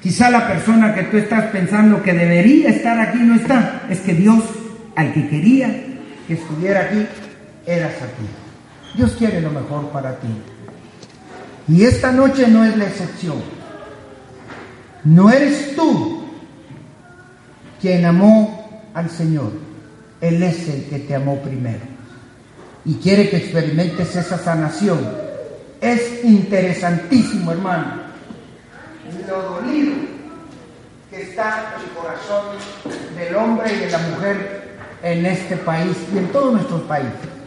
Quizá 0.00 0.30
la 0.30 0.46
persona 0.46 0.94
que 0.94 1.02
tú 1.02 1.16
estás 1.16 1.46
pensando 1.46 2.00
que 2.00 2.12
debería 2.12 2.68
estar 2.68 3.00
aquí 3.00 3.18
no 3.18 3.34
está. 3.34 3.88
Es 3.90 3.98
que 3.98 4.14
Dios, 4.14 4.44
al 4.94 5.12
que 5.12 5.28
quería 5.28 5.66
que 6.28 6.34
estuviera 6.34 6.82
aquí, 6.82 7.04
eras 7.66 7.94
aquí. 7.94 8.94
Dios 8.94 9.16
quiere 9.18 9.40
lo 9.40 9.50
mejor 9.50 9.88
para 9.88 10.14
ti. 10.20 10.28
Y 11.68 11.84
esta 11.84 12.10
noche 12.12 12.48
no 12.48 12.64
es 12.64 12.76
la 12.76 12.84
excepción. 12.86 13.42
No 15.04 15.30
eres 15.30 15.76
tú 15.76 16.24
quien 17.80 18.04
amó 18.06 18.90
al 18.94 19.10
Señor. 19.10 19.52
Él 20.20 20.42
es 20.42 20.68
el 20.68 20.84
que 20.84 20.98
te 21.00 21.14
amó 21.14 21.40
primero. 21.40 21.84
Y 22.84 22.94
quiere 22.94 23.28
que 23.28 23.36
experimentes 23.36 24.16
esa 24.16 24.38
sanación. 24.38 24.98
Es 25.80 26.24
interesantísimo, 26.24 27.52
hermano. 27.52 28.08
Lo 29.28 29.42
dolido 29.42 29.92
que 31.10 31.22
está 31.22 31.76
el 31.78 31.90
corazón 31.92 32.56
del 33.16 33.36
hombre 33.36 33.74
y 33.74 33.78
de 33.80 33.90
la 33.90 33.98
mujer 33.98 34.68
en 35.02 35.26
este 35.26 35.56
país 35.56 35.96
y 36.12 36.18
en 36.18 36.28
todos 36.28 36.54
nuestros 36.54 36.82
países. 36.82 37.37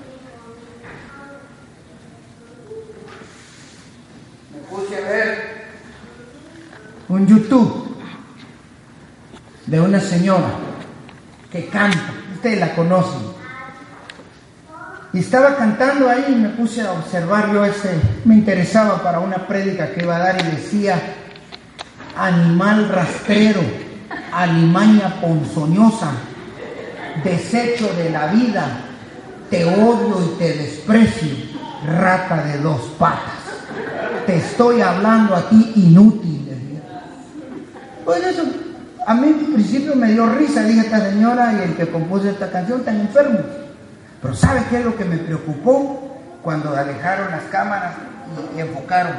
Puse 4.71 4.95
a 4.95 5.01
ver 5.01 5.65
un 7.09 7.27
YouTube 7.27 7.93
de 9.65 9.81
una 9.81 9.99
señora 9.99 10.47
que 11.51 11.65
canta, 11.67 12.13
ustedes 12.35 12.59
la 12.59 12.73
conocen. 12.73 13.21
Y 15.11 15.19
estaba 15.19 15.57
cantando 15.57 16.09
ahí 16.09 16.25
y 16.29 16.35
me 16.35 16.49
puse 16.49 16.81
a 16.81 16.93
observar 16.93 17.51
yo 17.51 17.65
ese, 17.65 17.99
me 18.23 18.35
interesaba 18.35 19.03
para 19.03 19.19
una 19.19 19.45
prédica 19.45 19.91
que 19.91 20.03
iba 20.03 20.15
a 20.15 20.19
dar 20.19 20.41
y 20.41 20.55
decía, 20.55 21.01
animal 22.15 22.87
rastrero, 22.87 23.59
alimaña 24.31 25.19
ponzoñosa, 25.19 26.11
desecho 27.25 27.93
de 27.95 28.09
la 28.09 28.27
vida, 28.27 28.67
te 29.49 29.65
odio 29.65 30.17
y 30.23 30.39
te 30.39 30.53
desprecio, 30.53 31.29
rata 31.85 32.45
de 32.45 32.59
dos 32.59 32.79
patas. 32.97 33.30
Te 34.25 34.37
estoy 34.37 34.81
hablando 34.81 35.35
a 35.35 35.49
ti 35.49 35.71
inútil. 35.75 36.47
Pues 38.05 38.23
eso, 38.23 38.43
a 39.07 39.13
mí 39.13 39.27
en 39.27 39.53
principio 39.53 39.95
me 39.95 40.11
dio 40.11 40.25
risa, 40.27 40.63
dije 40.63 40.81
esta 40.81 41.09
señora 41.09 41.53
y 41.53 41.69
el 41.69 41.75
que 41.75 41.87
compuso 41.87 42.29
esta 42.29 42.51
canción 42.51 42.79
están 42.79 42.99
enfermos. 42.99 43.41
Pero 44.21 44.35
¿sabe 44.35 44.61
qué 44.69 44.79
es 44.79 44.85
lo 44.85 44.95
que 44.95 45.05
me 45.05 45.17
preocupó 45.17 46.19
cuando 46.43 46.75
alejaron 46.75 47.31
las 47.31 47.43
cámaras 47.45 47.93
y 48.55 48.59
enfocaron? 48.59 49.13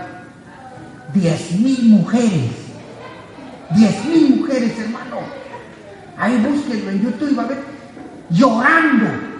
Diez 1.12 1.52
mil 1.52 1.84
mujeres. 1.90 2.52
Diez 3.70 4.04
mil 4.04 4.36
mujeres, 4.36 4.78
hermano. 4.78 5.18
Ahí 6.18 6.38
búsquenlo 6.38 6.90
en 6.90 7.02
YouTube 7.02 7.32
y 7.32 7.34
va 7.34 7.42
a 7.44 7.46
ver 7.46 7.58
llorando. 8.30 9.31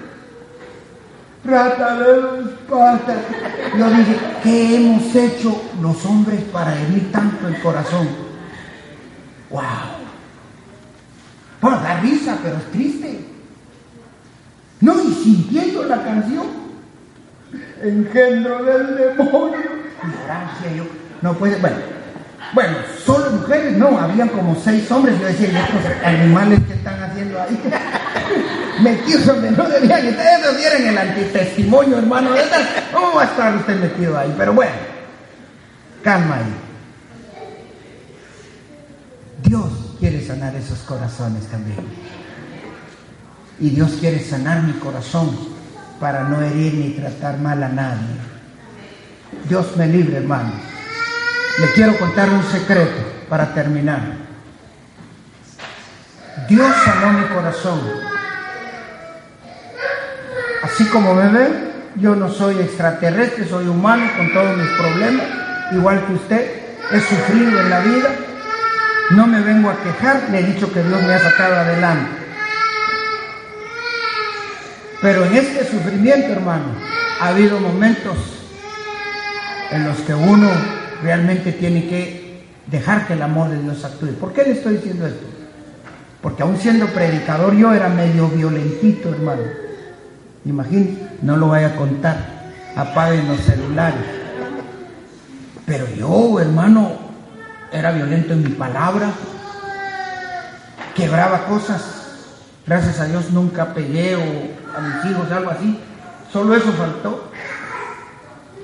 Rata 1.45 1.97
de 1.97 2.12
dos 2.20 2.51
patas. 2.70 3.18
Yo 3.76 3.90
dije, 3.90 4.16
¿qué 4.43 4.76
hemos 4.76 5.14
hecho 5.14 5.61
los 5.80 6.05
hombres 6.07 6.40
para 6.53 6.80
herir 6.80 7.11
tanto 7.11 7.49
el 7.49 7.61
corazón? 7.61 8.09
¡Wow! 9.51 9.62
Bueno, 11.61 11.80
da 11.80 12.01
risa, 12.01 12.38
pero 12.43 12.57
es 12.57 12.70
triste. 12.70 13.24
No, 14.80 15.01
y 15.03 15.12
sintiendo 15.14 15.84
la 15.84 16.03
canción, 16.03 16.47
engendro 17.82 18.62
del 18.64 18.97
demonio. 18.97 19.82
Y 20.03 20.24
orancia 20.24 20.72
yo, 20.76 20.84
no 21.22 21.34
puede, 21.34 21.57
bueno, 21.57 21.76
bueno, 22.55 22.76
solo 23.05 23.30
mujeres, 23.30 23.76
no, 23.76 23.99
habían 23.99 24.28
como 24.28 24.55
seis 24.57 24.90
hombres. 24.90 25.18
Yo 25.20 25.26
decía, 25.26 25.49
¿y 25.49 25.57
estos 25.57 26.05
animales 26.05 26.61
que 26.66 26.74
están 26.74 27.03
haciendo 27.03 27.40
ahí? 27.40 27.61
Metidos 28.80 29.26
donde 29.26 29.50
no 29.50 29.68
debían. 29.68 30.08
Ustedes 30.08 30.40
no 30.40 30.58
dieron 30.58 30.86
el 30.86 30.98
antitestimonio, 30.98 31.98
hermano. 31.98 32.30
¿Cómo 32.92 33.14
va 33.14 33.22
a 33.22 33.26
estar 33.26 33.56
usted 33.56 33.78
metido 33.80 34.18
ahí? 34.18 34.34
Pero 34.36 34.52
bueno, 34.54 34.72
calma 36.02 36.36
ahí. 36.36 36.54
Dios 39.44 39.70
quiere 39.98 40.24
sanar 40.24 40.54
esos 40.56 40.78
corazones 40.80 41.46
también. 41.48 41.84
Y 43.60 43.70
Dios 43.70 43.92
quiere 44.00 44.20
sanar 44.20 44.62
mi 44.62 44.72
corazón 44.74 45.36
para 46.00 46.24
no 46.24 46.42
herir 46.42 46.74
ni 46.74 46.90
tratar 46.90 47.38
mal 47.38 47.62
a 47.62 47.68
nadie. 47.68 48.16
Dios 49.48 49.76
me 49.76 49.86
libre, 49.86 50.16
hermano. 50.16 50.52
Le 51.58 51.72
quiero 51.72 51.98
contar 51.98 52.30
un 52.30 52.42
secreto 52.44 53.02
para 53.28 53.52
terminar. 53.52 54.00
Dios 56.48 56.74
sanó 56.84 57.18
mi 57.18 57.26
corazón. 57.26 58.11
Así 60.62 60.84
como 60.86 61.14
me 61.14 61.28
ve, 61.28 61.48
yo 61.96 62.14
no 62.14 62.28
soy 62.30 62.58
extraterrestre, 62.60 63.46
soy 63.48 63.66
humano 63.66 64.04
con 64.16 64.32
todos 64.32 64.56
mis 64.56 64.68
problemas, 64.68 65.26
igual 65.72 66.06
que 66.06 66.12
usted. 66.14 66.62
He 66.92 67.00
sufrido 67.00 67.60
en 67.60 67.70
la 67.70 67.80
vida. 67.80 68.08
No 69.10 69.26
me 69.26 69.40
vengo 69.40 69.70
a 69.70 69.82
quejar, 69.82 70.22
le 70.30 70.38
he 70.38 70.42
dicho 70.44 70.72
que 70.72 70.82
Dios 70.82 71.02
me 71.02 71.14
ha 71.14 71.18
sacado 71.18 71.56
adelante. 71.56 72.10
Pero 75.00 75.24
en 75.24 75.34
este 75.34 75.64
sufrimiento, 75.64 76.32
hermano, 76.32 76.66
ha 77.20 77.28
habido 77.28 77.58
momentos 77.58 78.16
en 79.70 79.84
los 79.88 79.98
que 79.98 80.14
uno 80.14 80.48
realmente 81.02 81.52
tiene 81.52 81.88
que 81.88 82.44
dejar 82.66 83.06
que 83.06 83.14
el 83.14 83.22
amor 83.22 83.50
de 83.50 83.60
Dios 83.60 83.84
actúe. 83.84 84.14
¿Por 84.20 84.32
qué 84.32 84.44
le 84.44 84.52
estoy 84.52 84.76
diciendo 84.76 85.06
esto? 85.06 85.26
Porque 86.20 86.42
aún 86.42 86.56
siendo 86.56 86.86
predicador 86.86 87.56
yo 87.56 87.72
era 87.72 87.88
medio 87.88 88.28
violentito, 88.28 89.08
hermano. 89.08 89.42
Imagínense, 90.45 91.09
no 91.22 91.36
lo 91.36 91.49
vaya 91.49 91.68
a 91.68 91.76
contar. 91.76 92.16
Apaguen 92.76 93.28
los 93.28 93.40
celulares. 93.40 94.01
Pero 95.66 95.86
yo, 95.95 96.40
hermano, 96.40 96.90
era 97.72 97.93
violento 97.93 98.32
en 98.32 98.43
mi 98.43 98.51
palabra. 98.51 99.11
Quebraba 100.97 101.47
cosas. 101.47 101.82
Gracias 102.66 103.01
a 103.01 103.07
Dios 103.07 103.30
nunca 103.30 103.72
pegué 103.74 104.16
o 104.16 104.20
a 104.76 104.80
mis 104.80 105.11
hijos, 105.11 105.30
algo 105.30 105.51
así. 105.51 105.78
Solo 106.32 106.55
eso 106.55 106.72
faltó. 106.72 107.30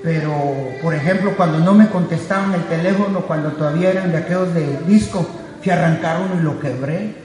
Pero, 0.03 0.33
por 0.81 0.93
ejemplo, 0.93 1.35
cuando 1.35 1.59
no 1.59 1.73
me 1.73 1.89
contestaban 1.89 2.53
el 2.53 2.63
teléfono, 2.65 3.21
cuando 3.21 3.51
todavía 3.51 3.91
eran 3.91 4.11
de 4.11 4.17
aquellos 4.17 4.53
de 4.53 4.79
disco, 4.87 5.27
fui 5.61 5.71
a 5.71 5.75
arrancar 5.75 6.21
uno 6.21 6.39
y 6.39 6.43
lo 6.43 6.59
quebré. 6.59 7.15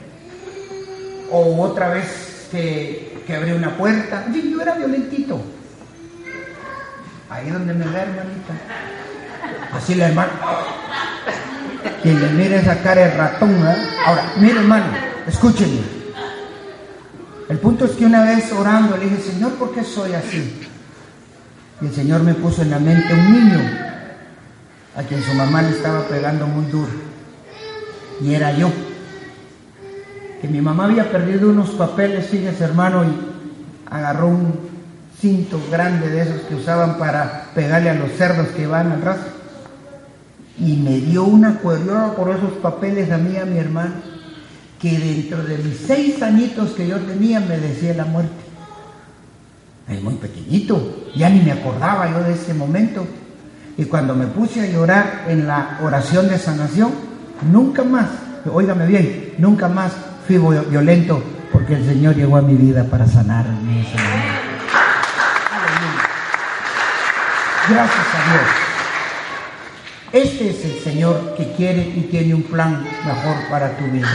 O 1.30 1.62
otra 1.62 1.88
vez 1.88 2.48
que 2.50 3.13
quebré 3.26 3.54
una 3.54 3.76
puerta. 3.76 4.24
En 4.26 4.34
fin, 4.34 4.50
yo 4.50 4.60
era 4.60 4.74
violentito. 4.74 5.40
Ahí 7.30 7.50
donde 7.50 7.74
me 7.74 7.84
ve, 7.86 8.00
hermanita. 8.00 8.54
Así 9.72 9.94
la 9.94 10.08
hermana. 10.08 10.32
Quien 12.02 12.20
le 12.20 12.28
mire 12.30 12.56
esa 12.56 12.80
cara 12.82 13.02
de 13.02 13.10
ratón, 13.16 13.60
¿verdad? 13.60 13.78
Ahora, 14.06 14.32
mire, 14.36 14.58
hermano, 14.60 14.86
escúchenme. 15.26 15.80
El 17.48 17.58
punto 17.58 17.84
es 17.84 17.92
que 17.92 18.06
una 18.06 18.24
vez 18.24 18.50
orando 18.52 18.96
le 18.96 19.04
dije, 19.04 19.32
Señor, 19.32 19.54
¿por 19.54 19.74
qué 19.74 19.84
soy 19.84 20.14
así? 20.14 20.68
Y 21.80 21.86
el 21.86 21.94
Señor 21.94 22.22
me 22.22 22.34
puso 22.34 22.62
en 22.62 22.70
la 22.70 22.78
mente 22.78 23.12
un 23.12 23.32
niño 23.32 23.60
a 24.96 25.02
quien 25.02 25.22
su 25.22 25.34
mamá 25.34 25.62
le 25.62 25.70
estaba 25.70 26.06
pegando 26.06 26.46
muy 26.46 26.66
duro. 26.66 26.92
Y 28.20 28.34
era 28.34 28.52
yo. 28.52 28.70
Que 30.44 30.50
mi 30.50 30.60
mamá 30.60 30.84
había 30.84 31.10
perdido 31.10 31.48
unos 31.48 31.70
papeles, 31.70 32.26
fíjese 32.26 32.64
hermano, 32.64 33.02
y 33.02 33.08
agarró 33.90 34.28
un 34.28 34.52
cinto 35.18 35.58
grande 35.70 36.10
de 36.10 36.20
esos 36.20 36.42
que 36.42 36.54
usaban 36.56 36.98
para 36.98 37.46
pegarle 37.54 37.88
a 37.88 37.94
los 37.94 38.12
cerdos 38.12 38.48
que 38.48 38.64
iban 38.64 38.92
al. 38.92 39.16
Y 40.58 40.76
me 40.76 40.98
dio 40.98 41.24
una 41.24 41.60
cuerda 41.60 42.12
por 42.14 42.28
esos 42.28 42.52
papeles 42.60 43.10
a 43.10 43.16
mí, 43.16 43.38
a 43.38 43.46
mi 43.46 43.56
hermano, 43.56 43.94
que 44.78 44.98
dentro 44.98 45.42
de 45.44 45.56
mis 45.56 45.78
seis 45.78 46.20
añitos 46.20 46.72
que 46.72 46.88
yo 46.88 46.98
tenía 46.98 47.40
me 47.40 47.56
decía 47.56 47.94
la 47.94 48.04
muerte. 48.04 48.44
Es 49.88 50.02
muy 50.02 50.16
pequeñito, 50.16 51.06
ya 51.16 51.30
ni 51.30 51.40
me 51.40 51.52
acordaba 51.52 52.10
yo 52.10 52.22
de 52.22 52.34
ese 52.34 52.52
momento. 52.52 53.06
Y 53.78 53.86
cuando 53.86 54.14
me 54.14 54.26
puse 54.26 54.60
a 54.60 54.66
llorar 54.66 55.24
en 55.26 55.46
la 55.46 55.78
oración 55.82 56.28
de 56.28 56.36
sanación, 56.36 56.90
nunca 57.50 57.82
más, 57.82 58.08
óigame 58.52 58.86
bien, 58.86 59.32
nunca 59.38 59.68
más 59.68 59.92
fui 60.26 60.38
violento 60.38 61.22
porque 61.52 61.74
el 61.74 61.84
Señor 61.86 62.16
llegó 62.16 62.36
a 62.36 62.42
mi 62.42 62.54
vida 62.54 62.84
para 62.84 63.06
sanarme. 63.06 63.86
Gracias 67.68 68.06
a 68.14 68.32
Dios. 68.32 68.64
Este 70.12 70.50
es 70.50 70.64
el 70.64 70.80
Señor 70.80 71.34
que 71.36 71.52
quiere 71.52 71.80
y 71.80 72.08
tiene 72.10 72.34
un 72.34 72.42
plan 72.42 72.82
mejor 72.82 73.36
para 73.50 73.76
tu 73.76 73.84
vida. 73.84 74.08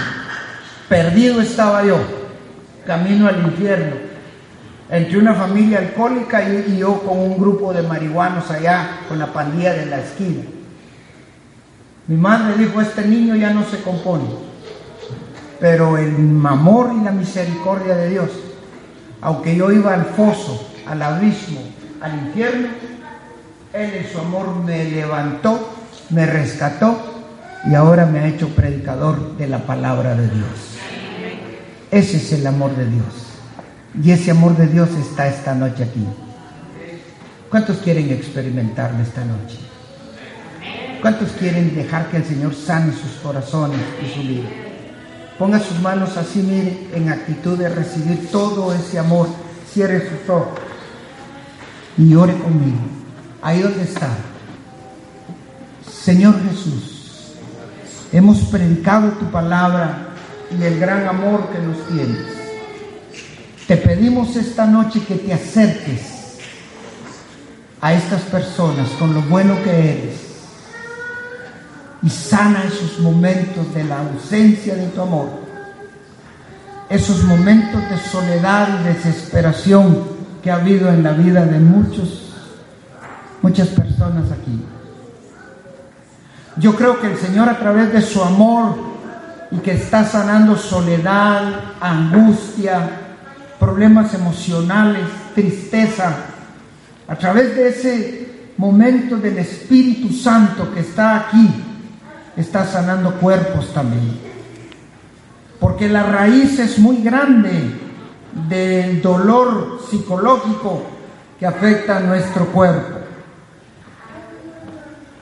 Perdido 0.88 1.42
estaba 1.42 1.84
yo, 1.84 2.00
camino 2.86 3.28
al 3.28 3.40
infierno, 3.42 3.96
entre 4.90 5.18
una 5.18 5.34
familia 5.36 5.80
alcohólica 5.80 6.42
y, 6.42 6.78
yo 6.78 7.02
con 7.02 7.20
un 7.20 7.38
grupo 7.38 7.74
de 7.74 7.84
marihuanos 7.84 8.50
allá 8.50 9.02
con 9.08 9.20
la 9.20 9.28
pandilla 9.28 9.74
de 9.74 9.86
la 9.86 10.00
esquina. 10.00 10.44
Mi 12.08 12.18
madre 12.18 12.58
dijo, 12.58 12.82
este 12.82 13.06
niño 13.06 13.36
ya 13.36 13.52
no 13.52 13.64
se 13.66 13.82
compone, 13.82 14.49
pero 15.60 15.98
el 15.98 16.16
amor 16.46 16.92
y 17.00 17.04
la 17.04 17.12
misericordia 17.12 17.96
de 17.96 18.10
Dios, 18.10 18.30
aunque 19.22 19.56
yo 19.56 19.72
iba 19.72 19.94
al 19.94 20.06
foso, 20.06 20.70
al 20.88 21.02
abismo, 21.02 21.62
al 22.02 22.14
infierno, 22.14 22.68
Él 23.74 23.94
en 23.94 24.12
su 24.12 24.20
amor 24.20 24.56
me 24.64 24.86
levantó 24.86 25.80
me 26.10 26.26
rescató 26.26 27.24
y 27.70 27.76
ahora 27.76 28.06
me 28.06 28.20
ha 28.20 28.28
hecho 28.28 28.50
predicador 28.50 29.38
de 29.38 29.48
la 29.48 29.60
palabra 29.60 30.16
de 30.16 30.28
Dios. 30.28 30.78
Ese 31.92 32.18
es 32.18 32.34
el 32.34 32.48
amor 32.48 32.76
de 32.76 32.86
Dios. 32.86 33.06
Y 34.04 34.12
ese 34.12 34.32
amor 34.32 34.56
de 34.56 34.68
Dios 34.68 34.90
está 34.92 35.28
esta 35.28 35.56
noche 35.56 35.84
aquí. 35.84 36.06
¿Cuántos 37.50 37.78
quieren 37.78 38.10
experimentarlo 38.12 39.02
esta 39.02 39.26
noche? 39.26 39.58
¿Cuántos 41.02 41.32
quieren 41.32 41.76
dejar 41.76 42.08
que 42.10 42.18
el 42.18 42.26
Señor 42.26 42.54
sane 42.54 42.92
sus 42.92 43.20
corazones 43.24 43.80
y 44.04 44.14
su 44.14 44.22
vida? 44.22 44.50
Ponga 45.40 45.58
sus 45.62 45.80
manos 45.80 46.18
así, 46.18 46.40
mire, 46.40 46.90
en 46.94 47.08
actitud 47.08 47.58
de 47.58 47.70
recibir 47.70 48.30
todo 48.30 48.74
ese 48.74 49.00
amor. 49.00 49.30
Cierre 49.72 50.02
sus 50.10 50.30
ojos 50.30 50.60
y 51.98 52.14
ore 52.14 52.38
conmigo. 52.38 52.80
Ahí 53.42 53.62
donde 53.62 53.84
está. 53.84 54.10
Señor 55.90 56.36
Jesús, 56.44 57.36
hemos 58.12 58.40
predicado 58.50 59.12
tu 59.12 59.32
palabra 59.32 60.10
y 60.60 60.62
el 60.62 60.78
gran 60.78 61.08
amor 61.08 61.48
que 61.52 61.60
nos 61.60 61.88
tienes. 61.88 62.26
Te 63.66 63.78
pedimos 63.78 64.36
esta 64.36 64.66
noche 64.66 65.02
que 65.08 65.16
te 65.16 65.32
acerques 65.34 66.02
a 67.80 67.94
estas 67.94 68.24
personas 68.24 68.90
con 69.00 69.14
lo 69.14 69.22
bueno 69.22 69.56
que 69.64 69.70
eres 69.70 70.29
y 72.02 72.10
sana 72.10 72.64
esos 72.64 73.00
momentos 73.00 73.74
de 73.74 73.84
la 73.84 74.00
ausencia 74.00 74.76
de 74.76 74.88
tu 74.88 75.02
amor, 75.02 75.30
esos 76.90 77.24
momentos 77.24 77.82
de 77.90 77.98
soledad 77.98 78.80
y 78.80 78.88
desesperación 78.88 80.20
que 80.42 80.52
ha 80.52 80.56
habido 80.56 80.90
en 80.90 81.04
la 81.04 81.12
vida 81.12 81.46
de 81.46 81.60
muchos, 81.60 82.34
muchas 83.42 83.68
personas 83.70 84.32
aquí. 84.32 84.64
Yo 86.58 86.76
creo 86.76 87.00
que 87.00 87.08
el 87.08 87.18
Señor 87.18 87.48
a 87.50 87.58
través 87.58 87.94
de 87.94 88.02
su 88.02 88.22
amor 88.22 88.76
y 89.52 89.58
que 89.58 89.72
está 89.74 90.06
sanando 90.06 90.58
soledad, 90.58 91.54
angustia, 91.80 92.90
problemas 93.60 94.14
emocionales, 94.14 95.04
tristeza, 95.36 96.16
a 97.08 97.16
través 97.16 97.56
de 97.56 97.70
ese 97.70 98.30
momento 98.58 99.18
del 99.18 99.40
Espíritu 99.40 100.14
Santo 100.14 100.72
que 100.74 100.82
está 100.82 101.28
aquí, 101.28 101.59
está 102.36 102.66
sanando 102.66 103.16
cuerpos 103.16 103.74
también. 103.74 104.20
Porque 105.60 105.90
la 105.90 106.04
raíz 106.04 106.60
es 106.60 106.80
muy 106.80 107.02
grande 107.02 107.72
del 108.48 109.02
dolor 109.02 109.80
psicológico 109.90 110.84
que 111.40 111.46
afecta 111.46 111.98
a 111.98 112.00
nuestro 112.00 112.46
cuerpo. 112.48 113.00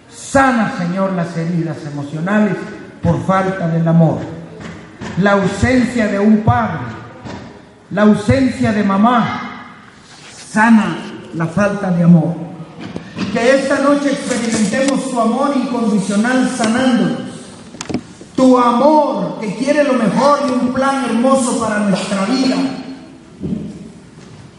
Sana, 0.09 0.73
Señor, 0.77 1.13
las 1.13 1.35
heridas 1.37 1.77
emocionales 1.85 2.55
por 3.01 3.23
falta 3.25 3.67
del 3.67 3.87
amor. 3.87 4.19
La 5.21 5.31
ausencia 5.31 6.07
de 6.07 6.19
un 6.19 6.39
padre, 6.39 6.79
la 7.91 8.03
ausencia 8.03 8.71
de 8.73 8.83
mamá, 8.83 9.73
sana 10.29 10.97
la 11.33 11.47
falta 11.47 11.91
de 11.91 12.03
amor. 12.03 12.46
Que 13.33 13.55
esta 13.55 13.79
noche 13.79 14.11
experimentemos 14.11 15.09
tu 15.09 15.19
amor 15.19 15.53
incondicional 15.55 16.49
sanándonos. 16.57 17.17
Tu 18.35 18.57
amor 18.57 19.39
que 19.39 19.55
quiere 19.55 19.83
lo 19.83 19.93
mejor 19.93 20.39
y 20.47 20.51
un 20.51 20.73
plan 20.73 21.05
hermoso 21.05 21.59
para 21.59 21.79
nuestra 21.79 22.25
vida. 22.25 22.55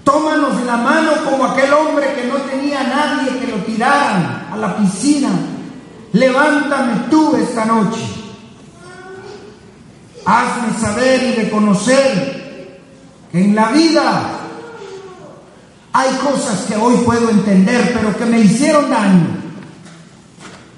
Tómanos 0.04 0.64
la 0.64 0.76
mano 0.76 1.12
como 1.28 1.44
aquel 1.44 1.72
hombre 1.72 2.14
que 2.14 2.26
no 2.26 2.36
tenía 2.36 2.80
a 2.80 2.84
nadie 2.84 3.38
que 3.38 3.46
lo 3.46 3.58
tiraran 3.58 4.48
a 4.52 4.56
la 4.56 4.76
piscina 4.76 5.28
Levántame 6.12 7.08
tú 7.10 7.36
esta 7.36 7.64
noche. 7.64 8.00
Hazme 10.24 10.78
saber 10.78 11.22
y 11.22 11.32
reconocer 11.42 12.80
que 13.30 13.44
en 13.44 13.54
la 13.54 13.70
vida 13.72 14.37
hay 15.98 16.14
cosas 16.18 16.60
que 16.68 16.76
hoy 16.76 16.94
puedo 17.04 17.28
entender, 17.28 17.92
pero 17.92 18.16
que 18.16 18.24
me 18.24 18.38
hicieron 18.38 18.88
daño. 18.88 19.26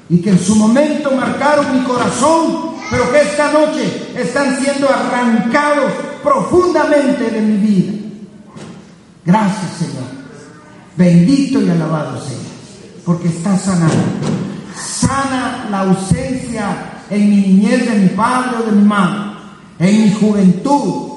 Y 0.08 0.22
que 0.22 0.30
en 0.30 0.38
su 0.38 0.56
momento 0.56 1.10
marcaron 1.10 1.78
mi 1.78 1.84
corazón, 1.84 2.70
pero 2.90 3.12
que 3.12 3.20
esta 3.20 3.52
noche 3.52 4.12
están 4.16 4.58
siendo 4.58 4.88
arrancados 4.88 5.92
profundamente 6.22 7.30
de 7.30 7.40
mi 7.42 7.56
vida. 7.58 7.92
Gracias, 9.26 9.72
Señor. 9.78 10.08
Bendito 10.96 11.60
y 11.60 11.68
alabado 11.68 12.18
sea, 12.18 12.38
porque 13.04 13.28
está 13.28 13.58
sanando 13.58 13.94
sana 14.74 15.66
la 15.70 15.80
ausencia 15.80 17.02
en 17.10 17.28
mi 17.28 17.36
niñez 17.36 17.90
de 17.90 17.98
mi 17.98 18.08
padre 18.08 18.56
o 18.58 18.70
de 18.70 18.72
mi 18.72 18.88
madre, 18.88 19.32
en 19.80 20.02
mi 20.02 20.12
juventud. 20.14 21.10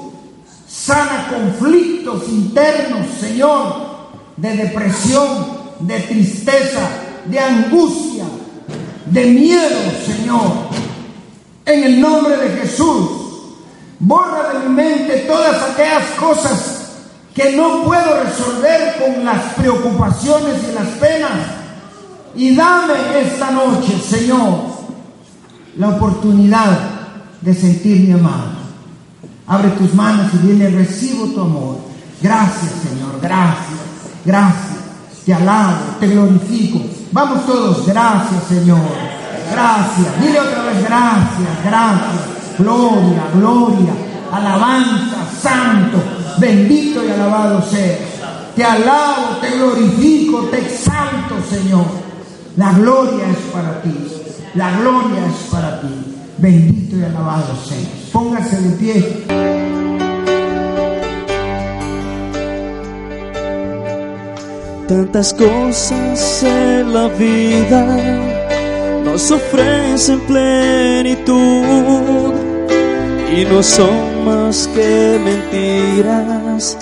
Sana 0.68 1.28
conflictos 1.30 2.28
internos, 2.28 3.06
Señor, 3.18 3.83
de 4.36 4.56
depresión, 4.56 5.46
de 5.80 6.00
tristeza, 6.00 6.88
de 7.26 7.38
angustia, 7.38 8.24
de 9.06 9.26
miedo, 9.26 9.78
Señor. 10.04 10.52
En 11.66 11.84
el 11.84 12.00
nombre 12.00 12.36
de 12.36 12.60
Jesús, 12.60 13.24
Borra 14.06 14.52
de 14.52 14.68
mi 14.68 14.74
mente 14.74 15.24
todas 15.26 15.70
aquellas 15.70 16.04
cosas 16.18 16.80
que 17.34 17.56
no 17.56 17.84
puedo 17.84 18.22
resolver 18.22 18.96
con 18.98 19.24
las 19.24 19.54
preocupaciones 19.54 20.56
y 20.68 20.74
las 20.74 20.88
penas. 21.00 21.32
Y 22.34 22.54
dame 22.54 22.92
esta 23.22 23.50
noche, 23.50 23.98
Señor, 23.98 24.60
la 25.78 25.88
oportunidad 25.88 26.78
de 27.40 27.54
sentirme 27.54 28.14
amado. 28.14 28.52
Abre 29.46 29.70
tus 29.70 29.94
manos 29.94 30.32
y 30.34 30.48
dile, 30.48 30.68
recibo 30.70 31.26
tu 31.28 31.40
amor. 31.40 31.78
Gracias, 32.20 32.72
Señor, 32.82 33.20
gracias, 33.22 33.80
gracias. 34.24 34.84
Te 35.24 35.32
alabo, 35.32 35.96
te 36.00 36.06
glorifico. 36.08 36.80
Vamos 37.12 37.46
todos, 37.46 37.86
gracias, 37.86 38.44
Señor. 38.48 38.78
Gracias. 39.50 40.20
Dile 40.20 40.40
otra 40.40 40.62
vez, 40.64 40.82
gracias, 40.82 41.64
gracias. 41.64 42.58
Gloria, 42.58 43.24
gloria, 43.34 43.92
alabanza, 44.32 45.16
santo, 45.40 45.98
bendito 46.38 47.04
y 47.04 47.10
alabado 47.10 47.62
sea. 47.62 47.98
Te 48.54 48.64
alabo, 48.64 49.38
te 49.40 49.50
glorifico, 49.50 50.40
te 50.50 50.58
exalto, 50.58 51.36
Señor. 51.50 51.84
La 52.56 52.72
gloria 52.72 53.28
es 53.30 53.38
para 53.52 53.82
ti. 53.82 53.92
La 54.54 54.70
gloria 54.78 55.26
es 55.26 55.50
para 55.50 55.80
ti. 55.80 55.88
Bendito 56.38 56.96
y 56.96 57.04
alabado 57.04 57.56
sea. 57.66 57.78
Póngase 58.12 58.60
de 58.60 58.70
pie. 58.76 60.13
Tantas 64.88 65.32
cosas 65.32 66.42
en 66.42 66.92
la 66.92 67.08
vida 67.08 67.86
nos 69.02 69.30
ofrecen 69.30 70.20
plenitud 70.20 72.34
y 73.34 73.46
no 73.46 73.62
son 73.62 74.26
más 74.26 74.68
que 74.74 75.18
mentiras 75.24 76.76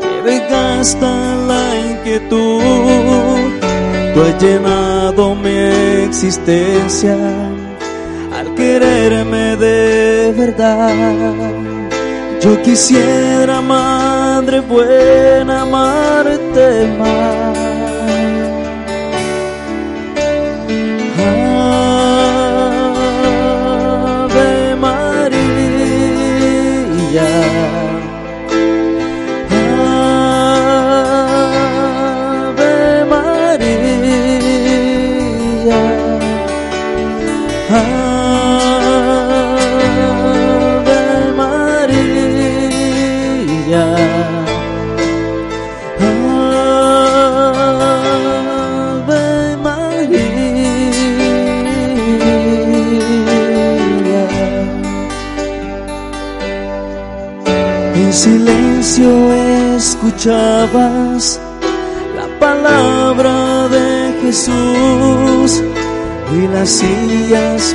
que 0.00 0.30
desgastan 0.30 1.46
la 1.46 1.76
inquietud. 1.90 2.60
Tú 4.14 4.22
has 4.22 4.42
llenado 4.42 5.36
mi 5.36 5.56
existencia 6.06 7.16
al 8.32 8.52
quererme 8.56 9.54
de 9.56 10.34
verdad. 10.36 11.14
Yo 12.40 12.60
quisiera, 12.62 13.33
madre 13.64 14.60
buena, 14.60 15.62
amarte 15.62 16.86
más. 16.98 17.73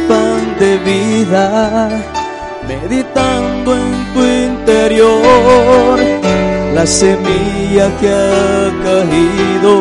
Pan 0.08 0.58
de 0.60 0.78
vida, 0.80 1.90
meditando 2.68 3.76
en 3.76 4.14
tu 4.14 4.22
interior, 4.24 6.00
la 6.74 6.86
semilla 6.86 7.90
que 8.00 8.10
ha 8.10 8.72
caído, 8.84 9.72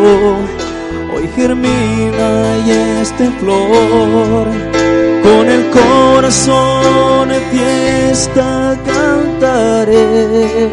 hoy 1.14 1.28
germina 1.36 2.28
y 2.66 2.70
está 3.02 3.24
en 3.24 3.32
flor, 3.34 4.46
con 5.22 5.48
el 5.48 5.70
corazón 5.70 7.30
en 7.30 7.42
fiesta 7.50 8.76
cantaré. 8.86 10.70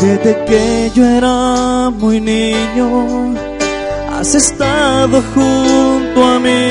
Desde 0.00 0.44
que 0.44 0.90
yo 0.94 1.04
era 1.04 1.90
muy 1.90 2.20
niño, 2.20 3.34
has 4.22 4.36
estado 4.36 5.20
junto 5.34 6.24
a 6.24 6.38
mí 6.38 6.68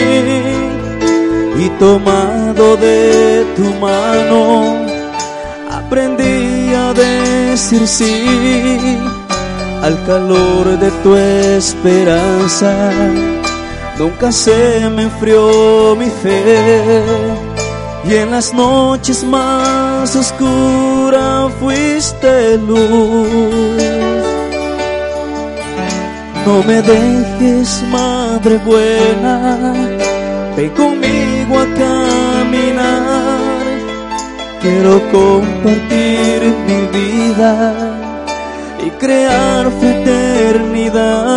y 1.64 1.70
tomado 1.80 2.78
de 2.78 3.46
tu 3.58 3.66
mano, 3.86 4.78
aprendí 5.70 6.74
a 6.74 6.94
decir 6.94 7.86
sí 7.86 8.98
al 9.84 10.02
calor 10.06 10.80
de 10.80 10.90
tu 11.04 11.14
esperanza. 11.18 12.72
Nunca 14.00 14.32
se 14.32 14.90
me 14.96 15.04
enfrió 15.04 15.94
mi 15.98 16.10
fe 16.10 17.04
y 18.06 18.16
en 18.16 18.32
las 18.32 18.54
noches 18.54 19.26
más 19.26 20.16
oscuras 20.16 21.52
fuiste 21.60 22.58
luz. 22.60 24.21
No 26.46 26.64
me 26.64 26.82
dejes, 26.82 27.84
madre 27.92 28.58
buena, 28.58 29.74
ven 30.58 30.70
conmigo 30.72 31.60
a 31.60 31.66
caminar. 31.84 33.40
Quiero 34.62 35.02
compartir 35.12 36.42
mi 36.68 36.82
vida 37.00 37.54
y 38.86 38.90
crear 38.92 39.72
fraternidad. 39.80 41.32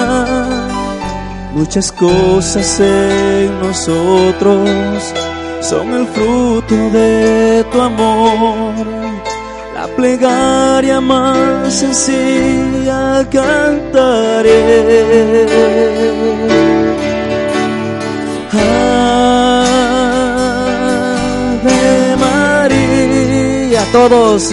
Muchas 1.54 1.92
cosas 1.92 2.80
en 2.80 3.60
nosotros 3.60 4.68
son 5.60 5.94
el 5.94 6.06
fruto 6.08 6.90
de 6.90 7.64
tu 7.70 7.80
amor. 7.80 9.13
Plegaria 9.88 11.00
más 11.00 11.72
sencilla 11.72 13.26
cantaré. 13.30 14.60
Ave 21.62 22.16
María, 22.16 23.84
todos. 23.92 24.52